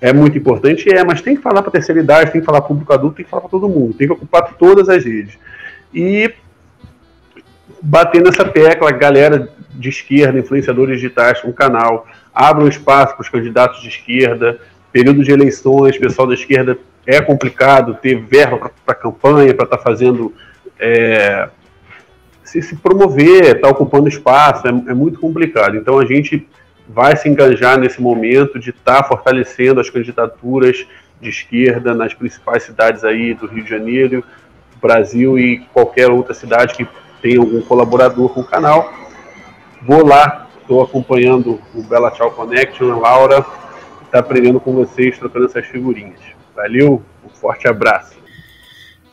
[0.00, 2.92] É muito importante, é, mas tem que falar para terceira idade, tem que falar público
[2.92, 5.38] adulto, tem que falar para todo mundo, tem que ocupar todas as redes.
[5.92, 6.30] E
[7.80, 13.28] bater nessa tecla, galera de esquerda, influenciadores digitais com um canal, abram espaço para os
[13.28, 14.58] candidatos de esquerda,
[14.92, 19.82] período de eleições, pessoal da esquerda é complicado ter verba para campanha, para estar tá
[19.82, 20.34] fazendo.
[20.78, 21.48] É,
[22.42, 25.76] se, se, promover, estar tá ocupando espaço, é, é, muito complicado.
[25.76, 26.46] Então a gente
[26.88, 30.86] vai se engajar nesse momento de estar tá fortalecendo as candidaturas
[31.20, 34.24] de esquerda nas principais cidades aí do Rio de Janeiro,
[34.80, 36.86] Brasil e qualquer outra cidade que
[37.22, 38.92] tenha algum colaborador com o canal
[39.86, 43.46] Vou lá, estou acompanhando o Bela Tchau Connection, a Laura,
[44.04, 46.18] está aprendendo com vocês, trocando essas figurinhas.
[46.56, 48.16] Valeu, um forte abraço.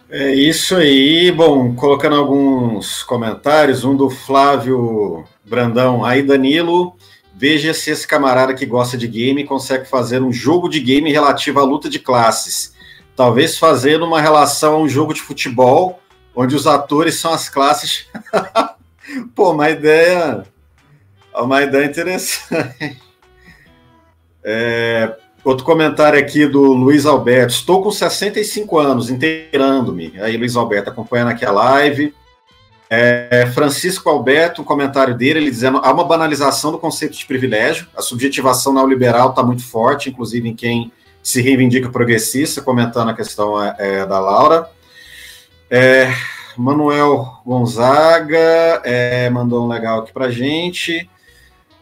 [0.09, 1.31] É isso aí.
[1.31, 6.03] Bom, colocando alguns comentários, um do Flávio Brandão.
[6.03, 6.95] Aí, Danilo,
[7.43, 11.59] veja se esse camarada que gosta de game consegue fazer um jogo de game relativo
[11.59, 12.73] à luta de classes.
[13.17, 15.99] Talvez fazendo uma relação a um jogo de futebol,
[16.33, 18.07] onde os atores são as classes.
[19.35, 20.45] Pô, uma ideia
[21.35, 22.97] Uma ideia interessante.
[24.41, 25.13] É,
[25.43, 27.53] outro comentário aqui do Luiz Alberto.
[27.53, 30.13] Estou com 65 anos, inteirando-me.
[30.21, 32.15] Aí, Luiz Alberto, acompanhando aqui a live.
[32.95, 37.87] É, Francisco Alberto, um comentário dele, ele dizendo há uma banalização do conceito de privilégio,
[37.97, 40.91] a subjetivação neoliberal está muito forte, inclusive em quem
[41.23, 44.69] se reivindica progressista, comentando a questão é, é da Laura.
[45.71, 46.13] É,
[46.55, 48.37] Manuel Gonzaga
[48.85, 51.09] é, mandou um legal aqui para gente.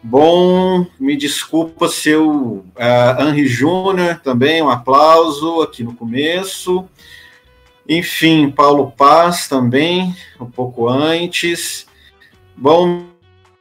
[0.02, 2.64] Bom, me desculpa se eu.
[2.74, 6.88] Uh, Henri Júnior também, um aplauso aqui no começo.
[7.88, 11.86] Enfim, Paulo Paz também, um pouco antes.
[12.56, 13.04] Bom,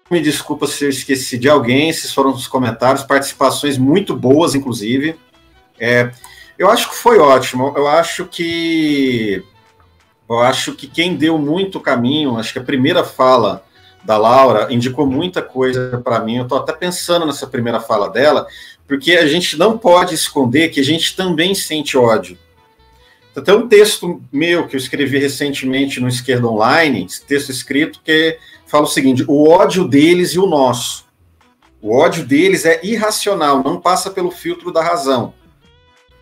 [0.10, 5.18] me desculpa se eu esqueci de alguém, esses foram os comentários, participações muito boas, inclusive.
[5.80, 6.11] É,
[6.57, 7.73] eu acho que foi ótimo.
[7.76, 9.43] Eu acho que
[10.30, 13.65] eu acho que quem deu muito caminho, acho que a primeira fala
[14.03, 16.38] da Laura indicou muita coisa para mim.
[16.38, 18.48] Eu estou até pensando nessa primeira fala dela,
[18.88, 22.38] porque a gente não pode esconder que a gente também sente ódio.
[23.40, 28.38] Tem um texto meu que eu escrevi recentemente no Esquerda Online, texto escrito que
[28.68, 31.06] fala o seguinte: o ódio deles e o nosso.
[31.82, 35.34] O ódio deles é irracional, não passa pelo filtro da razão.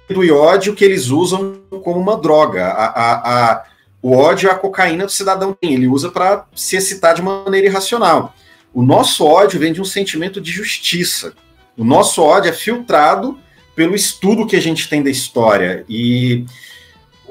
[0.10, 2.65] E ódio que eles usam como uma droga.
[2.65, 3.64] A, a, a,
[4.02, 8.34] o ódio é a cocaína do cidadão, ele usa para se excitar de maneira irracional.
[8.73, 11.34] O nosso ódio vem de um sentimento de justiça.
[11.77, 13.38] O nosso ódio é filtrado
[13.76, 15.86] pelo estudo que a gente tem da história.
[15.88, 16.45] E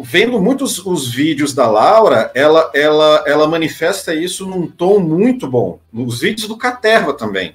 [0.00, 5.78] vendo muitos os vídeos da Laura, ela, ela, ela manifesta isso num tom muito bom.
[5.92, 7.54] Nos vídeos do Caterva também.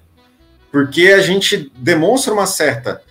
[0.72, 3.02] Porque a gente demonstra uma certa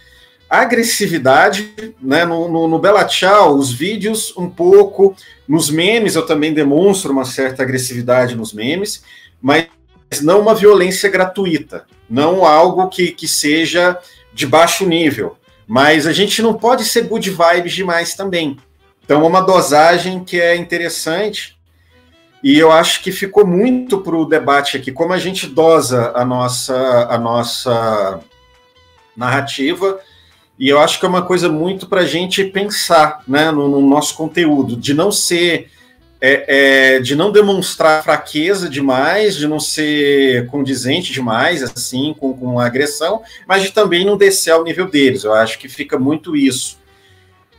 [0.51, 2.25] agressividade, né?
[2.27, 5.17] No, no, no Bela Tchau, os vídeos um pouco,
[5.49, 9.03] nos memes eu também demonstro uma certa agressividade nos memes,
[9.41, 9.67] mas
[10.21, 13.99] não uma violência gratuita, não algo que, que seja
[14.35, 15.39] de baixo nível.
[15.67, 18.59] Mas a gente não pode ser good vibes demais também.
[19.05, 21.57] Então, é uma dosagem que é interessante
[22.43, 26.25] e eu acho que ficou muito para o debate aqui, como a gente dosa a
[26.25, 28.21] nossa, a nossa
[29.17, 30.01] narrativa
[30.59, 33.81] e eu acho que é uma coisa muito para a gente pensar né, no, no,
[33.81, 35.69] nosso conteúdo, de não ser.
[36.25, 42.61] É, é, de não demonstrar fraqueza demais, de não ser condizente demais, assim, com, com
[42.61, 45.25] agressão, mas de também não descer ao nível deles.
[45.25, 46.79] Eu acho que fica muito isso.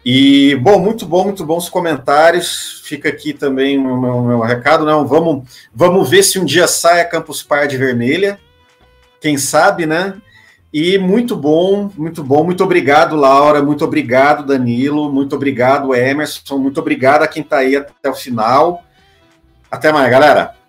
[0.06, 2.82] E, bom, muito bom, muito bons comentários.
[2.84, 4.86] Fica aqui também o meu, meu, recado.
[4.86, 8.40] Não, vamos, vamos ver se um dia sai a Campus Party vermelha.
[9.22, 10.16] Quem sabe, né?
[10.74, 12.44] E muito bom, muito bom.
[12.44, 13.62] Muito obrigado, Laura.
[13.62, 15.12] Muito obrigado, Danilo.
[15.12, 16.58] Muito obrigado, Emerson.
[16.58, 18.84] Muito obrigado a quem está aí até o final.
[19.72, 20.63] Até mais, galera.